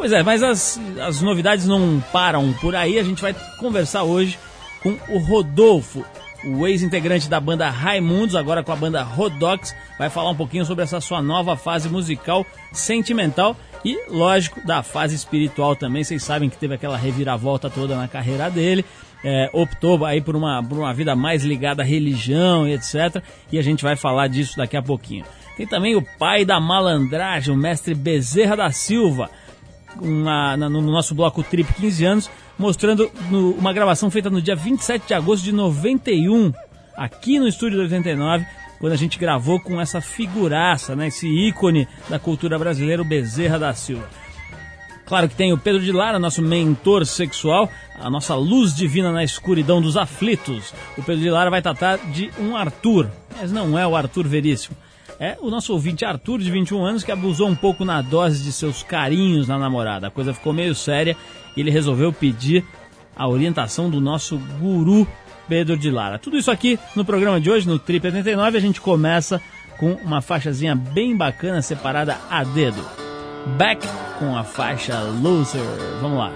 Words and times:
Pois 0.00 0.12
é, 0.12 0.22
mas 0.22 0.42
as, 0.42 0.80
as 0.98 1.20
novidades 1.20 1.66
não 1.66 2.02
param 2.10 2.54
por 2.54 2.74
aí. 2.74 2.98
A 2.98 3.02
gente 3.02 3.20
vai 3.20 3.36
conversar 3.58 4.02
hoje 4.02 4.38
com 4.82 4.96
o 5.10 5.18
Rodolfo, 5.18 6.02
o 6.42 6.66
ex-integrante 6.66 7.28
da 7.28 7.38
banda 7.38 7.68
Raimundos, 7.68 8.34
agora 8.34 8.64
com 8.64 8.72
a 8.72 8.76
banda 8.76 9.02
Rodox, 9.02 9.76
vai 9.98 10.08
falar 10.08 10.30
um 10.30 10.34
pouquinho 10.34 10.64
sobre 10.64 10.84
essa 10.84 11.02
sua 11.02 11.20
nova 11.20 11.54
fase 11.54 11.90
musical 11.90 12.46
sentimental 12.72 13.54
e, 13.84 14.06
lógico, 14.08 14.66
da 14.66 14.82
fase 14.82 15.14
espiritual 15.14 15.76
também. 15.76 16.02
Vocês 16.02 16.24
sabem 16.24 16.48
que 16.48 16.56
teve 16.56 16.72
aquela 16.72 16.96
reviravolta 16.96 17.68
toda 17.68 17.94
na 17.94 18.08
carreira 18.08 18.48
dele. 18.48 18.86
É, 19.22 19.50
optou 19.52 20.02
aí 20.06 20.22
por 20.22 20.34
uma, 20.34 20.62
por 20.62 20.78
uma 20.78 20.94
vida 20.94 21.14
mais 21.14 21.44
ligada 21.44 21.82
à 21.82 21.84
religião 21.84 22.66
e 22.66 22.72
etc. 22.72 23.22
E 23.52 23.58
a 23.58 23.62
gente 23.62 23.82
vai 23.82 23.96
falar 23.96 24.28
disso 24.28 24.56
daqui 24.56 24.78
a 24.78 24.82
pouquinho. 24.82 25.26
Tem 25.58 25.66
também 25.66 25.94
o 25.94 26.00
pai 26.00 26.46
da 26.46 26.58
malandragem, 26.58 27.52
o 27.52 27.56
mestre 27.56 27.94
Bezerra 27.94 28.56
da 28.56 28.70
Silva, 28.70 29.28
uma, 30.00 30.56
no 30.56 30.82
nosso 30.82 31.14
bloco 31.14 31.42
Trip 31.42 31.72
15 31.74 32.04
anos, 32.04 32.30
mostrando 32.58 33.10
no, 33.30 33.52
uma 33.52 33.72
gravação 33.72 34.10
feita 34.10 34.30
no 34.30 34.40
dia 34.40 34.56
27 34.56 35.08
de 35.08 35.14
agosto 35.14 35.44
de 35.44 35.52
91, 35.52 36.52
aqui 36.96 37.38
no 37.38 37.48
estúdio 37.48 37.78
do 37.78 37.82
89, 37.82 38.46
quando 38.78 38.92
a 38.92 38.96
gente 38.96 39.18
gravou 39.18 39.60
com 39.60 39.80
essa 39.80 40.00
figuraça, 40.00 40.96
né, 40.96 41.08
esse 41.08 41.28
ícone 41.28 41.86
da 42.08 42.18
cultura 42.18 42.58
brasileira, 42.58 43.02
o 43.02 43.04
Bezerra 43.04 43.58
da 43.58 43.74
Silva. 43.74 44.08
Claro 45.06 45.28
que 45.28 45.34
tem 45.34 45.52
o 45.52 45.58
Pedro 45.58 45.82
de 45.82 45.90
Lara, 45.90 46.20
nosso 46.20 46.40
mentor 46.40 47.04
sexual, 47.04 47.68
a 47.98 48.08
nossa 48.08 48.34
luz 48.36 48.74
divina 48.74 49.10
na 49.10 49.24
escuridão 49.24 49.82
dos 49.82 49.96
aflitos. 49.96 50.72
O 50.96 51.02
Pedro 51.02 51.20
de 51.20 51.28
Lara 51.28 51.50
vai 51.50 51.60
tratar 51.60 51.98
de 51.98 52.30
um 52.38 52.56
Arthur, 52.56 53.10
mas 53.36 53.50
não 53.50 53.76
é 53.76 53.84
o 53.84 53.96
Arthur 53.96 54.28
Veríssimo 54.28 54.76
é 55.20 55.36
o 55.40 55.50
nosso 55.50 55.74
ouvinte 55.74 56.02
Arthur, 56.02 56.38
de 56.38 56.50
21 56.50 56.82
anos, 56.82 57.04
que 57.04 57.12
abusou 57.12 57.46
um 57.46 57.54
pouco 57.54 57.84
na 57.84 58.00
dose 58.00 58.42
de 58.42 58.50
seus 58.50 58.82
carinhos 58.82 59.46
na 59.46 59.58
namorada. 59.58 60.06
A 60.06 60.10
coisa 60.10 60.32
ficou 60.32 60.52
meio 60.52 60.74
séria 60.74 61.14
e 61.54 61.60
ele 61.60 61.70
resolveu 61.70 62.10
pedir 62.10 62.64
a 63.14 63.28
orientação 63.28 63.90
do 63.90 64.00
nosso 64.00 64.38
guru 64.58 65.06
Pedro 65.46 65.76
de 65.76 65.90
Lara. 65.90 66.18
Tudo 66.18 66.38
isso 66.38 66.50
aqui 66.50 66.78
no 66.96 67.04
programa 67.04 67.38
de 67.38 67.50
hoje, 67.50 67.68
no 67.68 67.78
Trip 67.78 68.06
89, 68.06 68.56
a 68.56 68.60
gente 68.60 68.80
começa 68.80 69.42
com 69.76 69.92
uma 69.92 70.22
faixazinha 70.22 70.74
bem 70.74 71.14
bacana 71.14 71.60
separada 71.60 72.16
a 72.30 72.42
dedo. 72.42 72.82
Back 73.58 73.86
com 74.18 74.36
a 74.36 74.44
faixa 74.44 74.98
Loser. 75.00 75.60
Vamos 76.00 76.18
lá. 76.18 76.32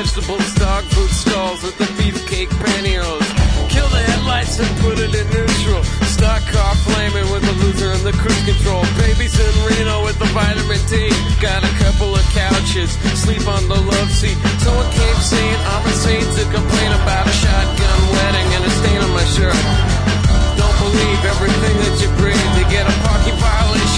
Vegetables, 0.00 0.54
dog 0.54 0.84
food 0.96 1.10
stalls 1.10 1.62
with 1.62 1.76
the 1.76 1.84
beefcake 2.00 2.48
pantyhose. 2.56 3.28
Kill 3.68 3.88
the 3.88 4.00
headlights 4.00 4.58
and 4.58 4.70
put 4.80 4.98
it 4.98 5.12
in 5.12 5.26
neutral. 5.28 5.84
Stock 6.08 6.40
car 6.48 6.74
flaming 6.88 7.28
with 7.28 7.44
the 7.44 7.52
loser 7.60 7.92
and 7.92 8.00
the 8.00 8.16
cruise 8.16 8.44
control. 8.48 8.80
Babies 8.96 9.36
in 9.36 9.52
Reno 9.68 10.02
with 10.02 10.18
the 10.18 10.30
vitamin 10.32 10.80
D. 10.88 11.12
Got 11.36 11.62
a 11.68 11.72
couple 11.84 12.16
of 12.16 12.24
couches, 12.32 12.96
sleep 13.12 13.44
on 13.46 13.68
the 13.68 13.76
love 13.76 14.10
seat. 14.10 14.38
Someone 14.64 14.88
came 14.96 15.20
saying 15.20 15.58
I'm 15.68 15.84
insane 15.84 16.24
to 16.24 16.42
complain 16.48 16.90
about 16.96 17.28
a 17.28 17.34
shotgun 17.36 18.00
wedding 18.16 18.48
and 18.56 18.62
a 18.64 18.72
stain 18.80 19.00
on 19.04 19.12
my 19.12 19.26
shirt. 19.36 19.60
Don't 20.56 20.76
believe 20.80 21.20
everything 21.28 21.76
that 21.84 21.94
you 22.00 22.08
breathe. 22.16 22.50
You 22.56 22.64
get 22.72 22.88
a 22.88 22.94
parking 23.04 23.19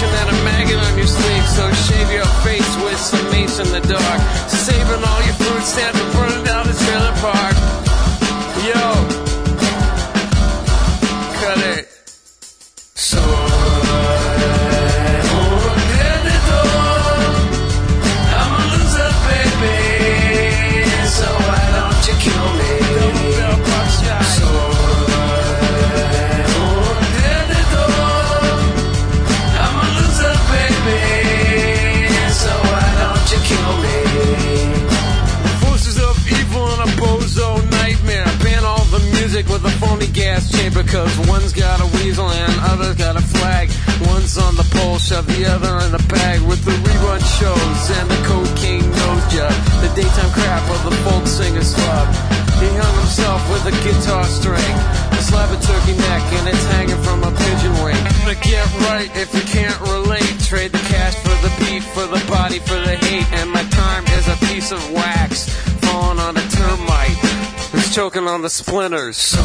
violation 0.03 0.27
and 0.27 0.29
a 0.29 0.43
maggot 0.43 0.77
on 0.77 0.97
your 0.97 1.07
sleeve. 1.07 1.47
So 1.49 1.71
shave 1.87 2.11
your 2.11 2.25
face 2.43 2.75
with 2.83 2.99
some 2.99 3.25
mace 3.31 3.59
in 3.59 3.69
the 3.71 3.81
dark. 3.87 4.21
Saving 4.49 5.03
all 5.03 5.21
your 5.23 5.35
food 5.35 5.63
stamps 5.63 6.02
Cause 40.93 41.17
one's 41.25 41.53
got 41.53 41.81
a 41.81 41.89
weasel 41.97 42.29
and 42.29 42.53
other's 42.69 42.93
got 42.93 43.17
a 43.17 43.25
flag. 43.33 43.65
One's 44.13 44.37
on 44.37 44.53
the 44.53 44.67
pole, 44.77 44.99
shove 44.99 45.25
the 45.25 45.41
other 45.49 45.73
in 45.81 45.91
the 45.91 46.03
bag 46.05 46.37
with 46.45 46.61
the 46.65 46.75
rerun 46.85 47.17
shows 47.17 47.83
and 47.97 48.05
the 48.05 48.21
cocaine 48.29 48.85
nose 49.01 49.25
job. 49.33 49.49
The 49.81 49.89
daytime 49.97 50.29
crap 50.37 50.61
of 50.69 50.85
the 50.85 50.93
folk 51.01 51.25
singer's 51.25 51.73
club. 51.73 52.05
He 52.61 52.69
hung 52.77 52.93
himself 53.01 53.41
with 53.49 53.73
a 53.73 53.75
guitar 53.81 54.21
string, 54.29 54.73
a 55.17 55.17
slab 55.17 55.49
of 55.49 55.65
turkey 55.65 55.97
neck, 55.97 56.21
and 56.37 56.47
it's 56.53 56.65
hanging 56.77 57.01
from 57.01 57.25
a 57.25 57.33
pigeon 57.41 57.73
wing. 57.81 57.97
But 58.21 58.37
get 58.45 58.61
right 58.85 59.09
if 59.17 59.33
you 59.33 59.41
can't 59.49 59.73
relate. 59.81 60.29
Trade 60.45 60.73
the 60.77 60.83
cash 60.93 61.17
for 61.25 61.33
the 61.41 61.49
beat, 61.57 61.81
for 61.81 62.05
the 62.05 62.21
body, 62.29 62.59
for 62.59 62.77
the 62.77 63.01
hate, 63.01 63.25
and 63.33 63.49
my 63.49 63.65
time 63.73 64.05
is 64.13 64.29
a 64.29 64.37
piece 64.45 64.71
of 64.71 64.77
wax 64.93 65.72
choking 67.93 68.27
on 68.27 68.41
the 68.41 68.49
splinters. 68.49 69.35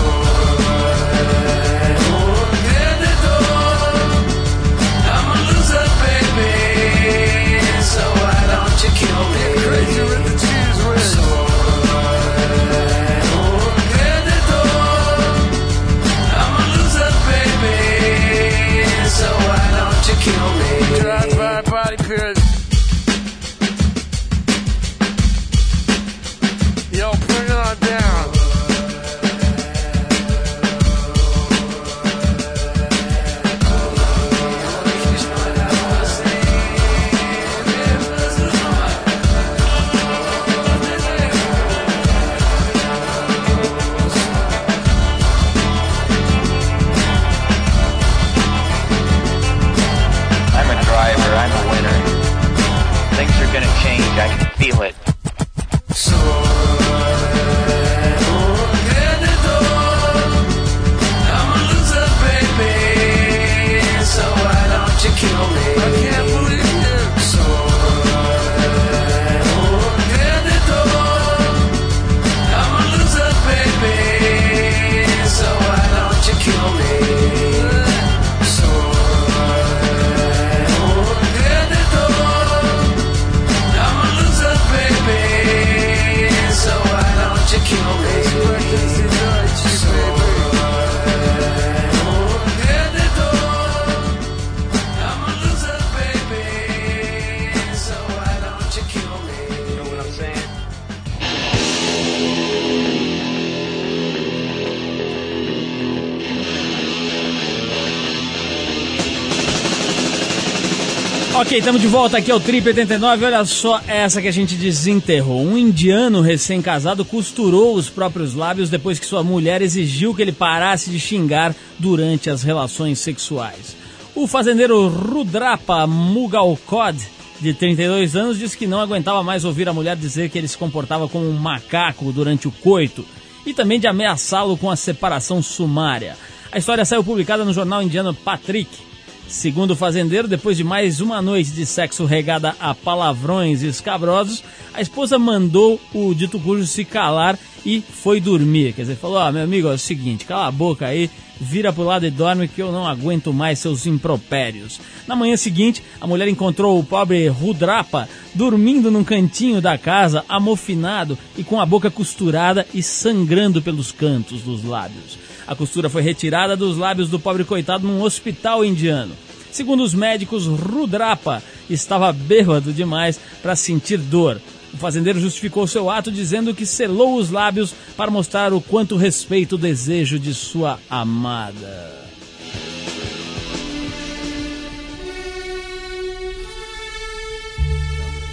Ok, 111.39 111.57
estamos 111.57 111.81
de 111.81 111.87
volta 111.87 112.19
aqui 112.19 112.33
ao 112.33 112.41
Trip 112.41 112.67
89. 112.67 113.25
Olha 113.25 113.45
só 113.45 113.81
essa 113.87 114.21
que 114.21 114.27
a 114.27 114.33
gente 114.33 114.57
desenterrou. 114.57 115.41
Um 115.41 115.57
indiano 115.57 116.21
recém-casado 116.21 117.05
costurou 117.05 117.77
os 117.77 117.89
próprios 117.89 118.35
lábios 118.35 118.69
depois 118.69 118.99
que 118.99 119.07
sua 119.07 119.23
mulher 119.23 119.63
exigiu 119.63 120.13
que 120.13 120.21
ele 120.21 120.33
parasse 120.33 120.91
de 120.91 120.99
xingar 120.99 121.55
durante 121.79 122.29
as 122.29 122.43
relações 122.43 122.99
sexuais. 122.99 123.77
O 124.17 124.27
fazendeiro 124.27 124.89
Rudrapa 124.89 125.87
Mugalkod, 125.87 126.99
de 127.41 127.55
32 127.55 128.17
anos, 128.17 128.37
disse 128.37 128.59
que 128.59 128.67
não 128.67 128.81
aguentava 128.81 129.23
mais 129.23 129.45
ouvir 129.45 129.69
a 129.69 129.73
mulher 129.73 129.95
dizer 129.95 130.31
que 130.31 130.39
ele 130.39 130.49
se 130.49 130.59
comportava 130.59 131.09
como 131.09 131.25
um 131.25 131.39
macaco 131.39 132.11
durante 132.11 132.49
o 132.49 132.51
coito 132.51 133.07
e 133.47 133.55
também 133.55 133.79
de 133.79 133.87
ameaçá-lo 133.87 134.57
com 134.57 134.69
a 134.69 134.75
separação 134.75 135.41
sumária. 135.41 136.17
A 136.51 136.59
história 136.59 136.85
saiu 136.85 137.05
publicada 137.05 137.45
no 137.45 137.53
jornal 137.53 137.81
indiano 137.81 138.13
Patrick. 138.13 138.88
Segundo 139.29 139.73
o 139.73 139.77
fazendeiro, 139.77 140.27
depois 140.27 140.57
de 140.57 140.65
mais 140.65 141.03
uma 141.03 141.21
noite 141.21 141.51
de 141.51 141.67
sexo 141.67 142.07
regada 142.07 142.57
a 142.59 142.75
palavrões 142.75 143.63
escabrosos, 143.63 144.43
a 144.73 144.81
esposa 144.81 145.19
mandou 145.19 145.79
o 145.93 146.15
dito 146.15 146.41
cujo 146.41 146.67
se 146.67 146.83
calar 146.83 147.39
e 147.65 147.83
foi 147.83 148.23
dormir. 148.23 148.73
Quer 148.73 148.83
dizer, 148.83 148.97
falou: 148.97 149.19
Ó, 149.19 149.31
meu 149.31 149.43
amigo, 149.43 149.69
é 149.69 149.75
o 149.75 149.79
seguinte, 149.79 150.25
cala 150.25 150.47
a 150.47 150.51
boca 150.51 150.87
aí, 150.87 151.11
vira 151.39 151.71
pro 151.75 151.85
lado 151.85 152.07
e 152.07 152.11
dorme 152.11 152.49
que 152.49 152.63
eu 152.63 152.73
não 152.73 152.87
aguento 152.87 153.31
mais 153.31 153.59
seus 153.59 153.85
impropérios. 153.85 154.81
Na 155.07 155.15
manhã 155.15 155.37
seguinte, 155.37 155.83
a 156.01 156.07
mulher 156.07 156.27
encontrou 156.27 156.79
o 156.79 156.85
pobre 156.85 157.29
Rudrapa 157.29 158.09
dormindo 158.35 158.91
num 158.91 159.05
cantinho 159.05 159.61
da 159.61 159.77
casa, 159.77 160.25
amofinado 160.27 161.19
e 161.37 161.45
com 161.45 161.61
a 161.61 161.67
boca 161.67 161.91
costurada 161.91 162.67
e 162.73 162.83
sangrando 162.83 163.61
pelos 163.61 163.93
cantos 163.93 164.41
dos 164.41 164.65
lábios. 164.65 165.28
A 165.49 165.55
costura 165.55 165.89
foi 165.89 166.03
retirada 166.03 166.55
dos 166.55 166.77
lábios 166.77 167.09
do 167.09 167.19
pobre 167.19 167.43
coitado 167.43 167.89
num 167.89 168.03
hospital 168.03 168.63
indiano. 168.63 169.15
Segundo 169.51 169.83
os 169.83 169.95
médicos, 169.95 170.47
Rudrapa 170.47 171.43
estava 171.71 172.13
bêbado 172.13 172.71
demais 172.71 173.19
para 173.41 173.57
sentir 173.57 173.97
dor. 173.97 174.39
O 174.75 174.77
fazendeiro 174.77 175.19
justificou 175.19 175.67
seu 175.67 175.89
ato 175.89 176.13
dizendo 176.13 176.55
que 176.55 176.67
selou 176.67 177.17
os 177.17 177.31
lábios 177.31 177.75
para 177.97 178.11
mostrar 178.11 178.53
o 178.53 178.61
quanto 178.61 178.99
respeita 178.99 179.55
o 179.55 179.59
desejo 179.59 180.19
de 180.19 180.35
sua 180.35 180.79
amada. 180.91 181.97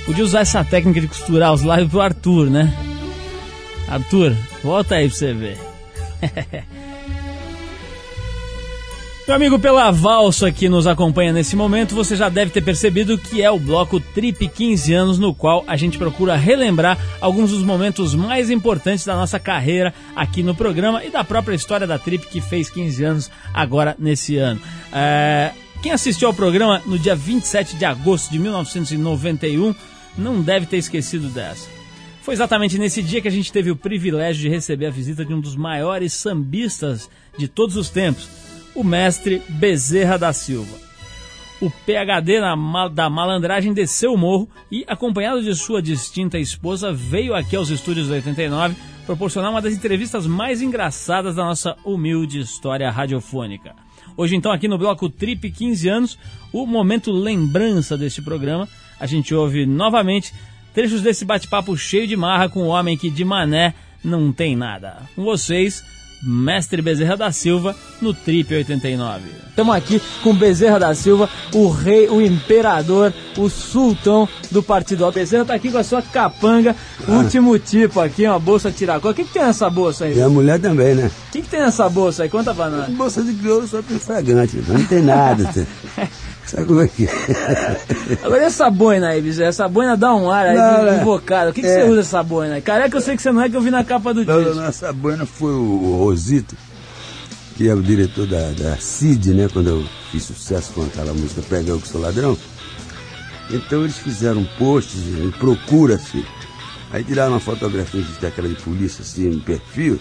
Podia 0.06 0.24
usar 0.26 0.42
essa 0.42 0.66
técnica 0.66 1.00
de 1.00 1.08
costurar 1.08 1.54
os 1.54 1.64
lábios 1.64 1.90
pro 1.90 2.02
Arthur, 2.02 2.50
né? 2.50 2.78
Arthur, 3.88 4.36
volta 4.62 4.96
aí 4.96 5.08
pra 5.08 5.18
você 5.18 5.34
ver. 5.34 5.58
Meu 9.28 9.36
amigo, 9.36 9.58
pela 9.58 9.90
valsa 9.90 10.52
que 10.52 10.70
nos 10.70 10.86
acompanha 10.86 11.34
nesse 11.34 11.56
momento, 11.56 11.96
você 11.96 12.16
já 12.16 12.30
deve 12.30 12.52
ter 12.52 12.62
percebido 12.62 13.18
que 13.18 13.42
é 13.42 13.50
o 13.50 13.58
bloco 13.58 14.00
Trip 14.00 14.48
15 14.48 14.94
anos, 14.94 15.18
no 15.18 15.34
qual 15.34 15.64
a 15.66 15.76
gente 15.76 15.98
procura 15.98 16.36
relembrar 16.36 16.96
alguns 17.20 17.50
dos 17.50 17.64
momentos 17.64 18.14
mais 18.14 18.52
importantes 18.52 19.04
da 19.04 19.16
nossa 19.16 19.40
carreira 19.40 19.92
aqui 20.16 20.44
no 20.44 20.54
programa 20.54 21.04
e 21.04 21.10
da 21.10 21.24
própria 21.24 21.56
história 21.56 21.88
da 21.88 21.98
Trip 21.98 22.28
que 22.28 22.40
fez 22.40 22.70
15 22.70 23.04
anos 23.04 23.32
agora 23.52 23.96
nesse 23.98 24.38
ano. 24.38 24.62
É... 24.94 25.52
Quem 25.82 25.92
assistiu 25.92 26.28
ao 26.28 26.34
programa 26.34 26.84
no 26.86 27.00
dia 27.00 27.16
27 27.16 27.78
de 27.78 27.86
agosto 27.86 28.32
de 28.32 28.38
1991 28.38 29.74
não 30.16 30.40
deve 30.40 30.68
ter 30.68 30.78
esquecido 30.78 31.30
dessa. 31.30 31.68
Foi 32.22 32.36
exatamente 32.36 32.78
nesse 32.78 33.02
dia 33.02 33.22
que 33.22 33.28
a 33.28 33.32
gente 33.32 33.52
teve 33.52 33.72
o 33.72 33.76
privilégio 33.76 34.44
de 34.44 34.50
receber 34.50 34.86
a 34.86 34.92
visita 34.92 35.26
de 35.26 35.34
um 35.34 35.42
dos 35.42 35.56
maiores 35.56 36.14
sambistas 36.14 37.10
de 37.36 37.48
todos 37.48 37.76
os 37.76 37.90
tempos 37.90 38.45
o 38.76 38.84
mestre 38.84 39.42
Bezerra 39.48 40.18
da 40.18 40.34
Silva. 40.34 40.78
O 41.62 41.70
PHD 41.70 42.42
da 42.94 43.10
malandragem 43.10 43.74
desceu 43.74 44.14
o 44.14 44.18
morro 44.18 44.50
e, 44.70 44.84
acompanhado 44.88 45.42
de 45.42 45.56
sua 45.56 45.82
distinta 45.82 46.38
esposa, 46.38 46.92
veio 46.92 47.34
aqui 47.34 47.56
aos 47.56 47.70
estúdios 47.70 48.10
89 48.10 48.76
proporcionar 49.06 49.52
uma 49.52 49.62
das 49.62 49.74
entrevistas 49.74 50.28
mais 50.28 50.62
engraçadas 50.62 51.36
da 51.36 51.46
nossa 51.46 51.78
humilde 51.86 52.40
história 52.40 52.92
radiofônica. 52.92 53.74
Hoje, 54.18 54.36
então, 54.36 54.52
aqui 54.52 54.68
no 54.68 54.78
bloco 54.78 55.10
Trip 55.10 55.50
15 55.50 55.90
anos, 55.90 56.20
o 56.52 56.66
momento 56.66 57.12
lembrança 57.12 57.98
deste 57.98 58.22
programa, 58.22 58.68
a 59.00 59.06
gente 59.06 59.34
ouve 59.34 59.66
novamente 59.66 60.34
trechos 60.74 61.02
desse 61.02 61.24
bate-papo 61.24 61.78
cheio 61.78 62.08
de 62.08 62.18
marra 62.18 62.50
com 62.50 62.64
o 62.64 62.68
homem 62.68 62.98
que 62.98 63.10
de 63.10 63.24
mané 63.24 63.74
não 64.04 64.32
tem 64.32 64.56
nada. 64.56 65.02
Com 65.16 65.24
vocês, 65.24 65.84
Mestre 66.22 66.82
Bezerra 66.82 67.16
da 67.16 67.32
Silva 67.32 67.76
no 68.02 68.14
Trip 68.14 68.54
89. 68.54 69.24
Estamos 69.50 69.76
aqui 69.76 70.02
com 70.22 70.36
Bezerra 70.36 70.80
da 70.80 70.94
Silva, 70.94 71.30
o 71.54 71.70
rei, 71.70 72.10
o 72.10 72.22
imperador, 72.22 73.14
o 73.38 73.50
sultão 73.50 74.28
do 74.52 74.62
partido. 74.62 75.06
O 75.06 75.12
Bezerra 75.12 75.44
está 75.44 75.54
aqui 75.54 75.72
com 75.72 75.78
a 75.78 75.84
sua 75.84 76.02
capanga, 76.02 76.76
ah. 77.08 77.12
último 77.12 77.58
tipo 77.58 78.00
aqui, 78.00 78.28
uma 78.28 78.40
bolsa 78.40 78.72
tiracó. 78.72 79.10
O 79.10 79.14
que, 79.14 79.24
que 79.24 79.34
tem 79.34 79.44
nessa 79.44 79.70
bolsa 79.70 80.06
aí? 80.06 80.18
E 80.18 80.22
a 80.22 80.30
mulher 80.30 80.60
também, 80.60 80.96
né? 80.96 81.10
O 81.30 81.32
que, 81.32 81.42
que 81.42 81.50
tem 81.50 81.62
nessa 81.62 81.88
bolsa 81.88 82.24
aí? 82.24 82.30
Conta 82.30 82.54
pra 82.54 82.70
nós. 82.70 82.90
Bolsa 82.90 83.24
de 83.24 83.34
crioulo 83.34 83.68
só 83.68 83.82
tem 83.82 83.98
fragante, 83.98 84.62
não 84.68 84.86
tem 84.86 85.02
nada. 85.02 85.54
Sabe 86.46 86.66
como 86.66 86.82
é 86.82 86.88
que 86.88 87.06
é? 87.06 88.18
Agora 88.24 88.44
e 88.44 88.46
essa 88.46 88.70
boina 88.70 89.10
aí, 89.10 89.22
Bezerra? 89.22 89.50
Essa 89.50 89.68
boina 89.68 89.98
dá 89.98 90.14
um 90.14 90.30
ar 90.30 90.46
aí 90.46 90.56
não, 90.56 90.88
é. 90.88 91.02
invocado. 91.02 91.50
O 91.50 91.54
que, 91.54 91.62
que 91.62 91.68
é. 91.68 91.82
você 91.82 91.90
usa 91.90 92.02
essa 92.02 92.22
boina 92.24 92.56
aí? 92.56 92.62
Careca 92.62 92.98
eu 92.98 93.02
sei 93.02 93.16
que 93.16 93.22
você 93.22 93.32
não 93.32 93.42
é, 93.42 93.50
que 93.50 93.56
eu 93.56 93.62
vi 93.62 93.72
na 93.72 93.84
capa 93.84 94.14
do 94.14 94.24
não, 94.24 94.44
disco. 94.44 94.56
Não, 94.56 94.66
essa 94.66 94.94
boina 94.94 95.26
foi 95.26 95.54
o 95.54 95.98
Rosito, 95.98 96.56
que 97.56 97.68
é 97.68 97.74
o 97.74 97.82
diretor 97.82 98.28
da, 98.28 98.52
da 98.52 98.78
CID, 98.78 99.34
né? 99.34 99.48
Quando 99.52 99.70
eu 99.70 99.86
fiz 100.12 100.24
sucesso 100.24 100.72
com 100.74 100.84
aquela 100.84 101.14
música 101.14 101.42
Pega 101.50 101.72
Eu 101.72 101.80
Que 101.80 101.88
Sou 101.88 102.00
Ladrão. 102.00 102.38
Então 103.50 103.82
eles 103.82 103.98
fizeram 103.98 104.42
um 104.42 104.48
post, 104.58 104.98
procura-se. 105.40 106.26
Aí 106.92 107.04
tiraram 107.04 107.34
uma 107.34 107.40
fotografia 107.40 108.04
daquela 108.22 108.48
de 108.48 108.56
polícia, 108.56 109.02
assim, 109.02 109.30
em 109.30 109.40
perfil, 109.40 110.00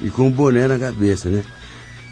e 0.00 0.10
com 0.10 0.28
um 0.28 0.30
boné 0.30 0.68
na 0.68 0.78
cabeça, 0.78 1.28
né? 1.28 1.42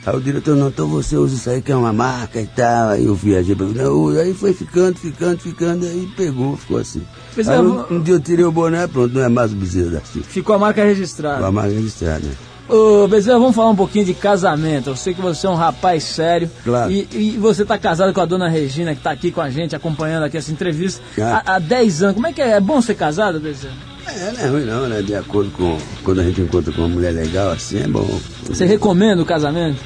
Aí 0.04 0.16
o 0.16 0.20
diretor, 0.20 0.56
não, 0.56 0.69
então 0.69 0.88
você 0.88 1.16
usa 1.16 1.37
isso 1.37 1.49
aí 1.49 1.62
que 1.62 1.70
é 1.70 1.76
uma 1.76 1.93
marca 1.93 2.40
e 2.40 2.46
tal. 2.46 2.90
Aí 2.90 3.04
eu 3.04 3.14
viajei 3.14 3.54
pra 3.54 3.66
não, 3.66 4.08
aí 4.08 4.34
foi 4.34 4.52
ficando, 4.52 4.99
ficando, 4.99 5.38
ficando, 5.38 5.87
aí 5.87 6.08
pegou, 6.16 6.56
ficou 6.56 6.78
assim. 6.78 7.02
Aí, 7.37 7.46
é, 7.46 7.60
um, 7.60 7.96
um, 7.96 8.00
dia 8.00 8.14
eu 8.14 8.20
tirei 8.20 8.44
o 8.44 8.50
boné, 8.50 8.87
pronto, 8.88 9.14
não 9.14 9.22
é 9.22 9.28
mais 9.28 9.52
o 9.52 9.56
bezerro 9.56 9.90
da 9.90 10.00
Silva. 10.00 10.26
Ficou 10.28 10.56
a 10.56 10.58
marca 10.58 10.84
registrada. 10.84 11.37
Ficou 11.37 11.49
a 11.49 11.52
marca 11.52 11.72
registrada? 11.72 12.26
Ô, 12.69 13.06
Bezerra, 13.06 13.38
vamos 13.38 13.54
falar 13.54 13.70
um 13.70 13.76
pouquinho 13.76 14.04
de 14.04 14.14
casamento. 14.14 14.90
Eu 14.90 14.96
sei 14.96 15.14
que 15.14 15.21
você 15.21 15.47
é 15.47 15.50
um 15.50 15.54
rapaz 15.54 16.04
sério. 16.04 16.50
Claro. 16.64 16.90
E, 16.90 17.06
e 17.12 17.30
você 17.32 17.62
está 17.62 17.76
casado 17.76 18.12
com 18.14 18.21
a 18.21 18.25
dona 18.25 18.49
Regina, 18.49 18.94
que 18.94 19.00
está 19.00 19.11
aqui 19.11 19.30
com 19.30 19.40
a 19.40 19.50
gente, 19.50 19.76
acompanhando 19.76 20.25
aqui 20.25 20.37
essa 20.37 20.50
entrevista. 20.50 21.02
Ah. 21.18 21.42
Há, 21.44 21.56
há 21.56 21.59
10 21.59 22.02
anos. 22.02 22.14
Como 22.14 22.26
é 22.26 22.32
que 22.32 22.40
é? 22.40 22.52
É 22.52 22.61
bom 22.61 22.80
ser 22.80 22.94
casado, 22.94 23.38
Bezerra? 23.38 23.91
É, 24.06 24.32
não 24.32 24.40
é 24.40 24.47
ruim 24.49 24.64
não, 24.64 24.88
né? 24.88 25.02
De 25.02 25.14
acordo 25.14 25.50
com... 25.52 25.78
Quando 26.04 26.21
a 26.21 26.25
gente 26.25 26.40
encontra 26.40 26.73
com 26.73 26.82
uma 26.82 26.88
mulher 26.88 27.12
legal 27.12 27.50
assim, 27.50 27.82
é 27.82 27.87
bom. 27.87 28.21
Você 28.44 28.64
recomenda 28.64 29.23
o 29.23 29.26
casamento? 29.26 29.78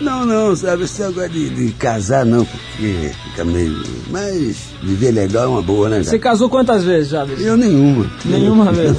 Não, 0.00 0.24
não, 0.24 0.54
sabe, 0.54 0.84
esse 0.84 1.02
negócio 1.02 1.30
de, 1.30 1.50
de 1.50 1.72
casar 1.72 2.24
não, 2.24 2.44
porque 2.44 3.10
fica 3.24 3.44
meio. 3.44 3.82
Mas 4.10 4.56
viver 4.80 5.10
legal 5.10 5.44
é 5.44 5.48
uma 5.48 5.62
boa, 5.62 5.88
né? 5.88 5.96
Cara? 5.96 6.04
Você 6.04 6.18
casou 6.20 6.48
quantas 6.48 6.84
vezes 6.84 7.10
já, 7.10 7.24
Eu 7.24 7.56
nenhuma. 7.56 8.08
Nenhuma 8.24 8.70
vez. 8.72 8.96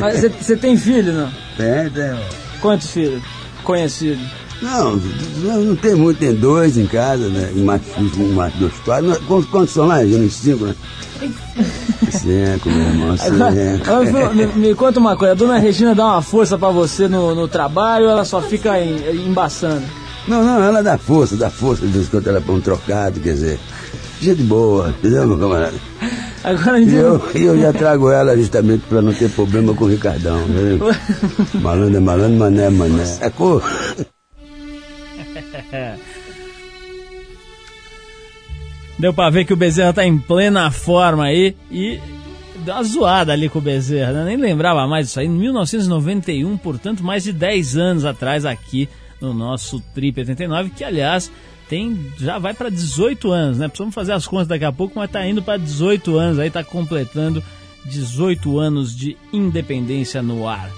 Mas 0.00 0.20
você, 0.40 0.56
tem 0.56 0.78
filho, 0.78 1.12
não? 1.12 1.30
Tem, 1.58 1.90
tem. 1.90 2.18
Quantos 2.60 2.90
filhos? 2.90 3.22
Conhecidos? 3.64 4.24
Não, 4.62 4.96
não 5.42 5.76
tem 5.76 5.94
muito, 5.94 6.18
tem 6.18 6.34
dois 6.34 6.78
em 6.78 6.86
casa, 6.86 7.28
né? 7.28 7.52
Mais, 7.56 7.82
mais 8.34 8.54
dois 8.54 8.72
quadros. 8.84 9.18
Quantos, 9.18 9.50
quantos 9.50 9.74
são 9.74 9.86
lá? 9.86 9.98
Cinco, 10.30 10.66
né? 10.66 10.74
Cinco, 12.10 12.70
meu 12.70 12.80
irmão, 12.80 13.16
cinco. 13.16 14.34
Me, 14.34 14.46
me, 14.46 14.74
conta 14.74 14.98
uma 14.98 15.16
coisa, 15.16 15.32
a 15.32 15.36
dona 15.36 15.58
Regina 15.58 15.94
dá 15.94 16.06
uma 16.06 16.22
força 16.22 16.56
pra 16.56 16.70
você 16.70 17.06
no, 17.06 17.34
no 17.34 17.46
trabalho 17.46 18.06
ou 18.06 18.10
ela 18.10 18.24
só 18.24 18.40
fica 18.40 18.80
em, 18.80 19.28
embaçando? 19.28 19.84
Não, 20.26 20.42
não, 20.42 20.62
ela 20.62 20.82
dá 20.82 20.98
força, 20.98 21.36
dá 21.36 21.50
força, 21.50 21.86
de 21.86 21.92
vez 21.92 22.06
em 22.06 22.10
quando 22.10 22.28
ela 22.28 22.40
põe 22.40 22.56
um 22.56 22.60
trocado, 22.60 23.20
quer 23.20 23.34
dizer, 23.34 23.60
gente 24.20 24.42
boa, 24.42 24.88
entendeu, 24.88 25.26
meu 25.26 25.38
camarada? 25.38 25.76
Agora 26.42 26.80
e 26.80 26.94
eu, 26.94 27.20
eu 27.34 27.60
já 27.60 27.72
trago 27.72 28.10
ela 28.10 28.36
justamente 28.36 28.84
para 28.88 29.02
não 29.02 29.12
ter 29.12 29.28
problema 29.30 29.74
com 29.74 29.84
o 29.84 29.88
Ricardão. 29.88 30.38
Né? 30.46 30.78
malandro 31.60 31.96
é 31.96 32.00
malandro, 32.00 32.38
mané 32.38 32.66
é 32.66 32.70
mané. 32.70 33.18
É 33.20 33.30
cor. 33.30 33.62
Deu 38.98 39.12
pra 39.12 39.28
ver 39.28 39.44
que 39.44 39.52
o 39.52 39.56
Bezerra 39.56 39.92
tá 39.92 40.06
em 40.06 40.18
plena 40.18 40.70
forma 40.70 41.24
aí 41.24 41.54
e 41.70 42.00
deu 42.64 42.74
uma 42.74 42.82
zoada 42.82 43.32
ali 43.32 43.48
com 43.48 43.58
o 43.58 43.62
Bezerra, 43.62 44.12
né? 44.12 44.24
Nem 44.24 44.36
lembrava 44.36 44.86
mais 44.86 45.06
disso 45.06 45.20
aí. 45.20 45.26
Em 45.26 45.30
1991, 45.30 46.56
portanto, 46.56 47.04
mais 47.04 47.24
de 47.24 47.32
10 47.32 47.76
anos 47.76 48.04
atrás 48.04 48.46
aqui 48.46 48.88
no 49.20 49.34
nosso 49.34 49.80
Trip 49.94 50.18
89, 50.20 50.70
que 50.70 50.84
aliás 50.84 51.30
tem 51.68 52.10
já 52.18 52.38
vai 52.38 52.54
para 52.54 52.70
18 52.70 53.30
anos, 53.30 53.58
né? 53.58 53.68
Precisamos 53.68 53.94
fazer 53.94 54.12
as 54.12 54.26
contas 54.26 54.46
daqui 54.46 54.64
a 54.64 54.72
pouco, 54.72 54.98
mas 54.98 55.10
tá 55.10 55.26
indo 55.26 55.42
para 55.42 55.58
18 55.58 56.16
anos, 56.16 56.38
aí 56.38 56.50
tá 56.50 56.64
completando 56.64 57.42
18 57.84 58.58
anos 58.58 58.96
de 58.96 59.16
independência 59.32 60.22
no 60.22 60.48
ar. 60.48 60.70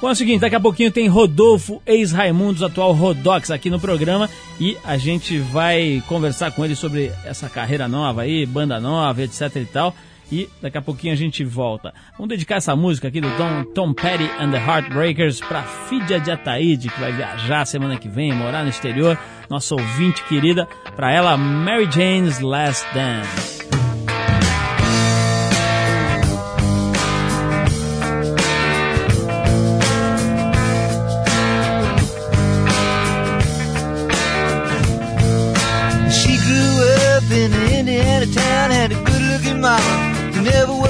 Bom, 0.00 0.08
é 0.08 0.12
o 0.12 0.14
seguinte, 0.14 0.40
daqui 0.40 0.54
a 0.54 0.60
pouquinho 0.60 0.92
tem 0.92 1.08
Rodolfo, 1.08 1.82
ex-Raimundos, 1.84 2.62
atual 2.62 2.92
Rodox 2.92 3.50
aqui 3.50 3.68
no 3.68 3.80
programa 3.80 4.30
e 4.60 4.76
a 4.84 4.96
gente 4.96 5.38
vai 5.38 6.00
conversar 6.06 6.52
com 6.52 6.64
ele 6.64 6.76
sobre 6.76 7.10
essa 7.24 7.48
carreira 7.48 7.88
nova 7.88 8.22
aí, 8.22 8.46
banda 8.46 8.78
nova, 8.78 9.22
etc 9.22 9.56
e 9.56 9.64
tal. 9.64 9.94
E 10.30 10.48
daqui 10.62 10.78
a 10.78 10.82
pouquinho 10.82 11.14
a 11.14 11.16
gente 11.16 11.42
volta. 11.42 11.92
Vamos 12.12 12.28
dedicar 12.28 12.56
essa 12.56 12.76
música 12.76 13.08
aqui 13.08 13.20
do 13.20 13.30
Tom, 13.36 13.64
Tom 13.74 13.92
Petty 13.92 14.30
and 14.38 14.50
the 14.50 14.58
Heartbreakers 14.58 15.40
pra 15.40 15.62
Fídia 15.62 16.20
de 16.20 16.30
Ataíde, 16.30 16.90
que 16.90 17.00
vai 17.00 17.12
viajar 17.12 17.64
semana 17.64 17.96
que 17.96 18.08
vem, 18.08 18.32
morar 18.32 18.62
no 18.62 18.70
exterior. 18.70 19.18
Nossa 19.50 19.74
ouvinte 19.74 20.22
querida, 20.24 20.68
pra 20.94 21.10
ela, 21.10 21.36
Mary 21.36 21.88
Jane's 21.90 22.40
Last 22.40 22.86
Dance. 22.94 23.77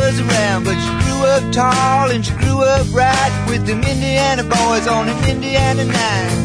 Was 0.08 0.20
around. 0.20 0.64
But 0.64 0.76
she 0.80 0.90
grew 1.04 1.20
up 1.24 1.52
tall 1.52 2.10
and 2.10 2.24
she 2.24 2.32
grew 2.36 2.62
up 2.62 2.86
right 2.92 3.46
with 3.48 3.66
them 3.66 3.80
Indiana 3.82 4.42
boys 4.42 4.86
on 4.88 5.08
an 5.08 5.18
Indiana 5.28 5.84
night. 5.84 6.36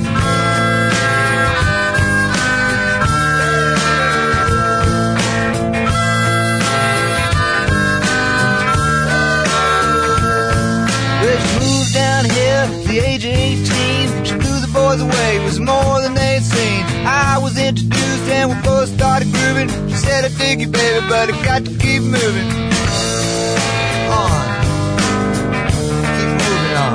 Well, 11.21 11.39
she 11.45 11.53
moved 11.63 11.93
down 11.93 12.25
here 12.25 12.67
the 12.87 12.99
age 12.99 13.23
of 13.23 13.31
18. 13.31 14.25
She 14.25 14.33
blew 14.35 14.59
the 14.59 14.71
boys 14.73 14.99
away, 14.99 15.39
was 15.45 15.59
more 15.59 16.01
than 16.01 16.13
they'd 16.15 16.43
seen. 16.43 16.83
I 17.05 17.39
was 17.41 17.57
introduced 17.57 18.27
and 18.29 18.49
we 18.51 18.61
both 18.61 18.89
started 18.89 19.31
grooving. 19.31 19.69
She 19.89 19.95
said, 19.95 20.25
I 20.25 20.29
dig 20.37 20.59
you, 20.59 20.67
baby, 20.67 21.05
but 21.07 21.31
I 21.31 21.45
got 21.45 21.63
to 21.65 21.71
keep 21.77 22.01
moving. 22.01 22.72
On. 24.19 24.47
Keep 26.15 26.31
moving 26.41 26.77
on. 26.85 26.93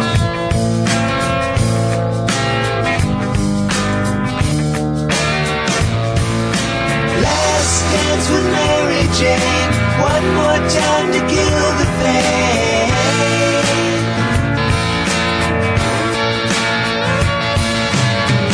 Last 7.27 7.77
dance 7.93 8.27
with 8.31 8.47
Mary 8.57 9.05
Jane. 9.19 9.71
One 10.01 10.27
more 10.39 10.61
time 10.81 11.07
to 11.15 11.21
kill 11.33 11.67
the 11.81 11.89
pain. 12.01 12.93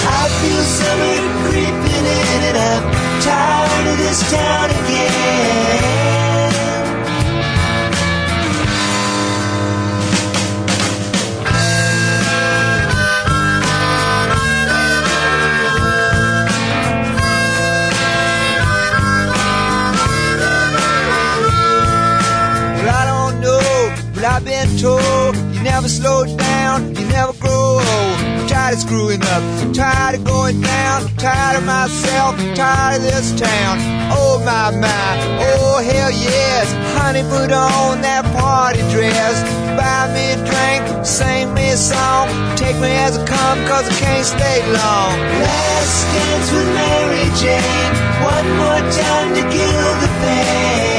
I 0.06 0.22
feel 0.40 0.62
summer 0.78 1.18
creeping 1.48 2.04
in 2.20 2.40
and 2.48 2.58
I'm 2.70 2.84
tired 3.22 3.86
of 3.92 3.96
this 3.98 4.20
town 4.30 4.70
again. 4.70 5.93
Never 25.84 25.92
slow 25.92 26.36
down, 26.36 26.94
you 26.96 27.06
never 27.08 27.32
grow 27.34 27.76
old. 27.76 27.84
I'm 27.84 28.46
tired 28.46 28.74
of 28.74 28.80
screwing 28.80 29.20
up, 29.20 29.42
I'm 29.60 29.72
tired 29.72 30.14
of 30.18 30.24
going 30.24 30.60
down, 30.60 31.02
I'm 31.02 31.16
tired 31.16 31.58
of 31.58 31.66
myself, 31.66 32.40
I'm 32.40 32.54
tired 32.54 32.96
of 32.96 33.02
this 33.02 33.38
town. 33.38 33.78
Oh 34.12 34.40
my 34.44 34.70
my, 34.80 35.12
oh 35.44 35.82
hell 35.84 36.10
yes, 36.10 36.72
honey, 36.96 37.22
put 37.28 37.52
on 37.52 38.00
that 38.00 38.24
party 38.32 38.80
dress. 38.92 39.36
Buy 39.76 40.08
me 40.14 40.24
a 40.32 40.38
drink, 40.48 41.04
sing 41.04 41.52
me 41.52 41.70
a 41.70 41.76
song, 41.76 42.28
take 42.56 42.76
me 42.76 42.88
as 43.04 43.18
I 43.18 43.26
come, 43.26 43.58
cause 43.68 43.86
I 43.86 43.94
can't 44.00 44.24
stay 44.24 44.60
long. 44.72 45.12
Last 45.44 46.00
dance 46.16 46.48
with 46.52 46.68
Mary 46.80 47.28
Jane, 47.36 47.92
one 48.24 48.48
more 48.56 48.84
time 48.88 49.28
to 49.36 49.42
kill 49.52 49.90
the 50.00 50.08
pain. 50.24 50.93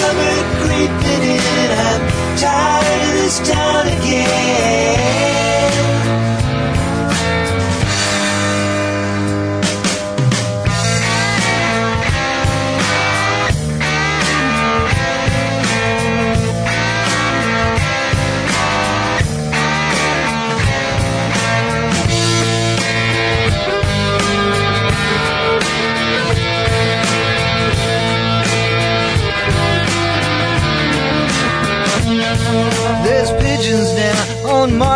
Summer 0.00 0.36
creeping 0.64 1.24
in. 1.36 1.70
I'm 1.88 2.02
tired 2.38 3.02
of 3.08 3.14
this 3.20 3.38
town 3.48 3.86
again. 3.86 5.39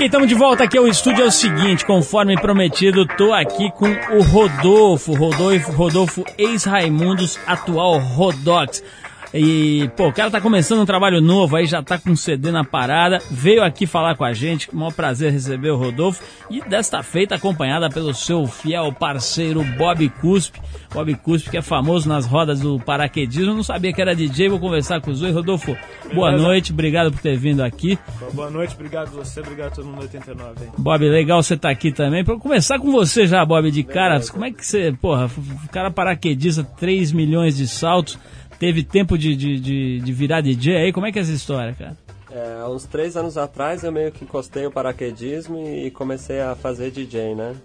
Ok, 0.00 0.06
estamos 0.06 0.28
de 0.28 0.34
volta 0.34 0.64
aqui 0.64 0.78
ao 0.78 0.88
estúdio. 0.88 1.24
É 1.24 1.26
o 1.26 1.30
seguinte, 1.30 1.84
conforme 1.84 2.34
prometido, 2.40 3.04
tô 3.04 3.34
aqui 3.34 3.70
com 3.72 3.90
o 4.16 4.22
Rodolfo, 4.22 5.12
Rodolfo, 5.12 5.72
Rodolfo 5.72 6.24
ex-Raimundos, 6.38 7.38
atual 7.46 7.98
Rodox. 7.98 8.82
E, 9.32 9.88
pô, 9.96 10.08
o 10.08 10.12
cara 10.12 10.30
tá 10.30 10.40
começando 10.40 10.80
um 10.80 10.86
trabalho 10.86 11.20
novo 11.20 11.56
aí, 11.56 11.64
já 11.64 11.82
tá 11.82 11.96
com 11.98 12.10
um 12.10 12.16
CD 12.16 12.50
na 12.50 12.64
parada, 12.64 13.20
veio 13.30 13.62
aqui 13.62 13.86
falar 13.86 14.16
com 14.16 14.24
a 14.24 14.32
gente, 14.32 14.68
o 14.70 14.76
maior 14.76 14.92
prazer 14.92 15.32
receber 15.32 15.70
o 15.70 15.76
Rodolfo, 15.76 16.22
e 16.50 16.60
desta 16.62 17.02
feita 17.02 17.36
acompanhada 17.36 17.88
pelo 17.88 18.12
seu 18.12 18.46
fiel 18.46 18.92
parceiro 18.92 19.62
Bob 19.78 20.08
Cuspe. 20.20 20.60
Bob 20.92 21.14
Cuspe, 21.16 21.50
que 21.50 21.56
é 21.56 21.62
famoso 21.62 22.08
nas 22.08 22.26
rodas 22.26 22.60
do 22.60 22.80
paraquedismo, 22.80 23.54
não 23.54 23.62
sabia 23.62 23.92
que 23.92 24.02
era 24.02 24.16
DJ, 24.16 24.48
vou 24.48 24.58
conversar 24.58 25.00
com 25.00 25.12
o 25.12 25.14
Zoe. 25.14 25.30
Rodolfo, 25.30 25.76
boa 26.12 26.30
Beleza. 26.30 26.46
noite, 26.48 26.72
obrigado 26.72 27.12
por 27.12 27.20
ter 27.20 27.36
vindo 27.36 27.62
aqui. 27.62 27.96
Boa 28.32 28.50
noite, 28.50 28.74
obrigado 28.74 29.10
você, 29.12 29.38
obrigado 29.38 29.68
a 29.68 29.74
todo 29.76 29.86
mundo 29.86 30.02
89 30.02 30.54
aí. 30.60 30.68
Bob, 30.76 31.08
legal 31.08 31.40
você 31.40 31.54
estar 31.54 31.70
aqui 31.70 31.92
também. 31.92 32.24
Pra 32.24 32.36
começar 32.36 32.80
com 32.80 32.90
você 32.90 33.28
já, 33.28 33.44
Bob, 33.44 33.70
de 33.70 33.84
cara, 33.84 34.20
como 34.32 34.44
é 34.44 34.50
que 34.50 34.66
você, 34.66 34.92
porra, 35.00 35.30
o 35.64 35.68
cara 35.68 35.90
paraquedista, 35.90 36.64
3 36.64 37.12
milhões 37.12 37.56
de 37.56 37.68
saltos, 37.68 38.18
teve 38.60 38.84
tempo 38.84 39.16
de, 39.16 39.34
de, 39.34 39.58
de, 39.58 40.00
de 40.00 40.12
virar 40.12 40.42
DJ 40.42 40.76
aí, 40.76 40.92
como 40.92 41.06
é 41.06 41.10
que 41.10 41.18
é 41.18 41.22
essa 41.22 41.32
história, 41.32 41.74
cara? 41.74 41.96
É, 42.30 42.64
uns 42.66 42.84
três 42.84 43.16
anos 43.16 43.38
atrás 43.38 43.82
eu 43.82 43.90
meio 43.90 44.12
que 44.12 44.22
encostei 44.22 44.66
o 44.66 44.70
paraquedismo 44.70 45.58
e 45.66 45.90
comecei 45.90 46.40
a 46.40 46.54
fazer 46.54 46.90
DJ, 46.90 47.34
né? 47.34 47.56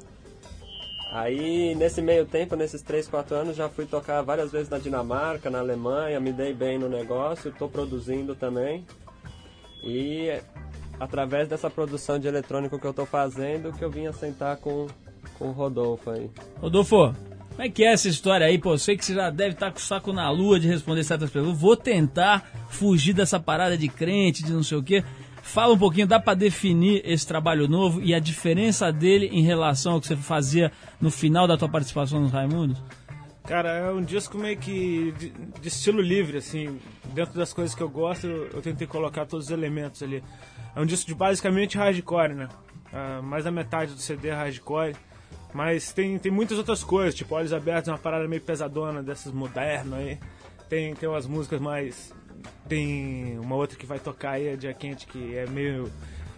Aí, 1.12 1.76
nesse 1.76 2.02
meio 2.02 2.26
tempo, 2.26 2.56
nesses 2.56 2.82
três, 2.82 3.08
quatro 3.08 3.36
anos, 3.36 3.56
já 3.56 3.70
fui 3.70 3.86
tocar 3.86 4.22
várias 4.22 4.52
vezes 4.52 4.70
na 4.70 4.80
Dinamarca, 4.80 5.50
na 5.50 5.60
Alemanha, 5.60 6.20
me 6.20 6.32
dei 6.32 6.54
bem 6.54 6.80
no 6.80 6.90
negócio, 6.90 7.52
estou 7.52 7.70
produzindo 7.70 8.34
também. 8.34 8.86
E 9.84 10.30
através 11.00 11.48
dessa 11.48 11.70
produção 11.70 12.18
de 12.18 12.28
eletrônico 12.28 12.80
que 12.80 12.88
eu 12.88 12.92
estou 12.92 13.06
fazendo, 13.06 13.72
que 13.72 13.84
eu 13.84 13.90
vim 13.90 14.12
sentar 14.14 14.58
com, 14.58 14.88
com 15.38 15.50
o 15.50 15.52
Rodolfo 15.52 16.10
aí. 16.10 16.30
Rodolfo, 16.60 17.14
como 17.56 17.64
é 17.66 17.70
que 17.70 17.86
é 17.86 17.94
essa 17.94 18.10
história 18.10 18.46
aí? 18.46 18.58
Pô, 18.58 18.74
eu 18.74 18.78
sei 18.78 18.98
que 18.98 19.06
você 19.06 19.14
já 19.14 19.30
deve 19.30 19.52
estar 19.52 19.72
com 19.72 19.78
o 19.78 19.82
saco 19.82 20.12
na 20.12 20.30
lua 20.30 20.60
de 20.60 20.68
responder 20.68 21.06
certas 21.06 21.30
perguntas. 21.30 21.58
Vou 21.58 21.78
tentar 21.78 22.46
fugir 22.68 23.14
dessa 23.14 23.40
parada 23.40 23.78
de 23.78 23.88
crente, 23.88 24.44
de 24.44 24.52
não 24.52 24.62
sei 24.62 24.78
o 24.78 24.84
quê. 24.84 25.06
Fala 25.42 25.74
um 25.74 25.78
pouquinho, 25.78 26.06
dá 26.06 26.20
pra 26.20 26.34
definir 26.34 27.02
esse 27.06 27.26
trabalho 27.26 27.66
novo 27.66 28.02
e 28.02 28.14
a 28.14 28.20
diferença 28.20 28.92
dele 28.92 29.30
em 29.32 29.42
relação 29.42 29.94
ao 29.94 30.02
que 30.02 30.08
você 30.08 30.18
fazia 30.18 30.70
no 31.00 31.10
final 31.10 31.48
da 31.48 31.56
tua 31.56 31.70
participação 31.70 32.20
nos 32.20 32.32
Raimundos? 32.32 32.78
Cara, 33.48 33.70
é 33.70 33.92
um 33.92 34.04
disco 34.04 34.38
meio 34.38 34.58
que 34.58 35.14
de, 35.18 35.30
de 35.62 35.68
estilo 35.70 36.02
livre, 36.02 36.40
assim. 36.40 36.78
Dentro 37.14 37.36
das 37.36 37.54
coisas 37.54 37.74
que 37.74 37.82
eu 37.82 37.90
gosto, 37.90 38.28
eu, 38.28 38.48
eu 38.48 38.62
tentei 38.62 38.86
colocar 38.86 39.26
todos 39.26 39.46
os 39.46 39.52
elementos 39.52 40.04
ali. 40.04 40.22
É 40.76 40.82
um 40.82 40.86
disco 40.86 41.08
de 41.08 41.16
basicamente 41.16 41.78
hardcore, 41.78 42.34
né? 42.34 42.50
Ah, 42.92 43.22
mais 43.24 43.46
da 43.46 43.52
metade 43.52 43.94
do 43.94 44.00
CD 44.00 44.28
é 44.28 44.34
hardcore. 44.34 44.94
Mas 45.56 45.94
tem, 45.94 46.20
tem 46.20 46.30
muitas 46.30 46.58
outras 46.58 46.84
coisas, 46.84 47.16
tipo 47.16 47.34
Olhos 47.34 47.54
Abertos 47.54 47.88
é 47.88 47.92
uma 47.94 47.98
parada 47.98 48.28
meio 48.28 48.42
pesadona, 48.42 49.02
dessas 49.02 49.32
modernas 49.32 49.98
aí. 49.98 50.20
Tem, 50.68 50.94
tem 50.94 51.08
umas 51.08 51.26
músicas 51.26 51.62
mais. 51.62 52.14
Tem 52.68 53.40
uma 53.40 53.56
outra 53.56 53.78
que 53.78 53.86
vai 53.86 53.98
tocar 53.98 54.32
aí, 54.32 54.50
a 54.50 54.58
Dia 54.58 54.74
Quente, 54.74 55.08
que 55.08 55.34
é 55.34 55.48
meio 55.48 55.90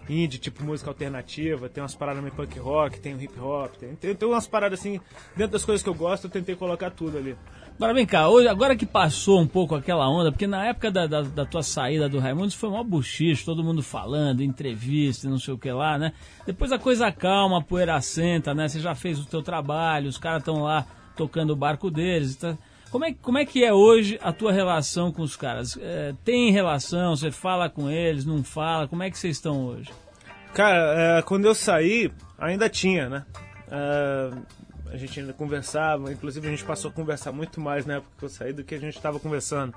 indie, 0.08 0.38
tipo 0.38 0.62
música 0.62 0.88
alternativa. 0.88 1.68
Tem 1.68 1.82
umas 1.82 1.96
paradas 1.96 2.22
meio 2.22 2.32
punk 2.32 2.60
rock, 2.60 3.00
tem 3.00 3.12
o 3.12 3.20
hip 3.20 3.40
hop. 3.40 3.74
Tem, 3.74 3.96
tem, 3.96 4.14
tem 4.14 4.28
umas 4.28 4.46
paradas 4.46 4.78
assim, 4.78 5.00
dentro 5.34 5.50
das 5.54 5.64
coisas 5.64 5.82
que 5.82 5.88
eu 5.88 5.94
gosto, 5.94 6.28
eu 6.28 6.30
tentei 6.30 6.54
colocar 6.54 6.92
tudo 6.92 7.18
ali. 7.18 7.36
Agora 7.78 7.94
vem 7.94 8.04
cá, 8.04 8.28
hoje, 8.28 8.48
agora 8.48 8.74
que 8.74 8.84
passou 8.84 9.40
um 9.40 9.46
pouco 9.46 9.76
aquela 9.76 10.10
onda, 10.10 10.32
porque 10.32 10.48
na 10.48 10.66
época 10.66 10.90
da, 10.90 11.06
da, 11.06 11.22
da 11.22 11.46
tua 11.46 11.62
saída 11.62 12.08
do 12.08 12.18
Raimundos 12.18 12.56
foi 12.56 12.68
mó 12.68 12.82
buchicho, 12.82 13.44
todo 13.44 13.62
mundo 13.62 13.84
falando, 13.84 14.42
entrevista, 14.42 15.30
não 15.30 15.38
sei 15.38 15.54
o 15.54 15.58
que 15.58 15.70
lá, 15.70 15.96
né? 15.96 16.12
Depois 16.44 16.72
a 16.72 16.78
coisa 16.78 17.12
calma, 17.12 17.58
a 17.58 17.62
poeira 17.62 17.94
assenta, 17.94 18.52
né? 18.52 18.66
Você 18.66 18.80
já 18.80 18.96
fez 18.96 19.20
o 19.20 19.26
teu 19.26 19.44
trabalho, 19.44 20.08
os 20.08 20.18
caras 20.18 20.40
estão 20.40 20.64
lá 20.64 20.84
tocando 21.14 21.52
o 21.52 21.56
barco 21.56 21.88
deles. 21.88 22.34
Tá? 22.34 22.58
Como, 22.90 23.04
é, 23.04 23.14
como 23.14 23.38
é 23.38 23.44
que 23.44 23.62
é 23.62 23.72
hoje 23.72 24.18
a 24.24 24.32
tua 24.32 24.52
relação 24.52 25.12
com 25.12 25.22
os 25.22 25.36
caras? 25.36 25.78
É, 25.80 26.12
tem 26.24 26.50
relação? 26.50 27.14
Você 27.14 27.30
fala 27.30 27.70
com 27.70 27.88
eles, 27.88 28.24
não 28.24 28.42
fala? 28.42 28.88
Como 28.88 29.04
é 29.04 29.10
que 29.10 29.16
vocês 29.16 29.36
estão 29.36 29.66
hoje? 29.66 29.92
Cara, 30.52 31.18
é, 31.18 31.22
quando 31.22 31.44
eu 31.44 31.54
saí, 31.54 32.10
ainda 32.36 32.68
tinha, 32.68 33.08
né? 33.08 33.24
É, 33.70 34.30
a 34.92 34.96
gente 34.96 35.20
ainda 35.20 35.32
conversava, 35.32 36.12
inclusive 36.12 36.46
a 36.46 36.50
gente 36.50 36.64
passou 36.64 36.90
a 36.90 36.94
conversar 36.94 37.32
muito 37.32 37.60
mais 37.60 37.86
na 37.86 37.94
época 37.96 38.12
que 38.18 38.24
eu 38.24 38.28
saí 38.28 38.52
do 38.52 38.64
que 38.64 38.74
a 38.74 38.80
gente 38.80 38.96
estava 38.96 39.18
conversando. 39.18 39.74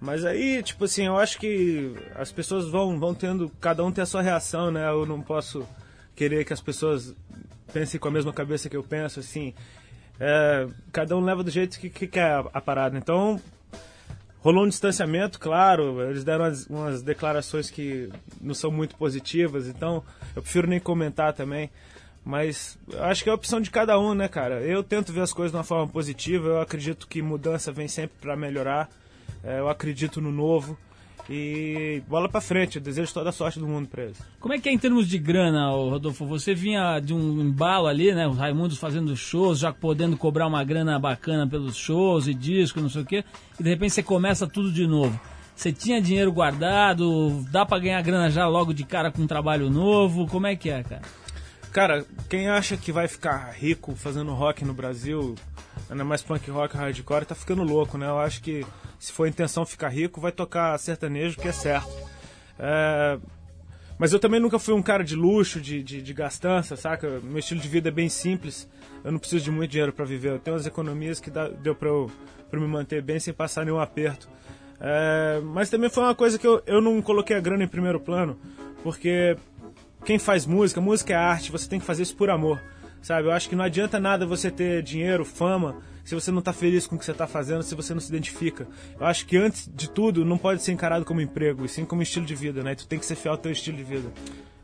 Mas 0.00 0.24
aí, 0.24 0.62
tipo 0.62 0.84
assim, 0.84 1.06
eu 1.06 1.18
acho 1.18 1.38
que 1.38 1.94
as 2.14 2.30
pessoas 2.30 2.68
vão, 2.68 2.98
vão 2.98 3.14
tendo, 3.14 3.50
cada 3.60 3.84
um 3.84 3.90
tem 3.90 4.02
a 4.02 4.06
sua 4.06 4.22
reação, 4.22 4.70
né? 4.70 4.88
Eu 4.88 5.04
não 5.04 5.20
posso 5.20 5.66
querer 6.14 6.44
que 6.44 6.52
as 6.52 6.60
pessoas 6.60 7.14
pensem 7.72 7.98
com 7.98 8.08
a 8.08 8.10
mesma 8.10 8.32
cabeça 8.32 8.68
que 8.68 8.76
eu 8.76 8.82
penso, 8.82 9.18
assim. 9.18 9.54
É, 10.20 10.68
cada 10.92 11.16
um 11.16 11.20
leva 11.20 11.42
do 11.42 11.50
jeito 11.50 11.78
que, 11.78 11.90
que 11.90 12.06
quer 12.06 12.44
a, 12.52 12.60
parada. 12.60 12.96
Então, 12.96 13.40
rolou 14.40 14.64
um 14.64 14.68
distanciamento, 14.68 15.40
claro. 15.40 16.00
Eles 16.08 16.22
deram 16.22 16.44
umas 16.70 17.02
declarações 17.02 17.68
que 17.68 18.08
não 18.40 18.54
são 18.54 18.70
muito 18.70 18.94
positivas, 18.94 19.66
então 19.66 20.04
eu 20.34 20.42
prefiro 20.42 20.68
nem 20.68 20.78
comentar 20.78 21.32
também. 21.32 21.70
Mas 22.24 22.78
acho 23.00 23.22
que 23.22 23.30
é 23.30 23.32
a 23.32 23.34
opção 23.34 23.60
de 23.60 23.70
cada 23.70 23.98
um, 23.98 24.14
né, 24.14 24.28
cara? 24.28 24.60
Eu 24.60 24.82
tento 24.82 25.12
ver 25.12 25.22
as 25.22 25.32
coisas 25.32 25.50
de 25.50 25.56
uma 25.56 25.64
forma 25.64 25.88
positiva. 25.88 26.48
Eu 26.48 26.60
acredito 26.60 27.08
que 27.08 27.22
mudança 27.22 27.72
vem 27.72 27.88
sempre 27.88 28.16
para 28.20 28.36
melhorar. 28.36 28.88
É, 29.42 29.60
eu 29.60 29.68
acredito 29.68 30.20
no 30.20 30.30
novo. 30.30 30.76
E 31.30 32.02
bola 32.08 32.28
pra 32.28 32.40
frente. 32.40 32.76
Eu 32.76 32.82
desejo 32.82 33.12
toda 33.12 33.28
a 33.28 33.32
sorte 33.32 33.58
do 33.58 33.66
mundo 33.66 33.88
pra 33.88 34.04
eles. 34.04 34.18
Como 34.40 34.54
é 34.54 34.58
que 34.58 34.68
é 34.68 34.72
em 34.72 34.78
termos 34.78 35.06
de 35.06 35.18
grana, 35.18 35.70
Rodolfo? 35.70 36.26
Você 36.26 36.54
vinha 36.54 37.00
de 37.00 37.12
um 37.12 37.40
embalo 37.42 37.86
ali, 37.86 38.14
né? 38.14 38.26
Os 38.26 38.38
Raimundos 38.38 38.78
fazendo 38.78 39.14
shows, 39.14 39.58
já 39.58 39.72
podendo 39.72 40.16
cobrar 40.16 40.46
uma 40.46 40.64
grana 40.64 40.98
bacana 40.98 41.46
pelos 41.46 41.76
shows 41.76 42.26
e 42.26 42.34
discos, 42.34 42.82
não 42.82 42.88
sei 42.88 43.02
o 43.02 43.06
quê. 43.06 43.24
E 43.60 43.62
de 43.62 43.68
repente 43.68 43.92
você 43.92 44.02
começa 44.02 44.46
tudo 44.46 44.72
de 44.72 44.86
novo. 44.86 45.18
Você 45.54 45.72
tinha 45.72 46.00
dinheiro 46.00 46.32
guardado? 46.32 47.44
Dá 47.50 47.66
pra 47.66 47.78
ganhar 47.78 48.00
grana 48.00 48.30
já 48.30 48.46
logo 48.46 48.72
de 48.72 48.84
cara 48.84 49.10
com 49.10 49.22
um 49.22 49.26
trabalho 49.26 49.68
novo? 49.68 50.26
Como 50.28 50.46
é 50.46 50.54
que 50.56 50.70
é, 50.70 50.82
cara? 50.82 51.02
Cara, 51.78 52.04
quem 52.28 52.48
acha 52.48 52.76
que 52.76 52.90
vai 52.90 53.06
ficar 53.06 53.52
rico 53.52 53.94
fazendo 53.94 54.32
rock 54.32 54.64
no 54.64 54.74
Brasil, 54.74 55.36
ainda 55.88 56.02
mais 56.02 56.20
punk 56.20 56.50
rock 56.50 56.76
hardcore, 56.76 57.24
tá 57.24 57.36
ficando 57.36 57.62
louco, 57.62 57.96
né? 57.96 58.08
Eu 58.08 58.18
acho 58.18 58.42
que 58.42 58.66
se 58.98 59.12
for 59.12 59.26
a 59.26 59.28
intenção 59.28 59.64
ficar 59.64 59.88
rico, 59.88 60.20
vai 60.20 60.32
tocar 60.32 60.76
sertanejo, 60.76 61.38
que 61.38 61.46
é 61.46 61.52
certo. 61.52 61.88
É, 62.58 63.16
Mas 63.96 64.12
eu 64.12 64.18
também 64.18 64.40
nunca 64.40 64.58
fui 64.58 64.74
um 64.74 64.82
cara 64.82 65.04
de 65.04 65.14
luxo, 65.14 65.60
de, 65.60 65.80
de, 65.80 66.02
de 66.02 66.12
gastança, 66.12 66.74
saca? 66.74 67.20
Meu 67.22 67.38
estilo 67.38 67.60
de 67.60 67.68
vida 67.68 67.90
é 67.90 67.92
bem 67.92 68.08
simples. 68.08 68.68
Eu 69.04 69.12
não 69.12 69.20
preciso 69.20 69.44
de 69.44 69.50
muito 69.52 69.70
dinheiro 69.70 69.92
para 69.92 70.04
viver. 70.04 70.32
Eu 70.32 70.40
tenho 70.40 70.56
umas 70.56 70.66
economias 70.66 71.20
que 71.20 71.30
dá, 71.30 71.46
deu 71.46 71.76
pra 71.76 71.90
eu, 71.90 72.10
pra 72.50 72.58
me 72.58 72.66
manter 72.66 73.00
bem 73.02 73.20
sem 73.20 73.32
passar 73.32 73.64
nenhum 73.64 73.78
aperto. 73.78 74.28
É, 74.80 75.40
mas 75.44 75.70
também 75.70 75.88
foi 75.88 76.02
uma 76.02 76.14
coisa 76.16 76.40
que 76.40 76.46
eu, 76.46 76.60
eu 76.66 76.80
não 76.80 77.00
coloquei 77.00 77.36
a 77.36 77.40
grana 77.40 77.62
em 77.62 77.68
primeiro 77.68 78.00
plano, 78.00 78.36
porque 78.82 79.36
quem 80.04 80.18
faz 80.18 80.46
música, 80.46 80.80
música 80.80 81.12
é 81.12 81.16
arte, 81.16 81.52
você 81.52 81.68
tem 81.68 81.80
que 81.80 81.86
fazer 81.86 82.02
isso 82.02 82.16
por 82.16 82.30
amor, 82.30 82.60
sabe? 83.02 83.28
Eu 83.28 83.32
acho 83.32 83.48
que 83.48 83.56
não 83.56 83.64
adianta 83.64 83.98
nada 83.98 84.26
você 84.26 84.50
ter 84.50 84.82
dinheiro, 84.82 85.24
fama, 85.24 85.76
se 86.04 86.14
você 86.14 86.30
não 86.30 86.40
tá 86.40 86.52
feliz 86.52 86.86
com 86.86 86.96
o 86.96 86.98
que 86.98 87.04
você 87.04 87.12
tá 87.12 87.26
fazendo, 87.26 87.62
se 87.62 87.74
você 87.74 87.92
não 87.92 88.00
se 88.00 88.08
identifica. 88.08 88.66
Eu 88.98 89.06
acho 89.06 89.26
que 89.26 89.36
antes 89.36 89.70
de 89.72 89.90
tudo 89.90 90.24
não 90.24 90.38
pode 90.38 90.62
ser 90.62 90.72
encarado 90.72 91.04
como 91.04 91.20
emprego, 91.20 91.64
e 91.64 91.68
sim 91.68 91.84
como 91.84 92.02
estilo 92.02 92.24
de 92.24 92.34
vida, 92.34 92.62
né? 92.62 92.74
Tu 92.74 92.86
tem 92.86 92.98
que 92.98 93.06
ser 93.06 93.14
fiel 93.14 93.32
ao 93.32 93.38
teu 93.38 93.52
estilo 93.52 93.76
de 93.76 93.84
vida. 93.84 94.10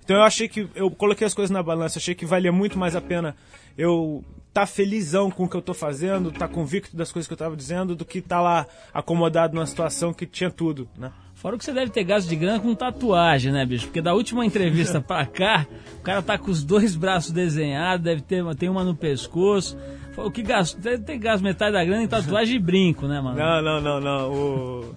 Então 0.05 0.17
eu 0.17 0.23
achei 0.23 0.49
que 0.49 0.69
eu 0.75 0.91
coloquei 0.91 1.27
as 1.27 1.35
coisas 1.35 1.51
na 1.51 1.63
balança, 1.63 1.99
achei 1.99 2.15
que 2.15 2.27
valia 2.27 2.53
muito 2.53 2.79
mais 2.79 2.95
a 2.95 3.01
pena 3.01 3.35
eu 3.77 4.25
tá 4.53 4.67
felizão 4.67 5.31
com 5.31 5.45
o 5.45 5.49
que 5.49 5.57
eu 5.57 5.63
tô 5.63 5.75
fazendo, 5.75 6.31
tá 6.31 6.47
convicto 6.47 6.97
das 6.97 7.11
coisas 7.11 7.27
que 7.27 7.33
eu 7.33 7.39
tava 7.39 7.57
dizendo, 7.57 7.97
do 7.97 8.05
que 8.05 8.23
tá 8.23 8.41
lá 8.41 8.67
acomodado 8.93 9.55
numa 9.55 9.67
situação 9.67 10.15
que 10.15 10.27
tinha 10.27 10.51
tudo, 10.51 10.89
né? 10.97 11.11
Fora 11.45 11.59
que 11.59 11.65
você 11.67 11.75
deve 11.75 11.91
ter 11.91 12.05
gasto 12.05 12.27
de 12.27 12.37
grana 12.37 12.59
com 12.59 12.75
tatuagem, 12.75 13.53
né, 13.53 13.67
bicho? 13.67 13.85
Porque 13.85 14.01
da 14.01 14.15
última 14.15 14.47
entrevista 14.47 14.99
pra 15.07 15.27
cá, 15.27 15.67
o 15.99 16.01
cara 16.01 16.23
tá 16.23 16.39
com 16.39 16.51
os 16.51 16.65
dois 16.65 16.97
braços 16.97 17.33
desenhados, 17.33 18.03
deve 18.03 18.23
ter 18.23 18.43
tem 18.57 18.71
uma 18.71 18.83
no 18.83 18.97
pescoço. 18.97 19.77
O 20.17 20.31
que 20.31 20.41
gasto? 20.41 20.81
Deve 20.81 21.03
ter 21.03 21.19
gasto 21.19 21.43
metade 21.43 21.73
da 21.73 21.85
grana 21.85 22.03
em 22.03 22.09
tatuagem 22.09 22.57
e 22.57 22.59
brinco, 22.59 23.07
né, 23.07 23.21
mano? 23.21 23.37
Não, 23.37 23.61
não, 23.61 23.79
não, 23.79 24.01
não. 24.01 24.33
O, 24.33 24.95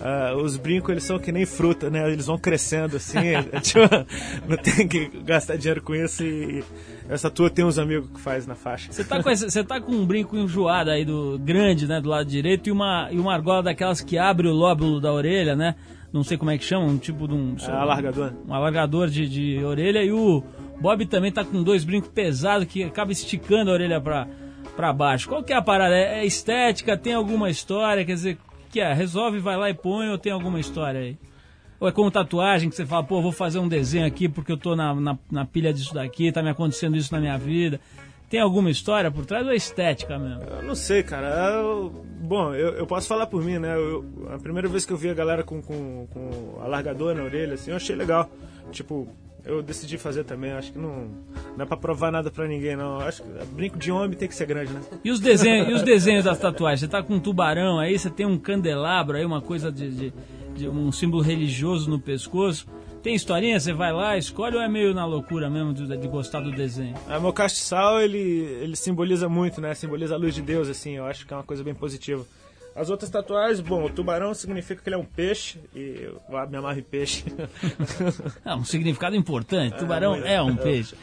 ah, 0.00 0.36
os 0.36 0.56
brincos, 0.56 0.90
eles 0.90 1.02
são 1.02 1.18
que 1.18 1.32
nem 1.32 1.44
fruta, 1.44 1.90
né? 1.90 2.08
Eles 2.12 2.26
vão 2.26 2.38
crescendo 2.38 2.96
assim. 2.96 3.18
tipo, 3.60 3.80
não 4.46 4.56
tem 4.56 4.86
que 4.86 5.08
gastar 5.24 5.56
dinheiro 5.56 5.82
com 5.82 5.96
isso 5.96 6.22
e 6.22 6.62
essa 7.08 7.30
tua 7.30 7.48
tem 7.50 7.64
uns 7.64 7.78
amigos 7.78 8.10
que 8.10 8.20
faz 8.20 8.46
na 8.46 8.54
faixa. 8.54 8.92
Você 8.92 9.02
tá 9.04 9.22
com, 9.22 9.30
esse- 9.30 9.50
você 9.50 9.64
tá 9.64 9.80
com 9.80 9.92
um 9.92 10.04
brinco 10.06 10.36
enjoado 10.36 10.90
aí 10.90 11.04
do 11.04 11.38
grande, 11.42 11.86
né, 11.86 12.00
do 12.00 12.08
lado 12.08 12.26
direito 12.28 12.68
e 12.68 12.72
uma, 12.72 13.08
e 13.10 13.18
uma 13.18 13.32
argola 13.32 13.62
daquelas 13.62 14.00
que 14.00 14.18
abre 14.18 14.46
o 14.48 14.52
lóbulo 14.52 15.00
da 15.00 15.12
orelha, 15.12 15.56
né? 15.56 15.74
Não 16.12 16.22
sei 16.24 16.36
como 16.38 16.50
é 16.50 16.56
que 16.58 16.64
chama, 16.64 16.86
um 16.86 16.96
tipo 16.98 17.28
de 17.28 17.34
um... 17.34 17.54
É 17.60 17.70
alargador. 17.70 18.32
Um 18.46 18.54
alargador 18.54 19.08
de, 19.08 19.28
de 19.28 19.62
orelha 19.64 20.02
e 20.02 20.10
o 20.12 20.42
Bob 20.80 21.04
também 21.06 21.30
tá 21.30 21.44
com 21.44 21.62
dois 21.62 21.84
brincos 21.84 22.08
pesados 22.10 22.66
que 22.66 22.82
acaba 22.82 23.12
esticando 23.12 23.70
a 23.70 23.74
orelha 23.74 24.00
pra, 24.00 24.26
pra 24.74 24.92
baixo. 24.92 25.28
Qual 25.28 25.42
que 25.42 25.52
é 25.52 25.56
a 25.56 25.62
parada? 25.62 25.94
É 25.94 26.20
é 26.20 26.24
estética? 26.24 26.96
Tem 26.96 27.12
alguma 27.12 27.50
história? 27.50 28.04
Quer 28.06 28.14
dizer, 28.14 28.38
que 28.70 28.80
é? 28.80 28.92
Resolve, 28.94 29.38
vai 29.38 29.56
lá 29.58 29.68
e 29.68 29.74
põe 29.74 30.08
ou 30.08 30.16
tem 30.16 30.32
alguma 30.32 30.58
história 30.58 31.00
aí? 31.00 31.16
Ou 31.80 31.88
é 31.88 31.92
como 31.92 32.10
tatuagem 32.10 32.68
que 32.68 32.74
você 32.76 32.84
fala, 32.84 33.04
pô, 33.04 33.22
vou 33.22 33.30
fazer 33.32 33.58
um 33.58 33.68
desenho 33.68 34.06
aqui 34.06 34.28
porque 34.28 34.50
eu 34.50 34.56
tô 34.56 34.74
na, 34.74 34.94
na, 34.94 35.18
na 35.30 35.44
pilha 35.44 35.72
disso 35.72 35.94
daqui, 35.94 36.32
tá 36.32 36.42
me 36.42 36.50
acontecendo 36.50 36.96
isso 36.96 37.12
na 37.14 37.20
minha 37.20 37.38
vida. 37.38 37.80
Tem 38.28 38.40
alguma 38.40 38.68
história 38.70 39.10
por 39.10 39.24
trás 39.24 39.46
ou 39.46 39.52
é 39.52 39.56
estética 39.56 40.18
mesmo? 40.18 40.42
Eu 40.42 40.62
não 40.62 40.74
sei, 40.74 41.02
cara. 41.02 41.28
Eu- 41.54 42.04
bom, 42.20 42.52
eu, 42.54 42.70
eu 42.74 42.86
posso 42.86 43.06
falar 43.08 43.26
por 43.26 43.42
mim, 43.42 43.58
né? 43.58 43.74
Eu- 43.74 44.04
a 44.34 44.38
primeira 44.38 44.68
vez 44.68 44.84
que 44.84 44.92
eu 44.92 44.96
vi 44.98 45.08
a 45.08 45.14
galera 45.14 45.42
com, 45.42 45.62
com, 45.62 46.06
com 46.12 46.60
alargador 46.62 47.14
na 47.14 47.22
orelha, 47.22 47.54
assim, 47.54 47.70
eu 47.70 47.76
achei 47.76 47.96
legal. 47.96 48.28
Tipo, 48.70 49.08
eu 49.46 49.62
decidi 49.62 49.96
fazer 49.96 50.24
também. 50.24 50.50
Acho 50.52 50.72
que 50.72 50.78
não, 50.78 51.08
não 51.56 51.64
é 51.64 51.66
pra 51.66 51.76
provar 51.76 52.10
nada 52.12 52.30
pra 52.30 52.46
ninguém, 52.46 52.76
não. 52.76 52.98
Acho 53.00 53.22
que 53.22 53.28
brinco 53.54 53.78
de 53.78 53.90
homem 53.90 54.14
tem 54.18 54.28
que 54.28 54.34
ser 54.34 54.44
grande, 54.44 54.72
né? 54.74 54.80
E 55.02 55.10
os 55.10 55.20
desenhos, 55.20 55.68
e 55.68 55.72
os 55.72 55.82
desenhos 55.82 56.24
das 56.24 56.38
tatuagens? 56.38 56.80
Você 56.80 56.88
tá 56.88 57.02
com 57.02 57.14
um 57.14 57.20
tubarão 57.20 57.78
aí, 57.78 57.98
você 57.98 58.10
tem 58.10 58.26
um 58.26 58.36
candelabro 58.36 59.16
aí, 59.16 59.24
uma 59.24 59.40
coisa 59.40 59.72
de, 59.72 59.90
de- 59.90 60.12
de 60.58 60.68
um 60.68 60.90
símbolo 60.90 61.22
religioso 61.22 61.88
no 61.88 61.98
pescoço. 61.98 62.66
Tem 63.02 63.14
historinha? 63.14 63.58
Você 63.58 63.72
vai 63.72 63.92
lá, 63.92 64.18
escolhe 64.18 64.56
ou 64.56 64.62
é 64.62 64.68
meio 64.68 64.92
na 64.92 65.06
loucura 65.06 65.48
mesmo 65.48 65.72
de, 65.72 65.96
de 65.96 66.08
gostar 66.08 66.40
do 66.40 66.50
desenho? 66.50 66.94
Ah, 67.08 67.20
meu 67.20 67.32
castiçal, 67.32 68.00
ele, 68.00 68.18
ele 68.18 68.76
simboliza 68.76 69.28
muito, 69.28 69.60
né? 69.60 69.72
Simboliza 69.74 70.14
a 70.14 70.18
luz 70.18 70.34
de 70.34 70.42
Deus, 70.42 70.68
assim. 70.68 70.96
Eu 70.96 71.06
acho 71.06 71.26
que 71.26 71.32
é 71.32 71.36
uma 71.36 71.44
coisa 71.44 71.62
bem 71.62 71.74
positiva. 71.74 72.26
As 72.74 72.90
outras 72.90 73.10
tatuagens, 73.10 73.60
bom, 73.60 73.84
o 73.84 73.90
tubarão 73.90 74.32
significa 74.34 74.82
que 74.82 74.88
ele 74.88 74.94
é 74.94 74.98
um 74.98 75.04
peixe. 75.04 75.58
E 75.74 76.00
eu 76.02 76.20
ah, 76.36 76.46
me 76.46 76.56
amarro 76.56 76.78
em 76.78 76.82
peixe. 76.82 77.24
É 78.44 78.54
um 78.54 78.64
significado 78.64 79.16
importante. 79.16 79.76
Tubarão 79.78 80.14
é 80.14 80.40
um 80.42 80.56
peixe. 80.56 80.94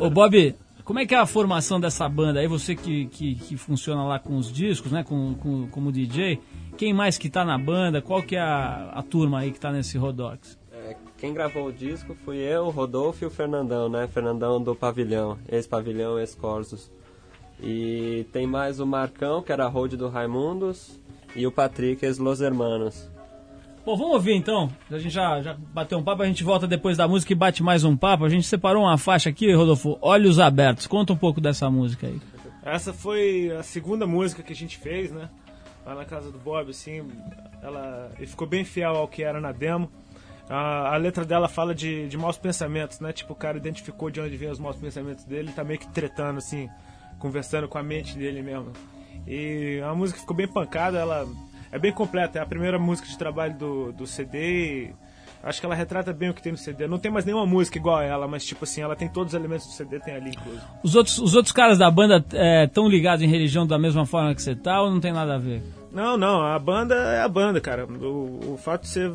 Ô 0.00 0.08
Bob, 0.08 0.54
como 0.84 0.98
é 0.98 1.06
que 1.06 1.14
é 1.14 1.18
a 1.18 1.26
formação 1.26 1.80
dessa 1.80 2.06
banda? 2.08 2.40
Aí 2.40 2.46
você 2.46 2.74
que, 2.74 3.06
que, 3.06 3.34
que 3.36 3.56
funciona 3.56 4.04
lá 4.04 4.18
com 4.18 4.36
os 4.36 4.52
discos, 4.52 4.92
né? 4.92 5.02
Com, 5.02 5.34
com, 5.34 5.66
como 5.68 5.90
DJ. 5.90 6.38
Quem 6.76 6.92
mais 6.92 7.16
que 7.16 7.30
tá 7.30 7.44
na 7.44 7.56
banda? 7.56 8.02
Qual 8.02 8.22
que 8.22 8.36
é 8.36 8.40
a, 8.40 8.90
a 8.94 9.02
turma 9.02 9.40
aí 9.40 9.50
que 9.50 9.58
tá 9.58 9.72
nesse 9.72 9.96
Rodox? 9.96 10.58
É, 10.70 10.94
quem 11.16 11.32
gravou 11.32 11.68
o 11.68 11.72
disco 11.72 12.14
fui 12.24 12.36
eu, 12.36 12.66
o 12.66 12.70
Rodolfo 12.70 13.24
e 13.24 13.26
o 13.26 13.30
Fernandão, 13.30 13.88
né? 13.88 14.06
Fernandão 14.08 14.62
do 14.62 14.74
Pavilhão, 14.74 15.38
ex-Pavilhão, 15.48 16.18
ex-Corsos. 16.18 16.90
E 17.58 18.26
tem 18.30 18.46
mais 18.46 18.78
o 18.78 18.86
Marcão, 18.86 19.40
que 19.40 19.52
era 19.52 19.66
road 19.66 19.96
do 19.96 20.08
Raimundos, 20.08 21.00
e 21.34 21.46
o 21.46 21.52
Patrick, 21.52 22.04
ex-Los 22.04 22.42
Hermanos. 22.42 23.08
Bom, 23.84 23.96
vamos 23.96 24.14
ouvir 24.14 24.32
então. 24.32 24.70
A 24.90 24.98
gente 24.98 25.12
já, 25.12 25.42
já 25.42 25.54
bateu 25.54 25.98
um 25.98 26.02
papo, 26.02 26.22
a 26.22 26.26
gente 26.26 26.42
volta 26.42 26.66
depois 26.66 26.96
da 26.96 27.06
música 27.06 27.32
e 27.32 27.36
bate 27.36 27.62
mais 27.62 27.84
um 27.84 27.94
papo. 27.94 28.24
A 28.24 28.30
gente 28.30 28.46
separou 28.46 28.84
uma 28.84 28.96
faixa 28.96 29.28
aqui, 29.28 29.52
Rodolfo, 29.52 29.98
Olhos 30.00 30.40
Abertos. 30.40 30.86
Conta 30.86 31.12
um 31.12 31.16
pouco 31.16 31.38
dessa 31.38 31.68
música 31.70 32.06
aí. 32.06 32.18
Essa 32.62 32.94
foi 32.94 33.50
a 33.50 33.62
segunda 33.62 34.06
música 34.06 34.42
que 34.42 34.54
a 34.54 34.56
gente 34.56 34.78
fez, 34.78 35.12
né? 35.12 35.28
Lá 35.84 35.94
na 35.94 36.06
casa 36.06 36.32
do 36.32 36.38
Bob, 36.38 36.70
assim, 36.70 37.06
ela 37.62 38.10
e 38.18 38.24
ficou 38.26 38.48
bem 38.48 38.64
fiel 38.64 38.96
ao 38.96 39.06
que 39.06 39.22
era 39.22 39.38
na 39.38 39.52
demo. 39.52 39.90
A, 40.48 40.94
a 40.94 40.96
letra 40.96 41.22
dela 41.22 41.46
fala 41.46 41.74
de, 41.74 42.08
de 42.08 42.16
maus 42.16 42.38
pensamentos, 42.38 43.00
né? 43.00 43.12
Tipo, 43.12 43.34
o 43.34 43.36
cara 43.36 43.58
identificou 43.58 44.08
de 44.08 44.18
onde 44.18 44.34
vinham 44.34 44.52
os 44.52 44.58
maus 44.58 44.76
pensamentos 44.76 45.24
dele, 45.24 45.52
tá 45.52 45.62
meio 45.62 45.78
que 45.78 45.88
tretando, 45.88 46.38
assim, 46.38 46.70
conversando 47.18 47.68
com 47.68 47.76
a 47.76 47.82
mente 47.82 48.16
dele 48.16 48.40
mesmo. 48.40 48.72
E 49.26 49.82
a 49.84 49.94
música 49.94 50.20
ficou 50.20 50.34
bem 50.34 50.48
pancada, 50.48 50.98
ela 50.98 51.28
é 51.74 51.78
bem 51.78 51.92
completa, 51.92 52.38
é 52.38 52.42
a 52.42 52.46
primeira 52.46 52.78
música 52.78 53.08
de 53.08 53.18
trabalho 53.18 53.54
do, 53.58 53.92
do 53.92 54.06
CD. 54.06 54.84
e 54.86 54.90
Acho 55.42 55.60
que 55.60 55.66
ela 55.66 55.74
retrata 55.74 56.10
bem 56.10 56.30
o 56.30 56.34
que 56.34 56.40
tem 56.42 56.52
no 56.52 56.56
CD. 56.58 56.86
Não 56.86 56.98
tem 56.98 57.10
mais 57.12 57.26
nenhuma 57.26 57.44
música 57.44 57.76
igual 57.76 57.96
a 57.98 58.04
ela, 58.04 58.26
mas 58.26 58.46
tipo 58.46 58.64
assim, 58.64 58.80
ela 58.80 58.96
tem 58.96 59.08
todos 59.08 59.34
os 59.34 59.38
elementos 59.38 59.66
do 59.66 59.72
CD, 59.74 60.00
tem 60.00 60.14
ali, 60.14 60.30
inclusive. 60.30 60.62
Os 60.82 60.94
outros, 60.96 61.18
os 61.18 61.34
outros 61.34 61.52
caras 61.52 61.76
da 61.76 61.90
banda 61.90 62.24
estão 62.64 62.88
ligados 62.88 63.22
em 63.22 63.28
religião 63.28 63.66
da 63.66 63.78
mesma 63.78 64.06
forma 64.06 64.34
que 64.34 64.40
você 64.40 64.54
tá 64.54 64.80
ou 64.80 64.90
não 64.90 65.00
tem 65.00 65.12
nada 65.12 65.34
a 65.34 65.38
ver? 65.38 65.62
Não, 65.92 66.16
não, 66.16 66.40
a 66.42 66.58
banda 66.58 66.94
é 66.94 67.20
a 67.22 67.28
banda, 67.28 67.60
cara. 67.60 67.84
O, 67.86 68.54
o 68.54 68.56
fato 68.56 68.82
de 68.82 68.88
ser 68.88 69.12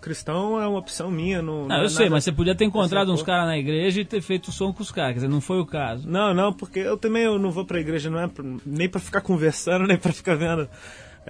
cristão 0.00 0.60
é 0.60 0.66
uma 0.66 0.78
opção 0.80 1.10
minha. 1.10 1.40
Não, 1.42 1.66
Não, 1.68 1.76
é 1.76 1.84
eu 1.84 1.88
sei, 1.88 2.06
nada- 2.06 2.16
mas 2.16 2.24
você 2.24 2.32
podia 2.32 2.54
ter 2.56 2.64
encontrado 2.64 3.12
uns 3.12 3.22
caras 3.22 3.46
na 3.46 3.56
igreja 3.56 4.00
e 4.00 4.04
ter 4.04 4.20
feito 4.20 4.50
som 4.50 4.72
com 4.72 4.82
os 4.82 4.90
caras, 4.90 5.10
quer 5.10 5.14
dizer, 5.16 5.28
não 5.28 5.40
foi 5.40 5.60
o 5.60 5.66
caso. 5.66 6.08
Não, 6.08 6.34
não, 6.34 6.52
porque 6.52 6.80
eu 6.80 6.96
também 6.96 7.22
eu 7.22 7.38
não 7.38 7.50
vou 7.52 7.64
pra 7.64 7.78
igreja, 7.80 8.10
não 8.10 8.18
é 8.20 8.26
pra- 8.26 8.44
nem 8.66 8.88
pra 8.88 9.00
ficar 9.00 9.20
conversando, 9.20 9.86
nem 9.88 9.96
pra 9.96 10.12
ficar 10.12 10.34
vendo, 10.34 10.68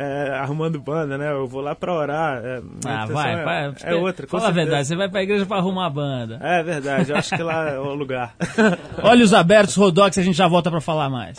é, 0.00 0.30
arrumando 0.38 0.78
banda, 0.80 1.18
né? 1.18 1.30
Eu 1.32 1.46
vou 1.46 1.60
lá 1.60 1.74
pra 1.74 1.92
orar. 1.92 2.40
é, 2.44 2.60
Ah, 2.86 3.04
vai, 3.06 3.32
é, 3.40 3.44
vai. 3.44 3.74
é 3.82 3.94
outra, 3.96 4.26
Fala 4.28 4.48
a 4.48 4.50
verdade, 4.52 4.86
você 4.86 4.94
vai 4.94 5.08
pra 5.08 5.22
igreja 5.22 5.44
pra 5.44 5.56
arrumar 5.58 5.86
a 5.86 5.90
banda. 5.90 6.38
É 6.40 6.62
verdade, 6.62 7.10
eu 7.10 7.16
acho 7.16 7.34
que 7.34 7.42
lá 7.42 7.68
é 7.70 7.78
o 7.78 7.94
lugar. 7.94 8.32
Olhos 9.02 9.34
abertos, 9.34 9.74
Rodox, 9.74 10.16
a 10.16 10.22
gente 10.22 10.36
já 10.36 10.46
volta 10.46 10.70
pra 10.70 10.80
falar 10.80 11.10
mais. 11.10 11.36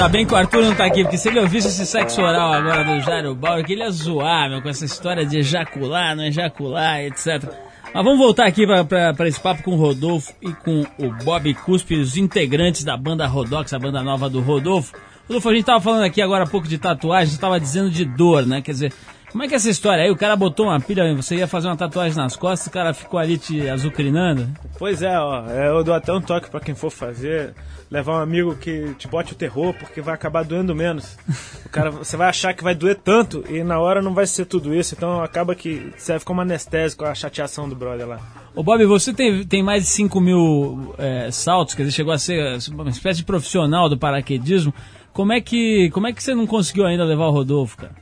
Ainda 0.00 0.08
bem 0.08 0.24
que 0.24 0.32
o 0.32 0.36
Arthur 0.36 0.62
não 0.62 0.74
tá 0.74 0.86
aqui, 0.86 1.02
porque 1.02 1.18
se 1.18 1.28
ele 1.28 1.40
ouvisse 1.40 1.68
esse 1.68 1.84
sexo 1.84 2.22
oral 2.22 2.54
agora 2.54 2.82
do 2.84 3.00
Jairo 3.00 3.34
Bauer, 3.34 3.62
que 3.62 3.74
ele 3.74 3.82
ia 3.82 3.90
zoar, 3.90 4.48
meu, 4.48 4.62
com 4.62 4.68
essa 4.70 4.86
história 4.86 5.26
de 5.26 5.40
ejacular, 5.40 6.16
não 6.16 6.24
ejacular, 6.24 7.00
etc. 7.00 7.44
Mas 7.92 8.02
vamos 8.02 8.18
voltar 8.18 8.46
aqui 8.46 8.66
para 8.66 9.28
esse 9.28 9.38
papo 9.38 9.62
com 9.62 9.72
o 9.72 9.76
Rodolfo 9.76 10.32
e 10.40 10.54
com 10.54 10.86
o 10.98 11.10
Bob 11.22 11.52
Cuspe, 11.52 11.96
os 11.96 12.16
integrantes 12.16 12.82
da 12.82 12.96
banda 12.96 13.26
Rodox, 13.26 13.74
a 13.74 13.78
banda 13.78 14.02
nova 14.02 14.30
do 14.30 14.40
Rodolfo. 14.40 14.94
Rodolfo, 15.28 15.48
a 15.50 15.54
gente 15.54 15.66
tava 15.66 15.80
falando 15.82 16.04
aqui 16.04 16.22
agora 16.22 16.44
há 16.44 16.46
pouco 16.46 16.66
de 16.66 16.78
tatuagem, 16.78 17.34
você 17.34 17.38
tava 17.38 17.60
dizendo 17.60 17.90
de 17.90 18.06
dor, 18.06 18.46
né? 18.46 18.62
Quer 18.62 18.72
dizer, 18.72 18.94
como 19.30 19.44
é 19.44 19.48
que 19.48 19.54
é 19.54 19.56
essa 19.56 19.70
história 19.70 20.04
aí? 20.04 20.10
O 20.10 20.16
cara 20.16 20.34
botou 20.34 20.66
uma 20.66 20.80
pilha, 20.80 21.14
você 21.14 21.36
ia 21.36 21.46
fazer 21.46 21.68
uma 21.68 21.76
tatuagem 21.76 22.16
nas 22.16 22.36
costas, 22.36 22.66
o 22.66 22.70
cara 22.70 22.92
ficou 22.92 23.18
ali 23.18 23.38
te 23.38 23.68
azucrinando? 23.68 24.48
Pois 24.78 25.02
é, 25.02 25.18
ó, 25.18 25.48
é, 25.48 25.68
eu 25.68 25.84
dou 25.84 25.94
até 25.94 26.12
um 26.12 26.20
toque 26.20 26.50
pra 26.50 26.60
quem 26.60 26.74
for 26.74 26.90
fazer, 26.90 27.54
levar 27.90 28.18
um 28.18 28.22
amigo 28.22 28.56
que 28.56 28.94
te 28.94 29.06
bote 29.06 29.32
o 29.32 29.36
terror, 29.36 29.72
porque 29.74 30.00
vai 30.00 30.14
acabar 30.14 30.44
doendo 30.44 30.74
menos. 30.74 31.16
O 31.64 31.68
cara, 31.68 31.90
você 31.90 32.16
vai 32.16 32.28
achar 32.28 32.52
que 32.52 32.64
vai 32.64 32.74
doer 32.74 32.96
tanto 32.96 33.44
e 33.48 33.62
na 33.62 33.78
hora 33.78 34.02
não 34.02 34.12
vai 34.12 34.26
ser 34.26 34.44
tudo 34.44 34.74
isso, 34.74 34.94
então 34.96 35.22
acaba 35.22 35.54
que 35.54 35.92
serve 35.96 36.24
como 36.24 36.40
anestésico 36.40 37.04
a 37.04 37.14
chateação 37.14 37.68
do 37.68 37.76
brother 37.76 38.08
lá. 38.08 38.18
Ô 38.56 38.64
Bob, 38.64 38.84
você 38.86 39.12
tem, 39.12 39.44
tem 39.44 39.62
mais 39.62 39.84
de 39.84 39.90
5 39.90 40.20
mil 40.20 40.94
é, 40.98 41.30
saltos, 41.30 41.76
quer 41.76 41.82
dizer, 41.82 41.94
chegou 41.94 42.12
a 42.12 42.18
ser 42.18 42.58
uma 42.72 42.90
espécie 42.90 43.20
de 43.20 43.24
profissional 43.24 43.88
do 43.88 43.96
paraquedismo. 43.96 44.74
Como 45.12 45.32
é 45.32 45.40
que, 45.40 45.88
como 45.90 46.08
é 46.08 46.12
que 46.12 46.22
você 46.22 46.34
não 46.34 46.46
conseguiu 46.46 46.86
ainda 46.86 47.04
levar 47.04 47.26
o 47.26 47.30
Rodolfo, 47.30 47.76
cara? 47.76 47.99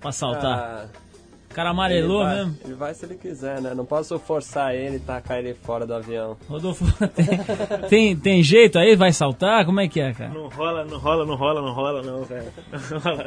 Pra 0.00 0.12
saltar? 0.12 0.58
Ah, 0.58 0.86
o 1.50 1.54
cara 1.54 1.70
amarelou 1.70 2.20
ele 2.20 2.28
vai, 2.28 2.36
mesmo. 2.36 2.58
Ele 2.64 2.74
vai 2.74 2.94
se 2.94 3.06
ele 3.06 3.14
quiser, 3.14 3.60
né? 3.60 3.72
Não 3.74 3.84
posso 3.84 4.18
forçar 4.18 4.74
ele 4.74 4.96
e 4.96 5.00
tacar 5.00 5.38
ele 5.38 5.54
fora 5.54 5.86
do 5.86 5.94
avião. 5.94 6.36
Rodolfo, 6.46 6.84
tem, 7.08 7.26
tem, 7.88 8.16
tem 8.16 8.42
jeito 8.42 8.78
aí? 8.78 8.94
Vai 8.94 9.12
saltar? 9.12 9.64
Como 9.64 9.80
é 9.80 9.88
que 9.88 9.98
é, 9.98 10.12
cara? 10.12 10.30
Não 10.30 10.48
rola, 10.48 10.84
não 10.84 10.98
rola, 10.98 11.24
não 11.24 11.34
rola, 11.34 11.62
não 11.62 11.72
rola, 11.72 12.02
não, 12.02 12.22
velho. 12.22 12.52
Não 12.90 12.98
rola. 12.98 13.26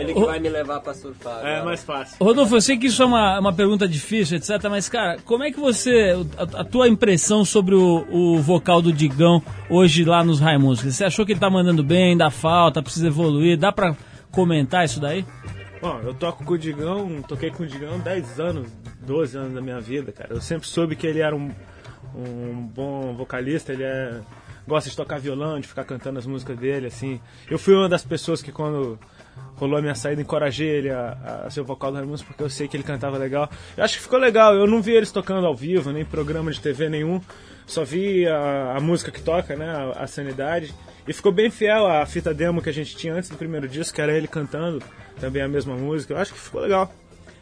Ele 0.00 0.14
que 0.14 0.24
vai 0.24 0.40
me 0.40 0.48
levar 0.48 0.80
pra 0.80 0.94
surfar. 0.94 1.44
É 1.44 1.50
agora. 1.50 1.64
mais 1.66 1.84
fácil. 1.84 2.16
Rodolfo, 2.24 2.56
eu 2.56 2.60
sei 2.60 2.78
que 2.78 2.86
isso 2.86 3.02
é 3.02 3.06
uma, 3.06 3.38
uma 3.38 3.52
pergunta 3.52 3.86
difícil, 3.86 4.38
etc. 4.38 4.50
Mas, 4.70 4.88
cara, 4.88 5.18
como 5.24 5.44
é 5.44 5.50
que 5.52 5.60
você. 5.60 6.16
A, 6.38 6.60
a 6.60 6.64
tua 6.64 6.88
impressão 6.88 7.44
sobre 7.44 7.74
o, 7.74 8.06
o 8.10 8.38
vocal 8.38 8.80
do 8.80 8.92
Digão 8.92 9.42
hoje 9.68 10.04
lá 10.04 10.24
nos 10.24 10.40
Raimundos? 10.40 10.80
Você 10.80 11.04
achou 11.04 11.26
que 11.26 11.32
ele 11.32 11.40
tá 11.40 11.50
mandando 11.50 11.84
bem, 11.84 12.16
dá 12.16 12.30
falta, 12.30 12.82
precisa 12.82 13.08
evoluir? 13.08 13.58
Dá 13.58 13.70
pra 13.70 13.94
comentar 14.32 14.86
isso 14.86 14.98
daí? 14.98 15.24
Bom, 15.80 16.00
eu 16.00 16.14
toco 16.14 16.44
com 16.44 16.54
o 16.54 16.58
Digão, 16.58 17.22
toquei 17.22 17.50
com 17.50 17.62
o 17.62 17.66
Digão 17.66 17.98
10 17.98 18.40
anos, 18.40 18.70
12 19.00 19.36
anos 19.36 19.54
da 19.54 19.60
minha 19.60 19.80
vida, 19.80 20.12
cara. 20.12 20.34
Eu 20.34 20.40
sempre 20.40 20.66
soube 20.68 20.96
que 20.96 21.06
ele 21.06 21.20
era 21.20 21.34
um, 21.34 21.52
um 22.14 22.66
bom 22.66 23.14
vocalista, 23.14 23.72
ele 23.72 23.84
é, 23.84 24.20
gosta 24.66 24.90
de 24.90 24.96
tocar 24.96 25.18
violão, 25.18 25.60
de 25.60 25.68
ficar 25.68 25.84
cantando 25.84 26.18
as 26.18 26.26
músicas 26.26 26.58
dele, 26.58 26.86
assim. 26.86 27.20
Eu 27.50 27.58
fui 27.58 27.74
uma 27.74 27.88
das 27.88 28.04
pessoas 28.04 28.42
que 28.42 28.50
quando 28.52 28.98
rolou 29.56 29.78
a 29.78 29.82
minha 29.82 29.94
saída, 29.94 30.22
encorajei 30.22 30.68
ele 30.68 30.90
a, 30.90 31.44
a 31.46 31.50
ser 31.50 31.60
o 31.60 31.64
vocal 31.64 31.90
do 31.90 31.96
Raimundos 31.96 32.22
porque 32.22 32.42
eu 32.42 32.50
sei 32.50 32.68
que 32.68 32.76
ele 32.76 32.84
cantava 32.84 33.18
legal. 33.18 33.50
Eu 33.76 33.84
acho 33.84 33.96
que 33.96 34.02
ficou 34.02 34.18
legal, 34.18 34.54
eu 34.54 34.66
não 34.66 34.80
vi 34.80 34.92
eles 34.92 35.10
tocando 35.10 35.46
ao 35.46 35.54
vivo, 35.54 35.90
nem 35.90 36.04
programa 36.04 36.50
de 36.50 36.60
TV 36.60 36.88
nenhum, 36.88 37.20
só 37.66 37.84
vi 37.84 38.26
a, 38.26 38.76
a 38.76 38.80
música 38.80 39.10
que 39.10 39.20
toca, 39.20 39.56
né, 39.56 39.68
a, 39.68 40.04
a 40.04 40.06
Sanidade. 40.06 40.74
E 41.06 41.12
ficou 41.12 41.32
bem 41.32 41.50
fiel 41.50 41.86
à 41.86 42.04
fita 42.06 42.34
demo 42.34 42.62
que 42.62 42.68
a 42.68 42.72
gente 42.72 42.96
tinha 42.96 43.14
antes 43.14 43.30
do 43.30 43.36
primeiro 43.36 43.66
disco, 43.66 43.94
que 43.94 44.00
era 44.00 44.12
ele 44.12 44.28
cantando 44.28 44.82
também 45.18 45.42
a 45.42 45.48
mesma 45.48 45.74
música. 45.74 46.12
Eu 46.12 46.18
acho 46.18 46.32
que 46.32 46.38
ficou 46.38 46.60
legal. 46.60 46.92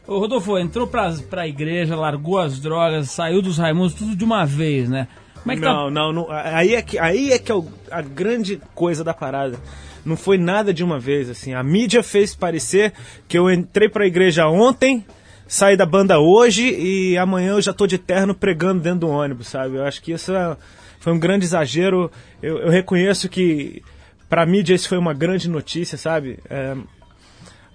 Ô, 0.07 0.19
Rodolfo, 0.19 0.57
entrou 0.57 0.87
pra, 0.87 1.13
pra 1.29 1.49
igreja, 1.49 1.97
largou 1.97 2.39
as 2.39 2.61
drogas, 2.61 3.11
saiu 3.11 3.43
dos 3.43 3.59
Raimundos, 3.59 3.95
tudo 3.95 4.15
de 4.15 4.25
uma 4.25 4.47
vez, 4.47 4.89
né? 4.89 5.09
Como 5.47 5.53
é 5.53 5.57
que 5.57 5.63
não, 5.63 5.85
tá? 5.85 5.91
não, 5.91 6.13
não, 6.13 6.27
aí 6.31 6.75
é 6.75 6.83
que, 6.83 6.99
aí 6.99 7.33
é, 7.33 7.39
que 7.39 7.53
é 7.53 7.55
o- 7.55 7.67
a 7.91 8.03
grande 8.03 8.61
coisa 8.75 9.05
da 9.05 9.15
parada. 9.15 9.57
Não 10.05 10.17
foi 10.17 10.39
nada 10.39 10.73
de 10.75 10.83
uma 10.85 10.99
vez, 10.99 11.29
assim. 11.31 11.55
A 11.55 11.63
mídia 11.63 12.03
fez 12.03 12.35
parecer 12.35 12.93
que 13.29 13.39
eu 13.39 13.51
entrei 13.51 13.89
pra 13.89 14.07
igreja 14.07 14.49
ontem, 14.49 15.05
saí 15.47 15.77
da 15.77 15.87
banda 15.87 16.19
hoje 16.19 16.63
e 16.69 17.17
amanhã 17.17 17.53
eu 17.53 17.63
já 17.63 17.73
tô 17.73 17.87
de 17.87 17.97
terno 17.99 18.35
pregando 18.35 18.81
dentro 18.83 19.01
do 19.01 19.09
ônibus, 19.09 19.49
sabe? 19.49 19.77
Eu 19.77 19.85
acho 19.85 20.03
que 20.03 20.13
isso 20.13 20.33
é- 20.35 20.57
foi 21.01 21.13
um 21.13 21.19
grande 21.19 21.45
exagero. 21.45 22.11
Eu, 22.43 22.59
eu 22.59 22.69
reconheço 22.71 23.29
que 23.29 23.83
pra 24.29 24.45
mídia 24.47 24.75
isso 24.75 24.89
foi 24.89 24.99
uma 24.99 25.15
grande 25.15 25.49
notícia, 25.49 25.97
sabe? 25.97 26.39
É, 26.51 26.75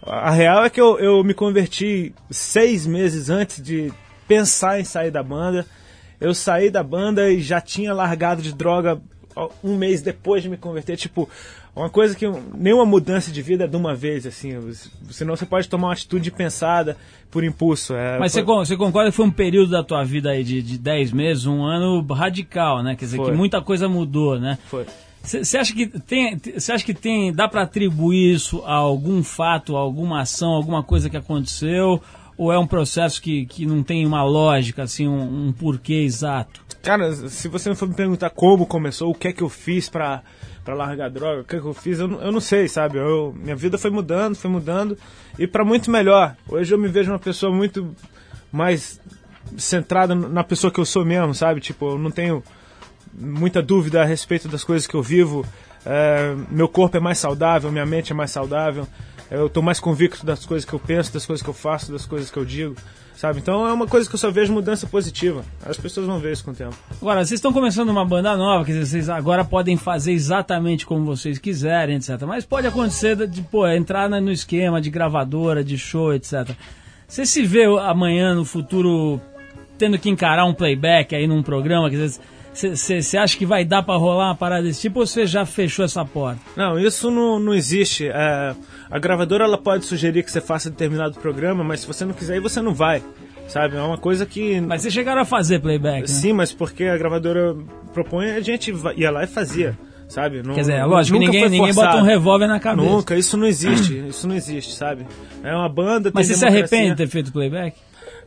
a 0.04 0.32
real 0.32 0.66
é 0.66 0.70
que 0.70 0.82
eu, 0.82 1.00
eu 1.00 1.24
me 1.24 1.34
converti 1.34 2.14
seis 2.30 2.86
meses 2.86 3.30
antes 3.30 3.62
de 3.64 3.92
pensar 4.28 4.80
em 4.80 4.84
sair 4.84 5.12
da 5.12 5.22
banda. 5.24 5.66
Eu 6.22 6.34
saí 6.34 6.70
da 6.70 6.84
banda 6.84 7.30
e 7.32 7.42
já 7.42 7.60
tinha 7.60 7.94
largado 7.94 8.42
de 8.42 8.54
droga 8.54 9.02
um 9.64 9.76
mês 9.76 10.02
depois 10.02 10.44
de 10.44 10.50
me 10.50 10.58
converter. 10.58 10.96
Tipo, 10.96 11.28
uma 11.76 11.90
coisa 11.90 12.16
que 12.16 12.26
nenhuma 12.56 12.86
mudança 12.86 13.32
de 13.32 13.42
vida 13.42 13.64
é 13.64 13.68
de 13.68 13.76
uma 13.76 13.96
vez, 13.96 14.26
assim. 14.28 14.52
Senão 15.10 15.36
você 15.36 15.46
pode 15.46 15.68
tomar 15.68 15.88
uma 15.88 15.94
atitude 15.94 16.30
pensada 16.30 16.96
por 17.30 17.44
impulso. 17.44 17.96
É, 17.96 18.20
Mas 18.20 18.34
você, 18.34 18.44
foi- 18.44 18.56
você 18.66 18.78
concorda 18.78 19.10
que 19.10 19.16
foi 19.16 19.26
um 19.26 19.32
período 19.32 19.72
da 19.72 19.84
tua 19.84 20.04
vida 20.04 20.30
aí 20.32 20.44
de, 20.44 20.62
de 20.62 20.78
10 20.78 21.12
meses, 21.12 21.46
um 21.46 21.64
ano 21.64 22.06
radical, 22.14 22.84
né? 22.84 22.96
Quer 22.96 23.06
dizer, 23.06 23.18
Foi. 23.18 23.32
que 23.32 23.38
muita 23.38 23.62
coisa 23.62 23.88
mudou, 23.88 24.40
né? 24.40 24.58
Foi. 24.68 24.86
Você 25.24 25.58
acha 25.58 25.72
que 25.74 25.88
tem, 25.88 26.36
você 26.58 26.72
acha 26.72 26.84
que 26.84 26.96
tem, 26.96 27.32
dá 27.32 27.48
pra 27.48 27.62
atribuir 27.62 28.34
isso 28.34 28.64
a 28.66 28.74
algum 28.74 29.24
fato, 29.24 29.78
a 29.78 29.80
alguma 29.80 30.22
ação, 30.22 30.50
alguma 30.50 30.82
coisa 30.84 31.10
que 31.12 31.18
aconteceu? 31.18 32.02
Ou 32.38 32.52
é 32.52 32.58
um 32.58 32.66
processo 32.68 33.22
que, 33.22 33.46
que 33.46 33.66
não 33.66 33.84
tem 33.84 34.06
uma 34.06 34.24
lógica, 34.24 34.84
assim, 34.84 35.08
um, 35.08 35.48
um 35.48 35.52
porquê 35.54 35.94
exato? 36.04 36.62
Cara, 36.82 37.14
se 37.14 37.48
você 37.48 37.74
for 37.76 37.88
me 37.88 37.94
perguntar 37.94 38.30
como 38.32 38.66
começou, 38.66 39.12
o 39.12 39.16
que 39.16 39.28
é 39.28 39.34
que 39.34 39.44
eu 39.44 39.50
fiz 39.50 39.88
pra, 39.90 40.24
pra 40.66 40.74
largar 40.74 41.10
droga, 41.12 41.42
o 41.42 41.44
que 41.44 41.56
é 41.56 41.60
que 41.60 41.66
eu 41.68 41.74
fiz, 41.74 42.00
eu, 42.00 42.08
não- 42.08 42.22
eu 42.22 42.32
não 42.32 42.40
sei, 42.40 42.68
sabe? 42.68 42.98
Eu, 42.98 43.36
minha 43.38 43.56
vida 43.56 43.78
foi 43.78 43.92
mudando, 43.92 44.36
foi 44.36 44.50
mudando, 44.50 44.98
e 45.38 45.46
pra 45.46 45.64
muito 45.64 45.92
melhor. 45.92 46.36
Hoje 46.50 46.74
eu 46.74 46.80
me 46.80 46.88
vejo 46.88 47.12
uma 47.12 47.20
pessoa 47.20 47.54
muito 47.54 47.96
mais 48.52 49.00
centrada 49.58 50.16
na 50.16 50.44
pessoa 50.44 50.72
que 50.72 50.80
eu 50.80 50.86
sou 50.86 51.06
mesmo, 51.06 51.36
sabe? 51.36 51.60
Tipo, 51.62 51.92
eu 51.92 51.98
não 52.00 52.10
tenho 52.10 52.44
muita 53.14 53.62
dúvida 53.62 54.02
a 54.02 54.06
respeito 54.06 54.48
das 54.48 54.64
coisas 54.64 54.88
que 54.88 54.96
eu 54.96 55.04
vivo. 55.04 55.46
É, 55.86 56.36
meu 56.50 56.68
corpo 56.68 56.98
é 56.98 57.00
mais 57.00 57.18
saudável, 57.20 57.72
minha 57.72 57.86
mente 57.86 58.12
é 58.12 58.16
mais 58.16 58.32
saudável. 58.32 58.88
Eu 59.32 59.50
tô 59.50 59.62
mais 59.62 59.80
convicto 59.80 60.26
das 60.26 60.46
coisas 60.46 60.70
que 60.70 60.74
eu 60.74 60.80
penso, 60.80 61.14
das 61.14 61.26
coisas 61.26 61.42
que 61.42 61.50
eu 61.50 61.54
faço, 61.54 61.90
das 61.90 62.06
coisas 62.06 62.30
que 62.30 62.38
eu 62.38 62.44
digo, 62.44 62.76
sabe? 63.16 63.40
Então 63.40 63.66
é 63.66 63.72
uma 63.72 63.88
coisa 63.88 64.10
que 64.10 64.14
eu 64.14 64.20
só 64.20 64.30
vejo 64.30 64.52
mudança 64.52 64.86
positiva. 64.86 65.46
As 65.66 65.78
pessoas 65.78 66.06
vão 66.06 66.20
ver 66.20 66.34
isso 66.34 66.44
com 66.44 66.52
o 66.52 66.54
tempo. 66.54 66.76
Agora, 67.02 67.24
vocês 67.24 67.38
estão 67.38 67.54
começando 67.54 67.88
uma 67.88 68.04
banda 68.04 68.36
nova, 68.36 68.66
dizer, 68.66 68.86
vocês 68.86 69.08
agora 69.08 69.46
podem 69.46 69.78
fazer 69.78 70.12
exatamente 70.12 70.86
como 70.86 71.06
vocês 71.06 71.38
quiserem, 71.38 71.96
etc. 71.96 72.22
Mas 72.28 72.44
pode 72.44 72.68
acontecer 72.68 73.16
de, 73.26 73.42
pô, 73.42 73.66
entrar 73.70 74.10
no 74.10 74.32
esquema 74.34 74.82
de 74.82 74.90
gravadora, 74.90 75.64
de 75.64 75.78
show, 75.78 76.14
etc. 76.14 76.50
Você 77.08 77.26
se 77.26 77.46
vê 77.46 77.64
amanhã, 77.64 78.36
no 78.36 78.44
futuro, 78.44 79.22
tendo 79.78 79.98
que 79.98 80.10
encarar 80.10 80.44
um 80.44 80.54
playback 80.54 81.16
aí 81.16 81.26
num 81.26 81.42
programa, 81.42 81.90
quer 81.90 81.96
dizer, 81.96 82.22
você 82.54 83.18
acha 83.18 83.38
que 83.38 83.46
vai 83.46 83.64
dar 83.64 83.82
pra 83.84 83.96
rolar 83.96 84.30
uma 84.30 84.36
parada 84.36 84.64
desse 84.64 84.82
tipo 84.82 85.00
ou 85.00 85.08
você 85.08 85.26
já 85.26 85.46
fechou 85.46 85.86
essa 85.86 86.04
porta? 86.04 86.40
Não, 86.56 86.78
isso 86.78 87.10
não, 87.10 87.40
não 87.40 87.54
existe. 87.54 88.08
É, 88.08 88.56
a 88.90 89.00
gravadora 89.00 89.46
ela 89.46 89.58
pode 89.58 89.86
sugerir 89.86 90.24
que 90.24 90.32
você 90.32 90.42
faça 90.42 90.70
determinado 90.70 91.20
programa, 91.20 91.64
mas 91.64 91.82
se 91.82 91.88
você 91.88 92.04
não 92.04 92.14
quiser 92.14 92.38
ir, 92.38 92.42
você 92.42 92.62
não 92.62 92.74
vai. 92.74 93.02
Sabe? 93.48 93.76
É 93.76 93.82
uma 93.82 93.98
coisa 93.98 94.26
que. 94.26 94.62
Mas 94.62 94.82
vocês 94.82 94.94
chegaram 94.94 95.22
a 95.22 95.26
fazer 95.26 95.60
playback, 95.60 96.02
né? 96.02 96.08
Sim, 96.08 96.34
mas 96.34 96.54
porque 96.54 96.86
a 96.86 96.98
gravadora 96.98 97.56
propõe, 97.94 98.32
a 98.32 98.40
gente 98.40 98.74
ia 98.96 99.12
lá 99.12 99.24
e 99.24 99.28
fazia. 99.28 99.78
Sabe? 100.08 100.44
Não, 100.44 100.54
Quer 100.54 100.62
dizer, 100.62 100.84
lógico 100.84 101.18
ninguém, 101.18 101.50
ninguém 101.50 101.74
bota 101.74 101.96
um 101.96 102.04
revólver 102.04 102.46
na 102.46 102.60
cabeça. 102.60 102.90
Nunca, 102.90 103.16
isso 103.16 103.38
não 103.38 103.48
existe. 103.48 104.08
Isso 104.10 104.28
não 104.28 104.36
existe, 104.36 104.74
sabe? 104.74 105.06
É 105.42 105.56
uma 105.56 105.70
banda. 105.70 106.12
Mas 106.14 106.28
você 106.28 106.34
se 106.34 106.46
arrepende 106.46 106.90
de 106.90 106.96
ter 106.98 107.08
feito 107.08 107.32
playback? 107.32 107.78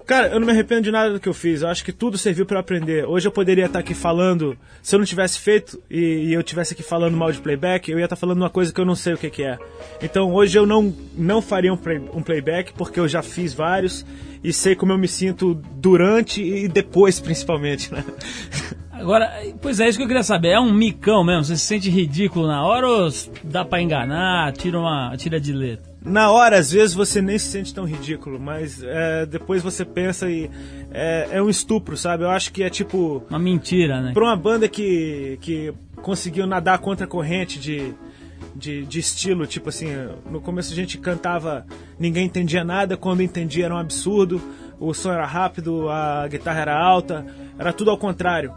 Cara, 0.06 0.28
eu 0.28 0.38
não 0.38 0.46
me 0.46 0.52
arrependo 0.52 0.82
de 0.82 0.90
nada 0.90 1.12
do 1.14 1.18
que 1.20 1.28
eu 1.28 1.32
fiz. 1.32 1.62
Eu 1.62 1.68
acho 1.68 1.82
que 1.82 1.92
tudo 1.92 2.18
serviu 2.18 2.44
eu 2.48 2.58
aprender. 2.58 3.06
Hoje 3.06 3.26
eu 3.26 3.32
poderia 3.32 3.64
estar 3.64 3.78
aqui 3.78 3.94
falando, 3.94 4.56
se 4.82 4.94
eu 4.94 4.98
não 4.98 5.06
tivesse 5.06 5.38
feito 5.38 5.80
e, 5.90 6.30
eu 6.32 6.42
tivesse 6.42 6.74
aqui 6.74 6.82
falando 6.82 7.16
mal 7.16 7.32
de 7.32 7.40
playback, 7.40 7.90
eu 7.90 7.98
ia 7.98 8.04
estar 8.04 8.16
falando 8.16 8.38
uma 8.38 8.50
coisa 8.50 8.72
que 8.72 8.78
eu 8.80 8.84
não 8.84 8.94
sei 8.94 9.14
o 9.14 9.18
que, 9.18 9.30
que 9.30 9.42
é. 9.42 9.58
Então 10.02 10.30
hoje 10.32 10.58
eu 10.58 10.66
não, 10.66 10.94
não 11.16 11.40
faria 11.40 11.72
um, 11.72 11.76
play- 11.76 12.02
um 12.12 12.22
playback 12.22 12.74
porque 12.74 13.00
eu 13.00 13.08
já 13.08 13.22
fiz 13.22 13.54
vários 13.54 14.04
e 14.42 14.52
sei 14.52 14.76
como 14.76 14.92
eu 14.92 14.98
me 14.98 15.08
sinto 15.08 15.54
durante 15.76 16.42
e 16.42 16.68
depois, 16.68 17.18
principalmente, 17.18 17.90
né? 17.90 18.04
Agora, 18.92 19.32
pois 19.60 19.80
é, 19.80 19.88
isso 19.88 19.98
que 19.98 20.04
eu 20.04 20.08
queria 20.08 20.22
saber. 20.22 20.48
É 20.50 20.60
um 20.60 20.72
micão 20.72 21.24
mesmo? 21.24 21.44
Você 21.44 21.56
se 21.56 21.64
sente 21.64 21.90
ridículo 21.90 22.46
na 22.46 22.62
hora 22.64 22.86
ou 22.86 23.08
dá 23.42 23.64
pra 23.64 23.80
enganar, 23.82 24.52
tira, 24.52 24.78
uma, 24.78 25.14
tira 25.16 25.40
de 25.40 25.52
letra? 25.52 25.93
Na 26.04 26.30
hora, 26.30 26.58
às 26.58 26.70
vezes, 26.70 26.94
você 26.94 27.22
nem 27.22 27.38
se 27.38 27.46
sente 27.46 27.72
tão 27.72 27.84
ridículo, 27.84 28.38
mas 28.38 28.82
é, 28.82 29.24
depois 29.24 29.62
você 29.62 29.86
pensa 29.86 30.30
e 30.30 30.50
é, 30.92 31.28
é 31.32 31.42
um 31.42 31.48
estupro, 31.48 31.96
sabe? 31.96 32.24
Eu 32.24 32.30
acho 32.30 32.52
que 32.52 32.62
é 32.62 32.68
tipo. 32.68 33.24
Uma 33.30 33.38
mentira, 33.38 34.02
né? 34.02 34.12
Pra 34.12 34.24
uma 34.24 34.36
banda 34.36 34.68
que, 34.68 35.38
que 35.40 35.72
conseguiu 36.02 36.46
nadar 36.46 36.78
contra 36.78 37.06
a 37.06 37.08
corrente 37.08 37.58
de, 37.58 37.94
de, 38.54 38.84
de 38.84 38.98
estilo, 38.98 39.46
tipo 39.46 39.70
assim, 39.70 39.88
no 40.30 40.42
começo 40.42 40.72
a 40.72 40.76
gente 40.76 40.98
cantava, 40.98 41.66
ninguém 41.98 42.26
entendia 42.26 42.62
nada, 42.62 42.96
quando 42.98 43.22
entendia 43.22 43.64
era 43.64 43.74
um 43.74 43.78
absurdo, 43.78 44.42
o 44.78 44.92
som 44.92 45.10
era 45.10 45.24
rápido, 45.24 45.88
a 45.88 46.28
guitarra 46.28 46.60
era 46.60 46.78
alta, 46.78 47.24
era 47.58 47.72
tudo 47.72 47.90
ao 47.90 47.96
contrário. 47.96 48.52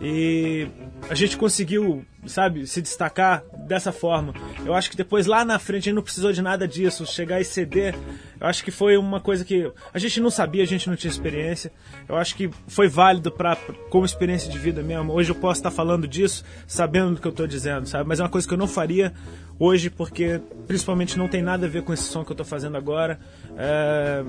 E 0.00 0.68
a 1.10 1.14
gente 1.14 1.36
conseguiu 1.36 2.04
sabe, 2.26 2.66
se 2.66 2.80
destacar 2.80 3.42
dessa 3.66 3.90
forma. 3.90 4.32
Eu 4.64 4.74
acho 4.74 4.90
que 4.90 4.96
depois 4.96 5.26
lá 5.26 5.44
na 5.44 5.58
frente 5.58 5.82
a 5.82 5.84
gente 5.86 5.94
não 5.94 6.02
precisou 6.02 6.32
de 6.32 6.40
nada 6.40 6.66
disso, 6.68 7.04
chegar 7.06 7.40
e 7.40 7.44
ceder. 7.44 7.94
Eu 8.40 8.46
acho 8.46 8.64
que 8.64 8.70
foi 8.70 8.96
uma 8.96 9.20
coisa 9.20 9.44
que 9.44 9.70
a 9.92 9.98
gente 9.98 10.20
não 10.20 10.30
sabia, 10.30 10.62
a 10.62 10.66
gente 10.66 10.88
não 10.88 10.96
tinha 10.96 11.10
experiência. 11.10 11.72
Eu 12.08 12.16
acho 12.16 12.34
que 12.34 12.50
foi 12.68 12.88
válido 12.88 13.30
para 13.30 13.56
como 13.90 14.04
experiência 14.04 14.50
de 14.50 14.58
vida 14.58 14.82
mesmo. 14.82 15.12
Hoje 15.12 15.30
eu 15.30 15.34
posso 15.34 15.60
estar 15.60 15.70
falando 15.70 16.06
disso, 16.06 16.44
sabendo 16.66 17.14
do 17.14 17.20
que 17.20 17.26
eu 17.26 17.30
estou 17.30 17.46
dizendo, 17.46 17.86
sabe? 17.86 18.08
Mas 18.08 18.20
é 18.20 18.22
uma 18.22 18.28
coisa 18.28 18.46
que 18.46 18.54
eu 18.54 18.58
não 18.58 18.68
faria 18.68 19.12
hoje 19.58 19.90
porque 19.90 20.40
principalmente 20.66 21.18
não 21.18 21.28
tem 21.28 21.42
nada 21.42 21.66
a 21.66 21.68
ver 21.68 21.82
com 21.82 21.92
esse 21.92 22.04
som 22.04 22.24
que 22.24 22.30
eu 22.30 22.34
estou 22.34 22.46
fazendo 22.46 22.76
agora. 22.76 23.18
É, 23.56 24.24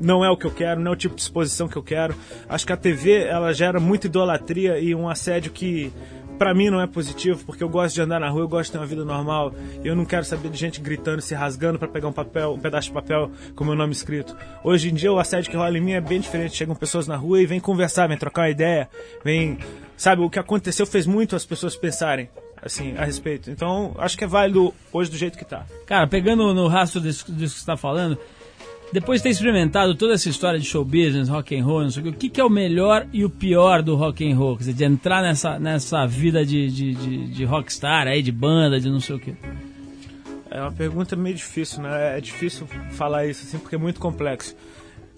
não 0.00 0.24
é 0.24 0.30
o 0.30 0.36
que 0.36 0.46
eu 0.46 0.50
quero, 0.50 0.80
não 0.80 0.92
é 0.92 0.94
o 0.94 0.96
tipo 0.96 1.14
de 1.14 1.22
exposição 1.22 1.68
que 1.68 1.76
eu 1.76 1.82
quero. 1.82 2.14
Acho 2.48 2.66
que 2.66 2.72
a 2.72 2.76
TV 2.76 3.24
ela 3.24 3.52
gera 3.52 3.80
muita 3.80 4.06
idolatria 4.06 4.78
e 4.78 4.94
um 4.94 5.08
assédio 5.08 5.50
que 5.50 5.92
pra 6.38 6.54
mim 6.54 6.70
não 6.70 6.80
é 6.80 6.86
positivo, 6.86 7.44
porque 7.44 7.62
eu 7.62 7.68
gosto 7.68 7.94
de 7.94 8.00
andar 8.00 8.20
na 8.20 8.28
rua, 8.28 8.42
eu 8.42 8.48
gosto 8.48 8.66
de 8.66 8.72
ter 8.72 8.78
uma 8.78 8.86
vida 8.86 9.04
normal. 9.04 9.52
Eu 9.84 9.96
não 9.96 10.04
quero 10.04 10.24
saber 10.24 10.48
de 10.48 10.56
gente 10.56 10.80
gritando, 10.80 11.20
se 11.20 11.34
rasgando 11.34 11.78
para 11.78 11.88
pegar 11.88 12.08
um 12.08 12.12
papel, 12.12 12.54
um 12.54 12.58
pedaço 12.58 12.88
de 12.88 12.94
papel 12.94 13.30
com 13.54 13.64
meu 13.64 13.74
nome 13.74 13.92
escrito. 13.92 14.36
Hoje 14.62 14.90
em 14.90 14.94
dia 14.94 15.12
o 15.12 15.18
assédio 15.18 15.50
que 15.50 15.56
rola 15.56 15.76
em 15.76 15.80
mim 15.80 15.92
é 15.92 16.00
bem 16.00 16.20
diferente. 16.20 16.56
Chegam 16.56 16.74
pessoas 16.74 17.06
na 17.06 17.16
rua 17.16 17.42
e 17.42 17.46
vêm 17.46 17.60
conversar, 17.60 18.06
vêm 18.06 18.16
trocar 18.16 18.42
uma 18.42 18.50
ideia, 18.50 18.88
vêm, 19.24 19.58
sabe, 19.96 20.22
o 20.22 20.30
que 20.30 20.38
aconteceu 20.38 20.86
fez 20.86 21.06
muito 21.06 21.34
as 21.34 21.44
pessoas 21.44 21.76
pensarem 21.76 22.28
assim, 22.62 22.96
a 22.96 23.04
respeito. 23.04 23.50
Então, 23.50 23.94
acho 23.98 24.16
que 24.16 24.24
é 24.24 24.26
válido 24.26 24.74
hoje 24.92 25.10
do 25.10 25.16
jeito 25.16 25.38
que 25.38 25.44
tá. 25.44 25.64
Cara, 25.86 26.06
pegando 26.06 26.52
no 26.54 26.66
rastro 26.66 27.00
disso, 27.00 27.24
disso 27.32 27.54
que 27.54 27.60
você 27.60 27.62
está 27.62 27.76
falando, 27.76 28.18
depois 28.92 29.20
de 29.20 29.24
ter 29.24 29.30
experimentado 29.30 29.94
toda 29.94 30.14
essa 30.14 30.28
história 30.28 30.58
de 30.58 30.64
show 30.64 30.84
business, 30.84 31.28
rock 31.28 31.56
and 31.56 31.64
roll, 31.64 31.82
não 31.82 31.90
sei 31.90 32.02
o 32.02 32.12
que, 32.12 32.26
o 32.26 32.30
que, 32.30 32.40
é 32.40 32.44
o 32.44 32.50
melhor 32.50 33.06
e 33.12 33.24
o 33.24 33.30
pior 33.30 33.82
do 33.82 33.94
rock 33.94 34.28
and 34.28 34.36
roll? 34.36 34.56
Quer 34.56 34.60
dizer, 34.60 34.72
de 34.74 34.84
entrar 34.84 35.22
nessa, 35.22 35.58
nessa 35.58 36.06
vida 36.06 36.44
de, 36.44 36.70
de, 36.70 36.94
de, 36.94 37.28
de 37.28 37.44
rockstar 37.44 38.06
aí, 38.06 38.22
de 38.22 38.32
banda, 38.32 38.80
de 38.80 38.90
não 38.90 39.00
sei 39.00 39.16
o 39.16 39.18
que. 39.18 39.34
É 40.50 40.60
uma 40.60 40.72
pergunta 40.72 41.14
meio 41.14 41.36
difícil, 41.36 41.82
né? 41.82 42.16
É 42.16 42.20
difícil 42.20 42.66
falar 42.92 43.26
isso 43.26 43.44
assim 43.46 43.58
porque 43.58 43.74
é 43.74 43.78
muito 43.78 44.00
complexo. 44.00 44.56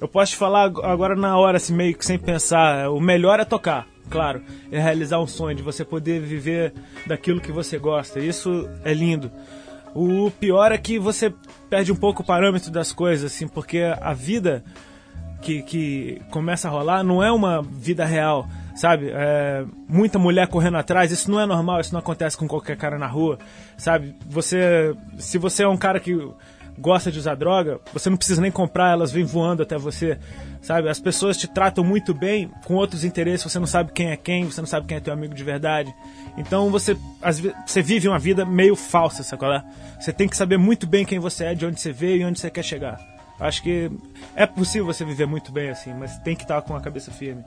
Eu 0.01 0.09
posso 0.09 0.33
te 0.33 0.39
falar 0.39 0.65
agora 0.65 1.15
na 1.15 1.37
hora, 1.37 1.59
assim, 1.59 1.75
meio 1.75 1.95
que 1.95 2.05
sem 2.05 2.19
pensar. 2.19 2.91
O 2.91 3.01
melhor 3.01 3.39
é 3.39 3.45
tocar, 3.45 3.87
claro. 4.09 4.43
É 4.73 4.81
realizar 4.81 5.21
um 5.21 5.27
sonho, 5.27 5.55
de 5.55 5.63
você 5.63 5.85
poder 5.85 6.21
viver 6.21 6.73
daquilo 7.07 7.41
que 7.41 7.53
você 7.53 7.79
gosta. 7.79 8.19
Isso 8.19 8.69
é 8.83 8.95
lindo. 8.95 9.31
O 9.95 10.31
pior 10.31 10.73
é 10.73 10.79
que 10.79 10.99
você 10.99 11.33
perde 11.69 11.91
um 11.91 11.97
pouco 11.97 12.23
o 12.23 12.25
parâmetro 12.25 12.71
das 12.71 12.93
coisas, 12.93 13.33
assim, 13.33 13.49
porque 13.49 13.81
a 14.01 14.13
vida 14.13 14.63
que, 15.41 15.63
que 15.63 16.23
começa 16.31 16.69
a 16.69 16.71
rolar 16.71 17.03
não 17.03 17.23
é 17.23 17.33
uma 17.33 17.63
vida 17.63 18.05
real, 18.05 18.47
sabe? 18.77 19.11
É, 19.13 19.65
muita 19.89 20.19
mulher 20.19 20.47
correndo 20.49 20.77
atrás, 20.77 21.11
isso 21.11 21.31
não 21.31 21.41
é 21.41 21.47
normal, 21.47 21.81
isso 21.81 21.93
não 21.93 22.01
acontece 22.01 22.37
com 22.37 22.47
qualquer 22.47 22.77
cara 22.77 22.99
na 22.99 23.07
rua, 23.07 23.39
sabe? 23.77 24.15
Você, 24.29 24.95
se 25.19 25.39
você 25.39 25.63
é 25.65 25.69
um 25.69 25.77
cara 25.77 25.99
que 25.99 26.17
gosta 26.81 27.13
de 27.13 27.19
usar 27.19 27.35
droga, 27.35 27.79
você 27.93 28.09
não 28.09 28.17
precisa 28.17 28.41
nem 28.41 28.51
comprar, 28.51 28.93
elas 28.93 29.13
vêm 29.13 29.25
voando 29.25 29.63
até 29.63 29.77
você, 29.77 30.19
sabe? 30.63 30.89
As 30.89 30.99
pessoas 30.99 31.37
te 31.37 31.47
tratam 31.47 31.85
muito 31.85 32.15
bem 32.15 32.51
com 32.65 32.75
outros 32.75 33.05
interesses, 33.05 33.51
você 33.51 33.59
não 33.59 33.67
sabe 33.67 33.93
quem 33.93 34.11
é 34.11 34.17
quem, 34.17 34.45
você 34.45 34.61
não 34.61 34.69
sabe 34.69 34.87
quem 34.87 34.97
é 34.97 35.01
teu 35.01 35.13
amigo 35.13 35.35
de 35.35 35.45
verdade. 35.45 35.95
Então 36.37 36.71
você, 36.71 36.97
você 37.67 37.83
vive 37.83 38.09
uma 38.09 38.19
vida 38.19 38.45
meio 38.47 38.75
falsa, 38.75 39.23
sacou? 39.23 39.49
Você 40.01 40.13
tem 40.13 40.29
que 40.29 40.37
saber 40.37 40.57
muito 40.57 40.87
bem 40.87 41.05
quem 41.05 41.19
você 41.19 41.45
é, 41.45 41.55
de 41.55 41.67
onde 41.67 41.81
você 41.81 41.93
veio 41.93 42.23
e 42.23 42.25
onde 42.25 42.41
você 42.41 42.51
quer 42.51 42.65
chegar. 42.65 42.99
Acho 43.39 43.63
que 43.63 43.91
é 44.35 44.47
possível 44.47 44.87
você 44.87 45.05
viver 45.05 45.27
muito 45.27 45.53
bem 45.53 45.71
assim, 45.71 45.93
mas 45.95 46.19
tem 46.19 46.35
que 46.35 46.43
estar 46.43 46.61
com 46.63 46.75
a 46.75 46.81
cabeça 46.81 47.11
firme. 47.11 47.43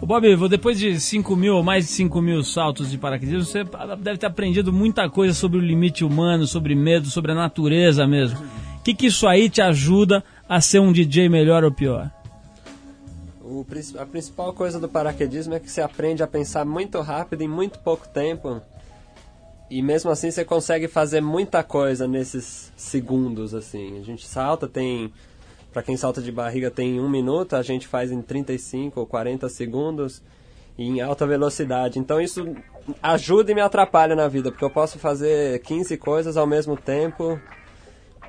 Ô 0.00 0.06
Bob, 0.06 0.48
depois 0.48 0.78
de 0.78 0.98
5 0.98 1.36
mil 1.36 1.56
ou 1.56 1.62
mais 1.62 1.86
de 1.86 1.92
5 1.92 2.20
mil 2.20 2.42
saltos 2.42 2.90
de 2.90 2.98
paraquedismo, 2.98 3.44
você 3.44 3.64
deve 4.00 4.18
ter 4.18 4.26
aprendido 4.26 4.72
muita 4.72 5.08
coisa 5.08 5.34
sobre 5.34 5.58
o 5.58 5.60
limite 5.60 6.04
humano, 6.04 6.46
sobre 6.46 6.74
medo, 6.74 7.06
sobre 7.08 7.32
a 7.32 7.34
natureza 7.34 8.06
mesmo. 8.06 8.38
Que, 8.84 8.94
que 8.94 9.06
isso 9.06 9.26
aí 9.26 9.48
te 9.48 9.62
ajuda 9.62 10.24
a 10.48 10.60
ser 10.60 10.80
um 10.80 10.92
DJ 10.92 11.28
melhor 11.28 11.62
ou 11.64 11.72
pior? 11.72 12.10
O, 13.40 13.64
a 13.98 14.06
principal 14.06 14.52
coisa 14.52 14.80
do 14.80 14.88
paraquedismo 14.88 15.54
é 15.54 15.60
que 15.60 15.70
você 15.70 15.80
aprende 15.80 16.22
a 16.22 16.26
pensar 16.26 16.64
muito 16.64 17.00
rápido 17.00 17.42
em 17.42 17.48
muito 17.48 17.78
pouco 17.78 18.08
tempo. 18.08 18.60
E 19.70 19.80
mesmo 19.82 20.10
assim 20.10 20.30
você 20.30 20.44
consegue 20.44 20.88
fazer 20.88 21.20
muita 21.20 21.62
coisa 21.62 22.08
nesses 22.08 22.72
segundos, 22.76 23.54
assim. 23.54 23.98
A 24.00 24.02
gente 24.02 24.26
salta, 24.26 24.66
tem... 24.66 25.12
Para 25.72 25.82
quem 25.82 25.96
salta 25.96 26.20
de 26.20 26.30
barriga 26.30 26.70
tem 26.70 27.00
um 27.00 27.08
minuto, 27.08 27.56
a 27.56 27.62
gente 27.62 27.86
faz 27.86 28.12
em 28.12 28.20
35 28.20 29.00
ou 29.00 29.06
40 29.06 29.48
segundos 29.48 30.22
e 30.76 30.86
em 30.86 31.00
alta 31.00 31.26
velocidade. 31.26 31.98
Então 31.98 32.20
isso 32.20 32.54
ajuda 33.02 33.52
e 33.52 33.54
me 33.54 33.62
atrapalha 33.62 34.14
na 34.14 34.28
vida, 34.28 34.50
porque 34.50 34.64
eu 34.64 34.70
posso 34.70 34.98
fazer 34.98 35.60
15 35.62 35.96
coisas 35.96 36.36
ao 36.36 36.46
mesmo 36.46 36.76
tempo 36.76 37.40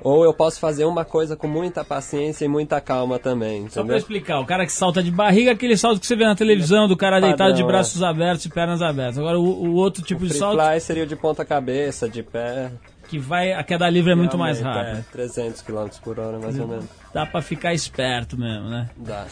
ou 0.02 0.24
eu 0.24 0.34
posso 0.34 0.60
fazer 0.60 0.84
uma 0.84 1.04
coisa 1.04 1.36
com 1.36 1.46
muita 1.46 1.84
paciência 1.84 2.44
e 2.44 2.48
muita 2.48 2.80
calma 2.80 3.18
também, 3.18 3.58
entendeu? 3.58 3.72
Só 3.72 3.84
pra 3.84 3.96
explicar, 3.96 4.40
o 4.40 4.46
cara 4.46 4.66
que 4.66 4.72
salta 4.72 5.02
de 5.02 5.10
barriga 5.10 5.50
é 5.50 5.54
aquele 5.54 5.76
salto 5.76 6.00
que 6.00 6.06
você 6.06 6.16
vê 6.16 6.24
na 6.24 6.34
televisão, 6.34 6.88
do 6.88 6.96
cara 6.96 7.20
deitado 7.20 7.54
de 7.54 7.64
braços 7.64 8.02
é. 8.02 8.06
abertos 8.06 8.44
e 8.44 8.48
pernas 8.48 8.82
abertas. 8.82 9.18
Agora, 9.18 9.38
o, 9.38 9.44
o 9.44 9.74
outro 9.74 10.02
tipo 10.02 10.24
o 10.24 10.26
de 10.26 10.34
salto... 10.34 10.60
fly 10.60 10.80
seria 10.80 11.04
o 11.04 11.06
de 11.06 11.16
ponta 11.16 11.44
cabeça, 11.44 12.08
de 12.08 12.22
pé... 12.22 12.70
Que 13.14 13.18
vai, 13.20 13.52
a 13.52 13.62
queda 13.62 13.88
livre 13.88 14.10
é 14.10 14.14
muito 14.16 14.36
mais 14.36 14.60
rápida. 14.60 14.98
É, 14.98 15.04
300 15.12 15.62
km 15.62 15.86
por 16.02 16.18
hora, 16.18 16.36
mais 16.36 16.58
ou 16.58 16.66
menos. 16.66 16.86
Dá 17.14 17.24
pra 17.24 17.40
ficar 17.40 17.72
esperto 17.72 18.36
mesmo, 18.36 18.68
né? 18.68 18.90
Dá. 18.96 19.24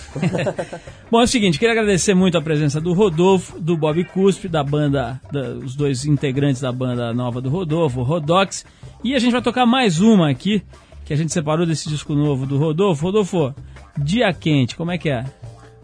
Bom, 1.10 1.20
é 1.20 1.24
o 1.24 1.26
seguinte, 1.26 1.58
queria 1.58 1.72
agradecer 1.72 2.14
muito 2.14 2.38
a 2.38 2.40
presença 2.40 2.80
do 2.80 2.92
Rodolfo, 2.92 3.58
do 3.58 3.76
Bob 3.76 4.04
Cuspe, 4.04 4.46
da 4.46 4.62
banda, 4.62 5.20
da, 5.32 5.48
os 5.48 5.74
dois 5.74 6.04
integrantes 6.04 6.62
da 6.62 6.70
banda 6.70 7.12
nova 7.12 7.40
do 7.40 7.50
Rodolfo, 7.50 8.02
o 8.02 8.04
Rodox. 8.04 8.64
E 9.02 9.16
a 9.16 9.18
gente 9.18 9.32
vai 9.32 9.42
tocar 9.42 9.66
mais 9.66 10.00
uma 10.00 10.30
aqui, 10.30 10.62
que 11.04 11.12
a 11.12 11.16
gente 11.16 11.32
separou 11.32 11.66
desse 11.66 11.88
disco 11.88 12.14
novo 12.14 12.46
do 12.46 12.58
Rodolfo. 12.58 13.06
Rodolfo, 13.06 13.52
Dia 13.98 14.32
Quente, 14.32 14.76
como 14.76 14.92
é 14.92 14.98
que 14.98 15.10
é? 15.10 15.24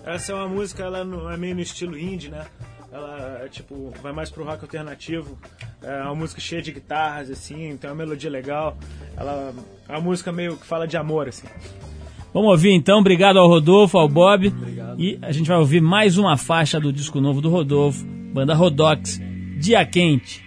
Essa 0.07 0.31
é 0.31 0.35
uma 0.37 0.47
música, 0.47 0.85
ela 0.85 1.01
é 1.01 1.37
meio 1.37 1.57
no 1.57 1.63
estilo 1.63 1.99
indie, 1.99 2.29
né? 2.29 2.47
Ela, 2.91 3.47
tipo, 3.51 3.93
vai 4.03 4.13
mais 4.13 4.31
pro 4.31 4.45
rock 4.45 4.65
alternativo. 4.65 5.39
É 5.83 6.03
uma 6.03 6.15
música 6.15 6.41
cheia 6.41 6.63
de 6.63 6.73
guitarras, 6.73 7.31
assim, 7.31 7.77
tem 7.77 7.91
uma 7.91 7.97
melodia 7.97 8.31
legal. 8.31 8.77
Ela 9.17 9.53
é 9.89 9.93
uma 9.93 10.01
música 10.01 10.33
meio 10.33 10.57
que 10.57 10.67
fala 10.67 10.87
de 10.87 10.97
amor, 10.97 11.29
assim. 11.29 11.47
Vamos 12.33 12.51
ouvir 12.51 12.73
então, 12.73 12.99
obrigado 12.99 13.39
ao 13.39 13.49
Rodolfo, 13.49 13.99
ao 13.99 14.09
Bob. 14.09 14.49
Obrigado. 14.49 15.01
E 15.01 15.19
a 15.23 15.33
gente 15.33 15.49
vai 15.49 15.59
ouvir 15.59 15.81
mais 15.81 16.19
uma 16.19 16.37
faixa 16.37 16.81
do 16.81 16.93
disco 16.93 17.21
novo 17.21 17.41
do 17.41 17.49
Rodolfo, 17.49 18.05
banda 18.05 18.55
Rodox, 18.55 19.21
Dia 19.59 19.85
Quente. 19.85 20.43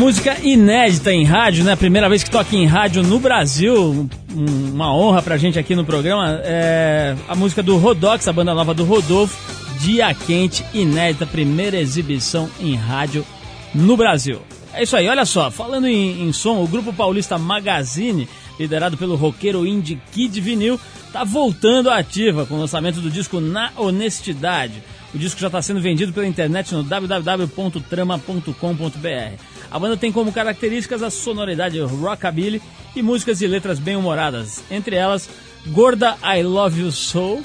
Música 0.00 0.38
inédita 0.42 1.12
em 1.12 1.24
rádio, 1.24 1.62
né? 1.62 1.76
Primeira 1.76 2.08
vez 2.08 2.24
que 2.24 2.30
toca 2.30 2.56
em 2.56 2.64
rádio 2.66 3.02
no 3.02 3.20
Brasil. 3.20 4.08
Um- 4.34 4.70
Uma 4.72 4.94
honra 4.94 5.20
pra 5.20 5.36
gente 5.36 5.58
aqui 5.58 5.74
no 5.76 5.84
programa. 5.84 6.40
É 6.42 7.14
a 7.28 7.34
música 7.34 7.62
do 7.62 7.76
Rodox, 7.76 8.26
a 8.26 8.32
banda 8.32 8.54
nova 8.54 8.72
do 8.72 8.82
Rodolfo. 8.84 9.36
Dia 9.80 10.14
Quente, 10.14 10.64
inédita, 10.72 11.26
primeira 11.26 11.76
exibição 11.78 12.48
em 12.58 12.74
rádio 12.76 13.26
no 13.74 13.94
Brasil. 13.96 14.40
É 14.72 14.82
isso 14.84 14.96
aí, 14.96 15.06
olha 15.08 15.26
só. 15.26 15.50
Falando 15.50 15.86
em, 15.86 16.22
em 16.28 16.32
som, 16.32 16.62
o 16.62 16.66
grupo 16.66 16.92
paulista 16.94 17.36
Magazine, 17.38 18.26
liderado 18.58 18.96
pelo 18.96 19.16
roqueiro 19.16 19.66
indie 19.66 20.00
Kid 20.12 20.40
Vinil, 20.40 20.80
tá 21.12 21.24
voltando 21.24 21.90
à 21.90 21.98
ativa 21.98 22.46
com 22.46 22.54
o 22.54 22.60
lançamento 22.60 23.00
do 23.00 23.10
disco 23.10 23.38
Na 23.40 23.70
Honestidade. 23.76 24.82
O 25.12 25.18
disco 25.18 25.40
já 25.40 25.48
está 25.48 25.60
sendo 25.60 25.80
vendido 25.80 26.12
pela 26.12 26.26
internet 26.26 26.72
no 26.72 26.84
www.trama.com.br. 26.84 29.49
A 29.70 29.78
banda 29.78 29.96
tem 29.96 30.10
como 30.10 30.32
características 30.32 31.02
a 31.02 31.10
sonoridade 31.10 31.78
rockabilly 31.80 32.60
e 32.96 33.02
músicas 33.02 33.40
e 33.40 33.46
letras 33.46 33.78
bem-humoradas, 33.78 34.62
entre 34.70 34.96
elas 34.96 35.28
Gorda 35.68 36.16
I 36.24 36.42
Love 36.42 36.80
You 36.80 36.90
Soul, 36.92 37.42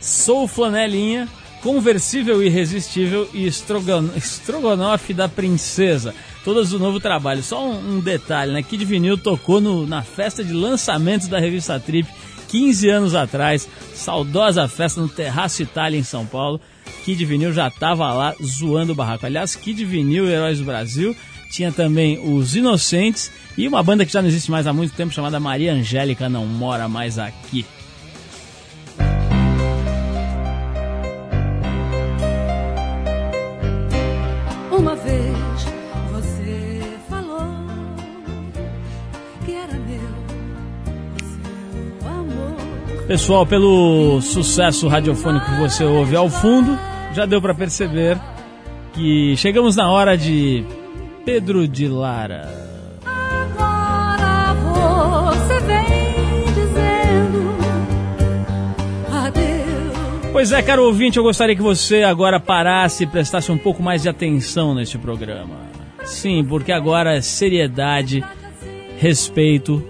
Soul 0.00 0.46
Flanelinha, 0.46 1.28
Conversível 1.62 2.42
Irresistível 2.42 3.28
e 3.32 3.46
Estrogonofe 3.46 5.14
da 5.14 5.28
Princesa. 5.28 6.14
Todas 6.44 6.70
do 6.70 6.78
novo 6.78 7.00
trabalho. 7.00 7.42
Só 7.42 7.66
um, 7.70 8.00
detalhe, 8.00 8.52
né? 8.52 8.62
Kid 8.62 8.84
Vinil 8.84 9.16
tocou 9.16 9.60
no- 9.62 9.86
na 9.86 10.02
festa 10.02 10.44
de 10.44 10.52
lançamento 10.52 11.26
da 11.26 11.38
revista 11.40 11.80
Trip 11.80 12.06
15 12.48 12.88
anos 12.90 13.14
atrás. 13.14 13.66
Saudosa 13.94 14.68
festa 14.68 15.00
no 15.00 15.08
Terraço 15.08 15.62
Itália 15.62 15.98
em 15.98 16.02
São 16.04 16.26
Paulo. 16.26 16.60
Kid 17.04 17.24
Vinil 17.24 17.52
já 17.52 17.70
tava 17.70 18.12
lá 18.12 18.34
zoando 18.42 18.92
o 18.92 18.94
barraco. 18.94 19.24
Aliás, 19.24 19.56
Kid 19.56 19.82
Vinil, 19.86 20.28
Heróis 20.28 20.58
do 20.58 20.64
Brasil. 20.66 21.16
Tinha 21.54 21.70
também 21.70 22.18
os 22.18 22.56
Inocentes 22.56 23.30
e 23.56 23.68
uma 23.68 23.80
banda 23.80 24.04
que 24.04 24.12
já 24.12 24.20
não 24.20 24.26
existe 24.26 24.50
mais 24.50 24.66
há 24.66 24.72
muito 24.72 24.92
tempo 24.92 25.14
chamada 25.14 25.38
Maria 25.38 25.72
Angélica 25.72 26.28
Não 26.28 26.44
Mora 26.46 26.88
Mais 26.88 27.16
Aqui. 27.16 27.64
Uma 34.68 34.96
vez 34.96 35.36
você 36.10 36.82
falou 37.08 37.46
que 39.44 39.52
era 39.52 39.74
meu, 39.74 40.00
seu 41.20 42.08
amor. 42.08 43.06
Pessoal, 43.06 43.46
pelo 43.46 44.20
sucesso 44.20 44.88
radiofônico 44.88 45.46
que 45.46 45.60
você 45.60 45.84
ouve 45.84 46.16
ao 46.16 46.28
fundo, 46.28 46.76
já 47.12 47.24
deu 47.24 47.40
pra 47.40 47.54
perceber 47.54 48.20
que 48.92 49.36
chegamos 49.36 49.76
na 49.76 49.88
hora 49.88 50.18
de 50.18 50.66
Pedro 51.24 51.66
de 51.66 51.88
Lara. 51.88 52.52
Agora 53.04 54.54
você 54.54 55.58
vem 55.60 56.44
dizendo 56.54 57.56
adeus. 59.10 60.30
Pois 60.32 60.52
é, 60.52 60.60
caro 60.60 60.84
ouvinte, 60.84 61.16
eu 61.16 61.22
gostaria 61.22 61.56
que 61.56 61.62
você 61.62 62.02
agora 62.02 62.38
parasse 62.38 63.04
e 63.04 63.06
prestasse 63.06 63.50
um 63.50 63.56
pouco 63.56 63.82
mais 63.82 64.02
de 64.02 64.08
atenção 64.08 64.74
neste 64.74 64.98
programa. 64.98 65.56
Sim, 66.04 66.44
porque 66.44 66.70
agora 66.70 67.16
é 67.16 67.22
seriedade, 67.22 68.22
respeito, 68.98 69.82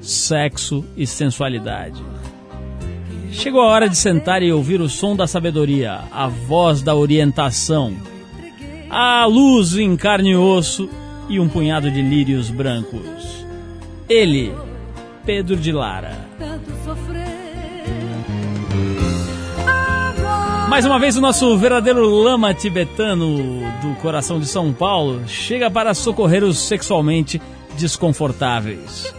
sexo 0.00 0.84
e 0.96 1.06
sensualidade. 1.06 2.02
Chegou 3.30 3.60
a 3.62 3.66
hora 3.66 3.88
de 3.88 3.96
sentar 3.96 4.42
e 4.42 4.52
ouvir 4.52 4.80
o 4.80 4.88
som 4.88 5.14
da 5.14 5.28
sabedoria, 5.28 6.00
a 6.10 6.26
voz 6.26 6.82
da 6.82 6.94
orientação, 6.94 7.94
a 8.94 9.24
luz 9.24 9.74
em 9.74 9.96
carne 9.96 10.32
e 10.32 10.36
osso 10.36 10.86
e 11.26 11.40
um 11.40 11.48
punhado 11.48 11.90
de 11.90 12.02
lírios 12.02 12.50
brancos. 12.50 13.46
Ele, 14.06 14.52
Pedro 15.24 15.56
de 15.56 15.72
Lara. 15.72 16.28
Mais 20.68 20.84
uma 20.84 20.98
vez, 20.98 21.16
o 21.16 21.22
nosso 21.22 21.56
verdadeiro 21.56 22.04
lama 22.04 22.52
tibetano 22.52 23.62
do 23.80 23.94
coração 24.02 24.38
de 24.38 24.44
São 24.44 24.74
Paulo 24.74 25.26
chega 25.26 25.70
para 25.70 25.94
socorrer 25.94 26.44
os 26.44 26.58
sexualmente 26.58 27.40
desconfortáveis. 27.78 29.14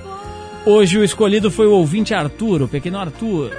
Hoje, 0.67 0.99
o 0.99 1.03
escolhido 1.03 1.49
foi 1.49 1.65
o 1.65 1.74
ouvinte 1.74 2.13
Arthur, 2.13 2.61
o 2.61 2.67
pequeno 2.67 2.99
Arthur. 2.99 3.51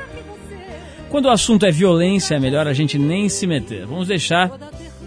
Quando 1.10 1.24
o 1.24 1.30
assunto 1.30 1.66
é 1.66 1.72
violência, 1.72 2.36
é 2.36 2.40
melhor 2.40 2.68
a 2.68 2.72
gente 2.72 2.98
nem 2.98 3.28
se 3.28 3.48
meter. 3.48 3.84
Vamos 3.84 4.06
deixar 4.06 4.50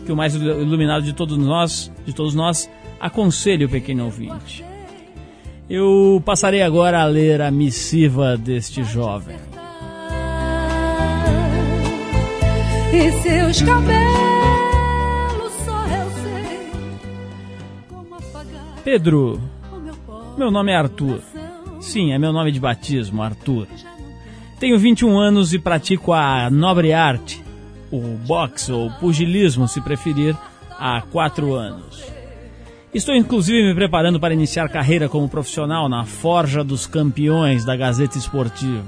que 0.07 0.11
o 0.13 0.15
mais 0.15 0.33
iluminado 0.33 1.03
de 1.03 1.11
todos 1.11 1.37
nós, 1.37 1.91
de 2.05 2.13
todos 2.13 2.33
nós, 2.33 2.69
aconselhe 2.97 3.65
o 3.65 3.69
pequeno 3.69 4.05
ouvinte. 4.05 4.63
Eu 5.69 6.23
passarei 6.23 6.61
agora 6.61 7.01
a 7.01 7.05
ler 7.05 7.41
a 7.41 7.51
missiva 7.51 8.37
deste 8.37 8.85
jovem. 8.85 9.35
E 12.93 13.11
seus 13.21 13.61
cabelos 13.61 15.51
só 15.65 15.85
eu 15.87 16.09
sei 16.23 16.69
como 17.89 18.15
apagar 18.15 18.81
Pedro, 18.85 19.41
meu 20.37 20.49
nome 20.49 20.71
é 20.71 20.77
Arthur. 20.77 21.19
Sim, 21.81 22.13
é 22.13 22.17
meu 22.17 22.31
nome 22.31 22.53
de 22.53 22.61
batismo, 22.61 23.21
Arthur. 23.21 23.67
Tenho 24.57 24.79
21 24.79 25.19
anos 25.19 25.51
e 25.51 25.59
pratico 25.59 26.13
a 26.13 26.49
nobre 26.49 26.93
arte, 26.93 27.43
o 27.91 27.99
boxe 28.25 28.71
ou 28.71 28.91
pugilismo, 28.91 29.67
se 29.67 29.81
preferir, 29.81 30.35
há 30.77 31.01
4 31.01 31.53
anos. 31.53 32.03
Estou 32.93 33.15
inclusive 33.15 33.63
me 33.63 33.75
preparando 33.75 34.19
para 34.19 34.33
iniciar 34.33 34.69
carreira 34.69 35.09
como 35.09 35.29
profissional 35.29 35.87
na 35.89 36.05
Forja 36.05 36.63
dos 36.63 36.87
Campeões 36.87 37.65
da 37.65 37.75
Gazeta 37.75 38.17
Esportiva. 38.17 38.85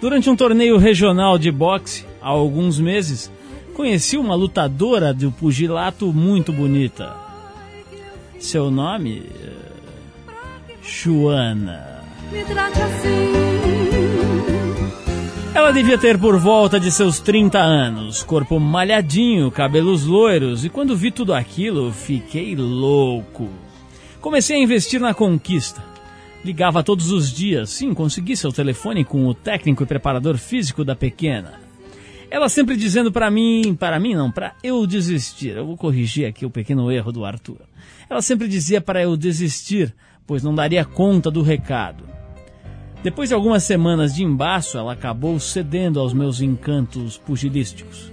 Durante 0.00 0.28
um 0.28 0.34
torneio 0.34 0.78
regional 0.78 1.38
de 1.38 1.50
boxe, 1.50 2.04
há 2.20 2.28
alguns 2.28 2.80
meses, 2.80 3.30
conheci 3.74 4.16
uma 4.16 4.34
lutadora 4.34 5.14
do 5.14 5.30
pugilato 5.30 6.12
muito 6.12 6.52
bonita. 6.52 7.14
Seu 8.38 8.70
nome? 8.70 9.22
eh, 9.32 9.72
Joana. 10.82 12.02
me 12.32 12.44
trate 12.44 12.80
assim. 12.80 13.51
Ela 15.54 15.70
devia 15.70 15.98
ter 15.98 16.18
por 16.18 16.38
volta 16.38 16.80
de 16.80 16.90
seus 16.90 17.20
30 17.20 17.58
anos, 17.58 18.22
corpo 18.22 18.58
malhadinho, 18.58 19.50
cabelos 19.50 20.06
loiros, 20.06 20.64
e 20.64 20.70
quando 20.70 20.96
vi 20.96 21.10
tudo 21.10 21.34
aquilo, 21.34 21.92
fiquei 21.92 22.56
louco. 22.56 23.50
Comecei 24.18 24.56
a 24.56 24.62
investir 24.62 24.98
na 24.98 25.12
conquista. 25.12 25.84
Ligava 26.42 26.82
todos 26.82 27.12
os 27.12 27.30
dias, 27.30 27.68
sim, 27.68 27.92
consegui 27.92 28.34
seu 28.34 28.50
telefone 28.50 29.04
com 29.04 29.26
o 29.26 29.34
técnico 29.34 29.82
e 29.82 29.86
preparador 29.86 30.38
físico 30.38 30.86
da 30.86 30.96
pequena. 30.96 31.60
Ela 32.30 32.48
sempre 32.48 32.74
dizendo 32.74 33.12
para 33.12 33.30
mim, 33.30 33.76
para 33.78 34.00
mim 34.00 34.14
não, 34.14 34.32
para 34.32 34.54
eu 34.62 34.86
desistir. 34.86 35.54
Eu 35.54 35.66
vou 35.66 35.76
corrigir 35.76 36.26
aqui 36.26 36.46
o 36.46 36.50
pequeno 36.50 36.90
erro 36.90 37.12
do 37.12 37.26
Arthur. 37.26 37.60
Ela 38.08 38.22
sempre 38.22 38.48
dizia 38.48 38.80
para 38.80 39.02
eu 39.02 39.18
desistir, 39.18 39.94
pois 40.26 40.42
não 40.42 40.54
daria 40.54 40.82
conta 40.82 41.30
do 41.30 41.42
recado. 41.42 42.11
Depois 43.02 43.28
de 43.28 43.34
algumas 43.34 43.64
semanas 43.64 44.14
de 44.14 44.22
embaço, 44.22 44.78
ela 44.78 44.92
acabou 44.92 45.40
cedendo 45.40 45.98
aos 45.98 46.12
meus 46.12 46.40
encantos 46.40 47.18
pugilísticos. 47.18 48.12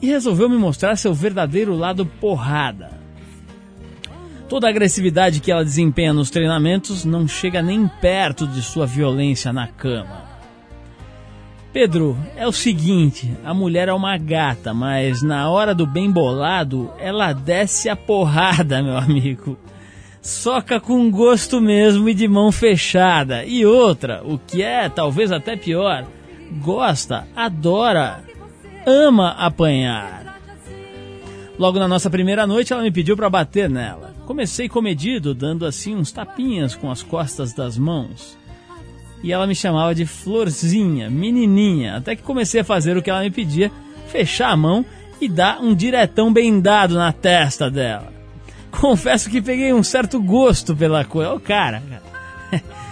E 0.00 0.06
resolveu 0.06 0.48
me 0.48 0.56
mostrar 0.56 0.96
seu 0.96 1.12
verdadeiro 1.12 1.74
lado 1.74 2.06
porrada. 2.06 2.92
Toda 4.48 4.68
a 4.68 4.70
agressividade 4.70 5.40
que 5.40 5.50
ela 5.50 5.64
desempenha 5.64 6.12
nos 6.12 6.30
treinamentos 6.30 7.04
não 7.04 7.26
chega 7.26 7.60
nem 7.60 7.88
perto 7.88 8.46
de 8.46 8.62
sua 8.62 8.86
violência 8.86 9.52
na 9.52 9.66
cama. 9.66 10.22
Pedro, 11.72 12.16
é 12.36 12.46
o 12.46 12.52
seguinte, 12.52 13.36
a 13.44 13.52
mulher 13.52 13.88
é 13.88 13.92
uma 13.92 14.16
gata, 14.16 14.72
mas 14.72 15.22
na 15.22 15.50
hora 15.50 15.74
do 15.74 15.84
bem 15.84 16.08
bolado, 16.08 16.92
ela 17.00 17.32
desce 17.32 17.88
a 17.88 17.96
porrada, 17.96 18.80
meu 18.84 18.96
amigo. 18.96 19.58
Soca 20.24 20.80
com 20.80 21.10
gosto 21.10 21.60
mesmo 21.60 22.08
e 22.08 22.14
de 22.14 22.26
mão 22.26 22.50
fechada. 22.50 23.44
E 23.44 23.66
outra, 23.66 24.22
o 24.24 24.38
que 24.38 24.62
é 24.62 24.88
talvez 24.88 25.30
até 25.30 25.54
pior, 25.54 26.06
gosta, 26.62 27.28
adora, 27.36 28.24
ama 28.86 29.32
apanhar. 29.32 30.40
Logo 31.58 31.78
na 31.78 31.86
nossa 31.86 32.08
primeira 32.08 32.46
noite, 32.46 32.72
ela 32.72 32.82
me 32.82 32.90
pediu 32.90 33.14
para 33.18 33.28
bater 33.28 33.68
nela. 33.68 34.14
Comecei 34.24 34.66
comedido, 34.66 35.34
dando 35.34 35.66
assim 35.66 35.94
uns 35.94 36.10
tapinhas 36.10 36.74
com 36.74 36.90
as 36.90 37.02
costas 37.02 37.52
das 37.52 37.76
mãos. 37.76 38.38
E 39.22 39.30
ela 39.30 39.46
me 39.46 39.54
chamava 39.54 39.94
de 39.94 40.06
florzinha, 40.06 41.10
menininha, 41.10 41.96
até 41.96 42.16
que 42.16 42.22
comecei 42.22 42.62
a 42.62 42.64
fazer 42.64 42.96
o 42.96 43.02
que 43.02 43.10
ela 43.10 43.20
me 43.20 43.30
pedia, 43.30 43.70
fechar 44.08 44.48
a 44.48 44.56
mão 44.56 44.86
e 45.20 45.28
dar 45.28 45.60
um 45.60 45.74
diretão 45.74 46.32
bem 46.32 46.58
dado 46.62 46.94
na 46.94 47.12
testa 47.12 47.70
dela. 47.70 48.13
Confesso 48.80 49.30
que 49.30 49.40
peguei 49.40 49.72
um 49.72 49.82
certo 49.82 50.20
gosto 50.20 50.74
pela 50.74 51.04
coisa. 51.04 51.34
Ô, 51.34 51.40
cara, 51.40 51.82
cara. 51.88 52.02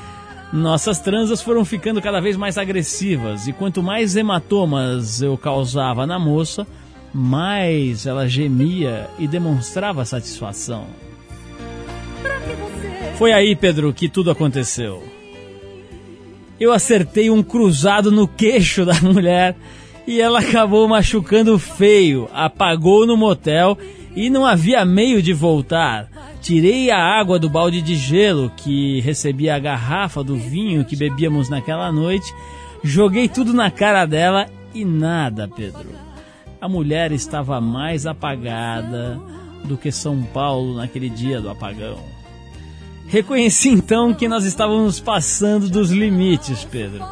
Nossas 0.53 1.01
transas 1.01 1.41
foram 1.41 1.65
ficando 1.65 2.01
cada 2.03 2.21
vez 2.21 2.37
mais 2.37 2.59
agressivas 2.59 3.49
e 3.49 3.55
quanto 3.55 3.83
mais 3.83 4.17
hematomas 4.17 5.23
eu 5.23 5.37
causava 5.39 6.07
na 6.07 6.19
moça, 6.19 6.67
mais 7.13 8.07
ela 8.07 8.29
gemia 8.29 9.09
e 9.19 9.27
demonstrava 9.27 10.05
satisfação. 10.05 10.87
Foi 13.17 13.33
aí, 13.33 13.57
Pedro, 13.57 13.93
que 13.95 14.11
tudo 14.11 14.31
aconteceu. 14.31 15.03
Eu 16.61 16.71
acertei 16.71 17.31
um 17.31 17.43
cruzado 17.43 18.13
no 18.13 18.29
queixo 18.29 18.85
da 18.85 19.01
mulher 19.01 19.57
e 20.07 20.21
ela 20.21 20.41
acabou 20.41 20.87
machucando 20.87 21.59
feio, 21.59 22.29
apagou 22.33 23.07
no 23.07 23.17
motel 23.17 23.79
e 24.15 24.29
não 24.29 24.45
havia 24.45 24.85
meio 24.85 25.23
de 25.23 25.33
voltar. 25.33 26.09
Tirei 26.41 26.91
a 26.91 26.99
água 26.99 27.39
do 27.39 27.49
balde 27.49 27.81
de 27.81 27.95
gelo 27.95 28.51
que 28.57 29.01
recebia 29.01 29.55
a 29.55 29.59
garrafa 29.59 30.23
do 30.23 30.37
vinho 30.37 30.85
que 30.85 30.97
bebíamos 30.97 31.49
naquela 31.49 31.91
noite, 31.93 32.35
joguei 32.83 33.29
tudo 33.29 33.53
na 33.53 33.71
cara 33.71 34.05
dela 34.07 34.49
e 34.75 34.85
nada, 34.85 35.49
Pedro. 35.49 35.89
A 36.61 36.69
mulher 36.69 37.13
estava 37.13 37.61
mais 37.61 38.07
apagada 38.07 39.21
do 39.65 39.77
que 39.77 39.93
São 39.93 40.23
Paulo 40.23 40.77
naquele 40.77 41.09
dia 41.09 41.41
do 41.41 41.51
apagão. 41.51 41.99
Reconheci 43.07 43.69
então 43.69 44.15
que 44.15 44.29
nós 44.29 44.45
estávamos 44.45 44.99
passando 44.99 45.69
dos 45.69 45.91
limites, 45.91 46.65
Pedro. 46.65 47.05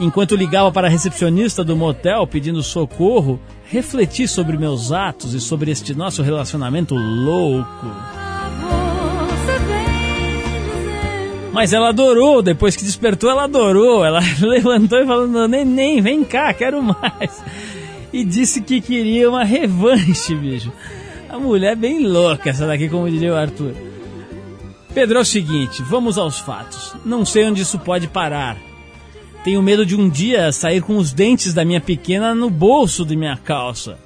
Enquanto 0.00 0.34
ligava 0.34 0.72
para 0.72 0.86
a 0.86 0.90
recepcionista 0.90 1.62
do 1.62 1.76
motel 1.76 2.26
pedindo 2.26 2.62
socorro, 2.62 3.38
refleti 3.64 4.26
sobre 4.26 4.56
meus 4.56 4.90
atos 4.90 5.34
e 5.34 5.40
sobre 5.40 5.70
este 5.70 5.94
nosso 5.94 6.22
relacionamento 6.22 6.94
louco. 6.94 7.86
Mas 11.52 11.74
ela 11.74 11.90
adorou, 11.90 12.40
depois 12.40 12.74
que 12.76 12.84
despertou, 12.84 13.28
ela 13.28 13.44
adorou. 13.44 14.02
Ela 14.02 14.20
levantou 14.40 14.98
e 15.00 15.06
falou: 15.06 15.46
Neném, 15.46 16.00
vem 16.00 16.24
cá, 16.24 16.54
quero 16.54 16.82
mais. 16.82 17.44
E 18.10 18.24
disse 18.24 18.62
que 18.62 18.80
queria 18.80 19.28
uma 19.28 19.44
revanche, 19.44 20.34
bicho. 20.34 20.72
A 21.28 21.38
mulher 21.38 21.72
é 21.72 21.76
bem 21.76 22.06
louca, 22.06 22.48
essa 22.48 22.66
daqui, 22.66 22.88
como 22.88 23.10
diria 23.10 23.34
o 23.34 23.36
Arthur. 23.36 23.74
Pedro, 24.94 25.18
é 25.18 25.20
o 25.20 25.24
seguinte, 25.24 25.82
vamos 25.82 26.16
aos 26.16 26.38
fatos. 26.38 26.96
Não 27.04 27.22
sei 27.24 27.44
onde 27.44 27.60
isso 27.60 27.78
pode 27.78 28.08
parar. 28.08 28.69
Tenho 29.42 29.62
medo 29.62 29.86
de 29.86 29.96
um 29.96 30.08
dia 30.08 30.52
sair 30.52 30.82
com 30.82 30.98
os 30.98 31.12
dentes 31.12 31.54
da 31.54 31.64
minha 31.64 31.80
pequena 31.80 32.34
no 32.34 32.50
bolso 32.50 33.06
de 33.06 33.16
minha 33.16 33.38
calça. 33.38 33.98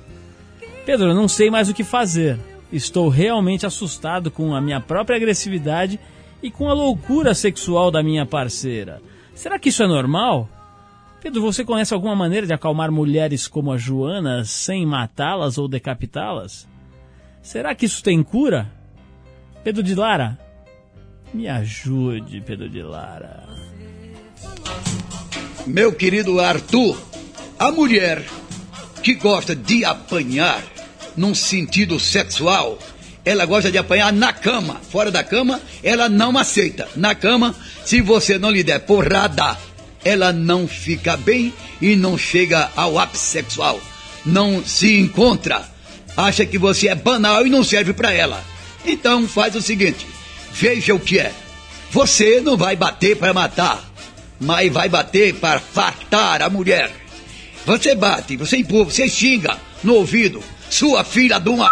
Pedro, 0.86 1.08
eu 1.08 1.14
não 1.14 1.26
sei 1.26 1.50
mais 1.50 1.68
o 1.68 1.74
que 1.74 1.82
fazer. 1.82 2.38
Estou 2.72 3.08
realmente 3.08 3.66
assustado 3.66 4.30
com 4.30 4.54
a 4.54 4.60
minha 4.60 4.80
própria 4.80 5.16
agressividade 5.16 5.98
e 6.40 6.52
com 6.52 6.68
a 6.68 6.72
loucura 6.72 7.34
sexual 7.34 7.90
da 7.90 8.02
minha 8.02 8.24
parceira. 8.24 9.02
Será 9.34 9.58
que 9.58 9.70
isso 9.70 9.82
é 9.82 9.88
normal? 9.88 10.48
Pedro, 11.20 11.42
você 11.42 11.64
conhece 11.64 11.92
alguma 11.92 12.14
maneira 12.14 12.46
de 12.46 12.52
acalmar 12.52 12.92
mulheres 12.92 13.48
como 13.48 13.72
a 13.72 13.76
Joana 13.76 14.44
sem 14.44 14.86
matá-las 14.86 15.58
ou 15.58 15.66
decapitá-las? 15.66 16.68
Será 17.42 17.74
que 17.74 17.86
isso 17.86 18.02
tem 18.04 18.22
cura? 18.22 18.70
Pedro 19.64 19.82
de 19.82 19.94
Lara, 19.94 20.38
me 21.32 21.48
ajude, 21.48 22.40
Pedro 22.42 22.68
de 22.68 22.82
Lara. 22.82 23.63
Meu 25.66 25.92
querido 25.92 26.40
Arthur, 26.40 26.96
a 27.58 27.72
mulher 27.72 28.22
que 29.02 29.14
gosta 29.14 29.56
de 29.56 29.82
apanhar 29.82 30.62
num 31.16 31.34
sentido 31.34 31.98
sexual, 31.98 32.78
ela 33.24 33.46
gosta 33.46 33.72
de 33.72 33.78
apanhar 33.78 34.12
na 34.12 34.30
cama. 34.30 34.80
Fora 34.90 35.10
da 35.10 35.24
cama, 35.24 35.60
ela 35.82 36.06
não 36.06 36.36
aceita. 36.36 36.86
Na 36.94 37.14
cama, 37.14 37.54
se 37.84 38.02
você 38.02 38.38
não 38.38 38.50
lhe 38.50 38.62
der 38.62 38.80
porrada, 38.80 39.56
ela 40.04 40.34
não 40.34 40.68
fica 40.68 41.16
bem 41.16 41.52
e 41.80 41.96
não 41.96 42.18
chega 42.18 42.70
ao 42.76 42.98
ápice 42.98 43.24
sexual. 43.24 43.80
Não 44.24 44.62
se 44.62 44.98
encontra. 44.98 45.66
Acha 46.14 46.44
que 46.44 46.58
você 46.58 46.88
é 46.88 46.94
banal 46.94 47.46
e 47.46 47.50
não 47.50 47.64
serve 47.64 47.94
para 47.94 48.12
ela. 48.12 48.44
Então 48.84 49.26
faz 49.26 49.54
o 49.54 49.62
seguinte: 49.62 50.06
veja 50.52 50.94
o 50.94 51.00
que 51.00 51.18
é. 51.18 51.32
Você 51.90 52.40
não 52.40 52.56
vai 52.56 52.76
bater 52.76 53.16
para 53.16 53.32
matar, 53.32 53.93
mas 54.40 54.72
vai 54.72 54.88
bater 54.88 55.34
para 55.34 55.60
fartar 55.60 56.42
a 56.42 56.50
mulher. 56.50 56.90
Você 57.66 57.94
bate, 57.94 58.36
você 58.36 58.58
empurra, 58.58 58.90
você 58.90 59.08
xinga 59.08 59.58
no 59.82 59.94
ouvido. 59.94 60.42
Sua 60.68 61.04
filha 61.04 61.38
de 61.38 61.48
uma 61.48 61.70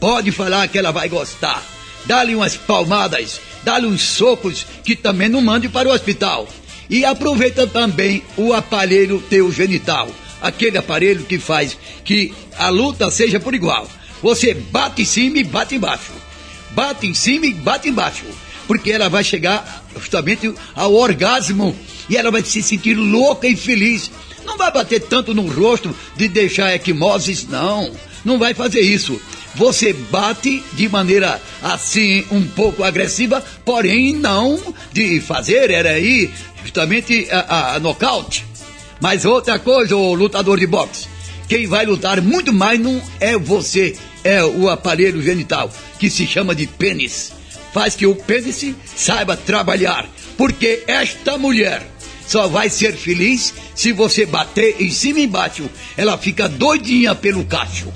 pode 0.00 0.32
falar 0.32 0.68
que 0.68 0.78
ela 0.78 0.90
vai 0.90 1.08
gostar. 1.08 1.62
Dá-lhe 2.06 2.34
umas 2.34 2.56
palmadas, 2.56 3.40
dá-lhe 3.62 3.86
uns 3.86 4.02
socos 4.02 4.66
que 4.84 4.96
também 4.96 5.28
não 5.28 5.40
mande 5.40 5.68
para 5.68 5.88
o 5.88 5.92
hospital. 5.92 6.48
E 6.88 7.04
aproveita 7.04 7.66
também 7.66 8.22
o 8.36 8.52
aparelho 8.52 9.22
teu 9.30 9.52
genital, 9.52 10.10
aquele 10.42 10.76
aparelho 10.76 11.24
que 11.24 11.38
faz 11.38 11.78
que 12.04 12.34
a 12.58 12.68
luta 12.68 13.10
seja 13.10 13.38
por 13.38 13.54
igual. 13.54 13.88
Você 14.22 14.52
bate 14.52 15.02
em 15.02 15.04
cima 15.04 15.38
e 15.38 15.44
bate 15.44 15.76
embaixo. 15.76 16.12
Bate 16.72 17.06
em 17.06 17.14
cima 17.14 17.46
e 17.46 17.54
bate 17.54 17.88
embaixo. 17.88 18.24
Porque 18.66 18.92
ela 18.92 19.08
vai 19.08 19.24
chegar 19.24 19.84
justamente 19.94 20.52
ao 20.74 20.94
orgasmo 20.94 21.76
e 22.10 22.16
ela 22.16 22.32
vai 22.32 22.44
se 22.44 22.60
sentir 22.60 22.94
louca 22.94 23.46
e 23.46 23.56
feliz. 23.56 24.10
Não 24.44 24.58
vai 24.58 24.72
bater 24.72 25.00
tanto 25.00 25.32
no 25.32 25.46
rosto 25.46 25.94
de 26.16 26.26
deixar 26.26 26.74
equimoses, 26.74 27.46
não. 27.46 27.92
Não 28.24 28.36
vai 28.36 28.52
fazer 28.52 28.80
isso. 28.80 29.20
Você 29.54 29.92
bate 29.92 30.62
de 30.72 30.88
maneira 30.88 31.40
assim 31.62 32.24
um 32.30 32.44
pouco 32.46 32.82
agressiva, 32.82 33.42
porém 33.64 34.12
não 34.12 34.74
de 34.92 35.20
fazer, 35.20 35.70
era 35.70 35.90
aí 35.90 36.30
justamente 36.62 37.28
a, 37.30 37.38
a, 37.40 37.74
a 37.76 37.80
nocaute. 37.80 38.44
Mas 39.00 39.24
outra 39.24 39.58
coisa, 39.58 39.96
o 39.96 40.12
lutador 40.14 40.58
de 40.58 40.66
boxe, 40.66 41.08
quem 41.48 41.66
vai 41.66 41.86
lutar 41.86 42.20
muito 42.20 42.52
mais 42.52 42.78
não 42.78 43.00
é 43.18 43.36
você, 43.36 43.96
é 44.22 44.44
o 44.44 44.68
aparelho 44.68 45.22
genital, 45.22 45.72
que 45.98 46.10
se 46.10 46.26
chama 46.26 46.54
de 46.54 46.66
pênis. 46.66 47.32
Faz 47.72 47.94
que 47.94 48.06
o 48.06 48.14
pênis 48.14 48.74
saiba 48.96 49.36
trabalhar, 49.36 50.08
porque 50.36 50.84
esta 50.86 51.38
mulher 51.38 51.82
só 52.30 52.46
vai 52.46 52.70
ser 52.70 52.94
feliz 52.94 53.52
se 53.74 53.90
você 53.90 54.24
bater 54.24 54.76
em 54.78 54.88
cima 54.88 55.18
e 55.18 55.24
embaixo. 55.24 55.68
Ela 55.96 56.16
fica 56.16 56.48
doidinha 56.48 57.12
pelo 57.12 57.44
cacho. 57.44 57.92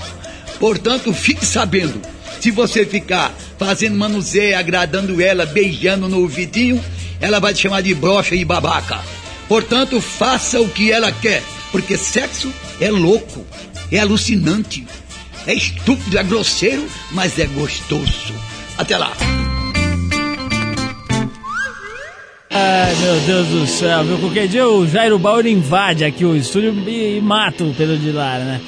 Portanto, 0.59 1.13
fique 1.13 1.47
sabendo, 1.47 2.03
se 2.41 2.51
você 2.51 2.85
ficar 2.85 3.33
fazendo 3.57 3.97
manuseio, 3.97 4.59
agradando 4.59 5.23
ela, 5.23 5.47
beijando 5.47 6.09
no 6.09 6.19
ouvidinho, 6.19 6.85
ela 7.21 7.39
vai 7.39 7.55
te 7.55 7.61
chamar 7.61 7.83
de 7.83 7.95
broxa 7.95 8.35
e 8.35 8.45
babaca. 8.45 9.01
Portanto, 9.47 10.01
faça 10.01 10.61
o 10.61 10.69
que 10.69 10.91
ela 10.91 11.13
quer, 11.13 11.41
porque 11.71 11.97
sexo 11.97 12.53
é 12.81 12.91
louco, 12.91 13.47
é 13.93 14.01
alucinante, 14.01 14.85
é 15.47 15.55
estúpido, 15.55 16.19
é 16.19 16.25
grosseiro, 16.25 16.85
mas 17.13 17.39
é 17.39 17.47
gostoso. 17.47 18.35
Até 18.77 18.99
lá. 18.99 19.13
Ai, 22.57 22.95
meu 22.95 23.21
Deus 23.23 23.49
do 23.49 23.67
céu, 23.67 24.05
viu? 24.05 24.17
Qualquer 24.17 24.47
dia 24.47 24.69
o 24.69 24.87
Jairo 24.87 25.19
Bauer 25.19 25.45
invade 25.45 26.05
aqui 26.05 26.25
o 26.25 26.37
estúdio 26.37 26.73
e, 26.87 27.17
e 27.17 27.21
mata 27.21 27.65
o 27.65 27.75
Pedro 27.75 27.99
de 27.99 28.13
Lara, 28.13 28.45
né? 28.45 28.61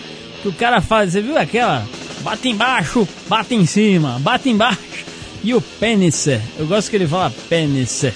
Que 0.43 0.49
o 0.49 0.53
cara 0.53 0.81
faz, 0.81 1.13
você 1.13 1.23
viu 1.23 1.39
aquela? 1.39 1.87
Bate 2.23 2.49
embaixo, 2.49 3.07
bate 3.29 3.55
em 3.55 3.65
cima, 3.65 4.19
bate 4.19 4.51
embaixo. 4.51 5.07
E 5.45 5.55
o 5.55 5.61
pênis, 5.61 6.27
eu 6.59 6.67
gosto 6.67 6.91
que 6.91 6.97
ele 6.97 7.07
fala 7.07 7.33
pênis. 7.49 8.07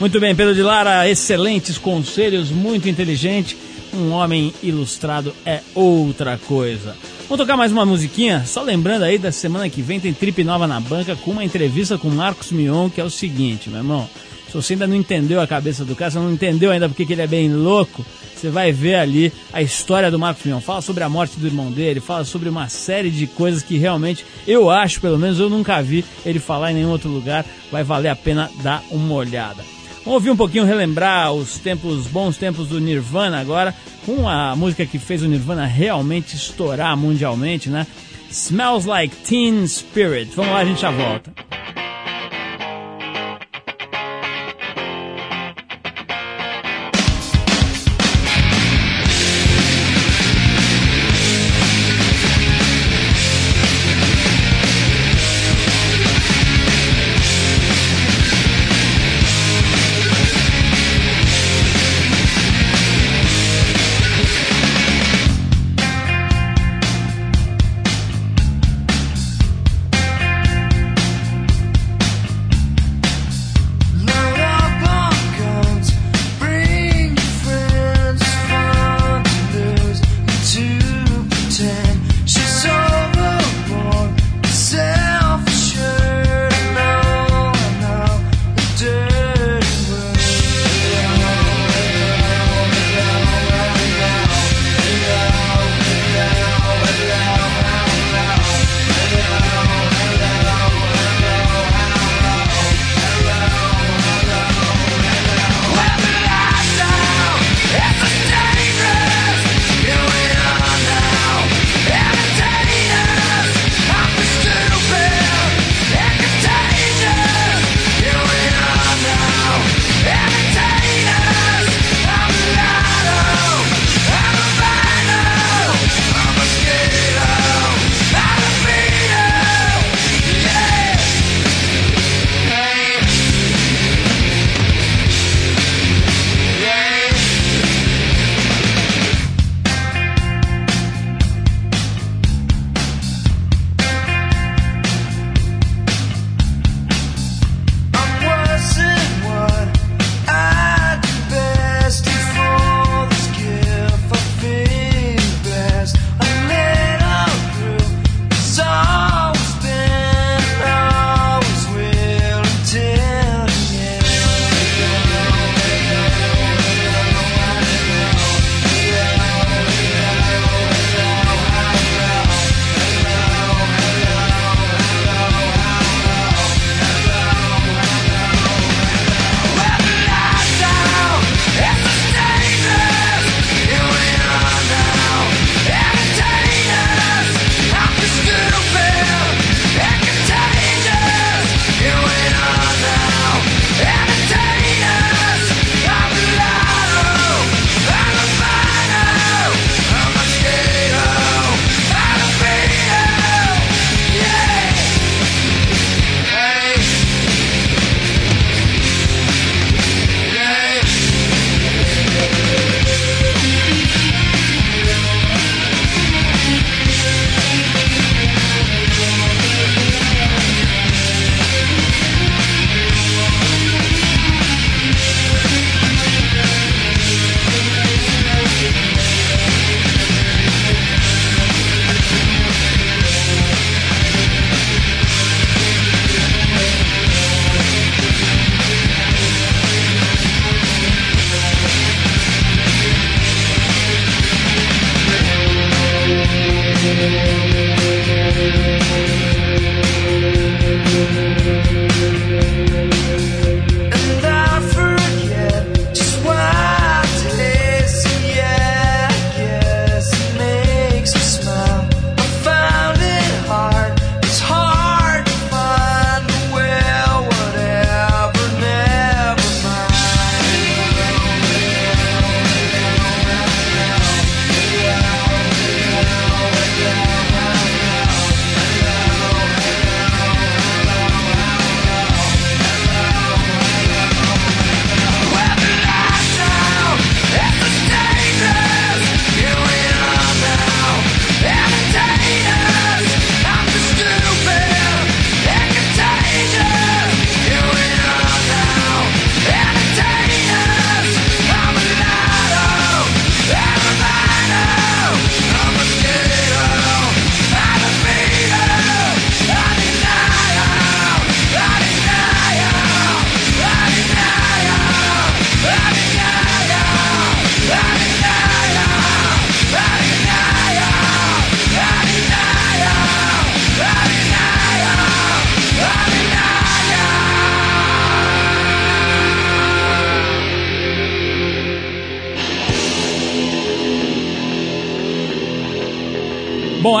Muito 0.00 0.18
bem, 0.18 0.34
Pedro 0.34 0.56
de 0.56 0.62
Lara, 0.62 1.08
excelentes 1.08 1.78
conselhos, 1.78 2.50
muito 2.50 2.88
inteligente. 2.88 3.56
Um 3.94 4.10
homem 4.10 4.52
ilustrado 4.60 5.32
é 5.46 5.60
outra 5.72 6.36
coisa. 6.48 6.96
Vamos 7.28 7.38
tocar 7.38 7.56
mais 7.56 7.70
uma 7.70 7.86
musiquinha? 7.86 8.42
Só 8.44 8.60
lembrando 8.62 9.04
aí, 9.04 9.18
da 9.18 9.30
semana 9.30 9.70
que 9.70 9.82
vem 9.82 10.00
tem 10.00 10.12
Trip 10.12 10.42
Nova 10.42 10.66
na 10.66 10.80
banca 10.80 11.14
com 11.14 11.30
uma 11.30 11.44
entrevista 11.44 11.96
com 11.96 12.08
Marcos 12.08 12.50
Mion, 12.50 12.90
que 12.90 13.00
é 13.00 13.04
o 13.04 13.10
seguinte, 13.10 13.70
meu 13.70 13.78
irmão. 13.78 14.10
Se 14.50 14.56
você 14.56 14.72
ainda 14.72 14.88
não 14.88 14.96
entendeu 14.96 15.40
a 15.40 15.46
cabeça 15.46 15.84
do 15.84 15.94
cara, 15.94 16.10
se 16.10 16.16
não 16.16 16.32
entendeu 16.32 16.72
ainda 16.72 16.88
porque 16.88 17.06
que 17.06 17.12
ele 17.12 17.22
é 17.22 17.26
bem 17.26 17.52
louco, 17.52 18.04
você 18.34 18.50
vai 18.50 18.72
ver 18.72 18.96
ali 18.96 19.32
a 19.52 19.62
história 19.62 20.10
do 20.10 20.18
Marcos 20.18 20.44
Mion. 20.44 20.60
Fala 20.60 20.80
sobre 20.80 21.04
a 21.04 21.08
morte 21.08 21.38
do 21.38 21.46
irmão 21.46 21.70
dele, 21.70 22.00
fala 22.00 22.24
sobre 22.24 22.48
uma 22.48 22.68
série 22.68 23.10
de 23.10 23.28
coisas 23.28 23.62
que 23.62 23.78
realmente 23.78 24.24
eu 24.48 24.68
acho, 24.68 25.00
pelo 25.00 25.16
menos 25.16 25.38
eu 25.38 25.48
nunca 25.48 25.80
vi 25.80 26.04
ele 26.26 26.40
falar 26.40 26.72
em 26.72 26.74
nenhum 26.74 26.90
outro 26.90 27.08
lugar. 27.08 27.46
Vai 27.70 27.84
valer 27.84 28.08
a 28.08 28.16
pena 28.16 28.50
dar 28.60 28.82
uma 28.90 29.14
olhada. 29.14 29.62
Vamos 29.98 30.14
ouvir 30.14 30.30
um 30.30 30.36
pouquinho, 30.36 30.64
relembrar 30.64 31.32
os 31.32 31.58
tempos, 31.58 32.08
bons 32.08 32.36
tempos 32.36 32.66
do 32.66 32.80
Nirvana 32.80 33.38
agora, 33.38 33.72
com 34.04 34.28
a 34.28 34.56
música 34.56 34.84
que 34.84 34.98
fez 34.98 35.22
o 35.22 35.28
Nirvana 35.28 35.64
realmente 35.64 36.34
estourar 36.34 36.96
mundialmente, 36.96 37.70
né? 37.70 37.86
Smells 38.28 38.88
Like 38.88 39.14
Teen 39.16 39.64
Spirit. 39.68 40.32
Vamos 40.34 40.50
lá, 40.50 40.58
a 40.58 40.64
gente 40.64 40.80
já 40.80 40.90
volta. 40.90 41.49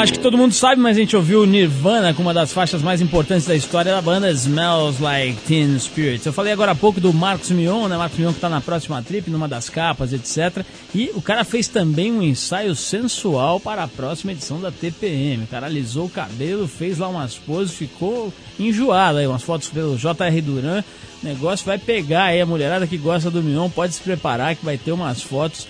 Acho 0.00 0.14
que 0.14 0.18
todo 0.18 0.38
mundo 0.38 0.54
sabe, 0.54 0.80
mas 0.80 0.96
a 0.96 1.00
gente 1.00 1.14
ouviu 1.14 1.44
Nirvana 1.44 2.14
com 2.14 2.22
uma 2.22 2.32
das 2.32 2.54
faixas 2.54 2.80
mais 2.80 3.02
importantes 3.02 3.46
da 3.46 3.54
história 3.54 3.92
da 3.92 4.00
banda, 4.00 4.30
Smells 4.30 5.02
Like 5.02 5.42
Teen 5.42 5.78
Spirits. 5.78 6.24
Eu 6.24 6.32
falei 6.32 6.54
agora 6.54 6.72
há 6.72 6.74
pouco 6.74 6.98
do 6.98 7.12
Marcos 7.12 7.50
Mion, 7.50 7.86
né? 7.86 7.98
Marcos 7.98 8.18
Mion 8.18 8.32
que 8.32 8.40
tá 8.40 8.48
na 8.48 8.62
próxima 8.62 9.02
trip, 9.02 9.30
numa 9.30 9.46
das 9.46 9.68
capas, 9.68 10.14
etc. 10.14 10.64
E 10.94 11.10
o 11.14 11.20
cara 11.20 11.44
fez 11.44 11.68
também 11.68 12.10
um 12.10 12.22
ensaio 12.22 12.74
sensual 12.74 13.60
para 13.60 13.84
a 13.84 13.88
próxima 13.88 14.32
edição 14.32 14.58
da 14.58 14.70
TPM. 14.72 15.44
O 15.44 15.48
cara 15.48 15.66
alisou 15.66 16.06
o 16.06 16.10
cabelo, 16.10 16.66
fez 16.66 16.96
lá 16.96 17.08
umas 17.08 17.34
poses, 17.34 17.74
ficou 17.74 18.32
enjoado 18.58 19.18
aí, 19.18 19.26
umas 19.26 19.42
fotos 19.42 19.68
pelo 19.68 19.98
J.R. 19.98 20.40
Duran. 20.40 20.82
O 21.22 21.26
negócio 21.26 21.66
vai 21.66 21.76
pegar 21.76 22.24
aí, 22.24 22.40
a 22.40 22.46
mulherada 22.46 22.86
que 22.86 22.96
gosta 22.96 23.30
do 23.30 23.42
Mion 23.42 23.68
pode 23.68 23.92
se 23.92 24.00
preparar 24.00 24.56
que 24.56 24.64
vai 24.64 24.78
ter 24.78 24.92
umas 24.92 25.20
fotos 25.20 25.68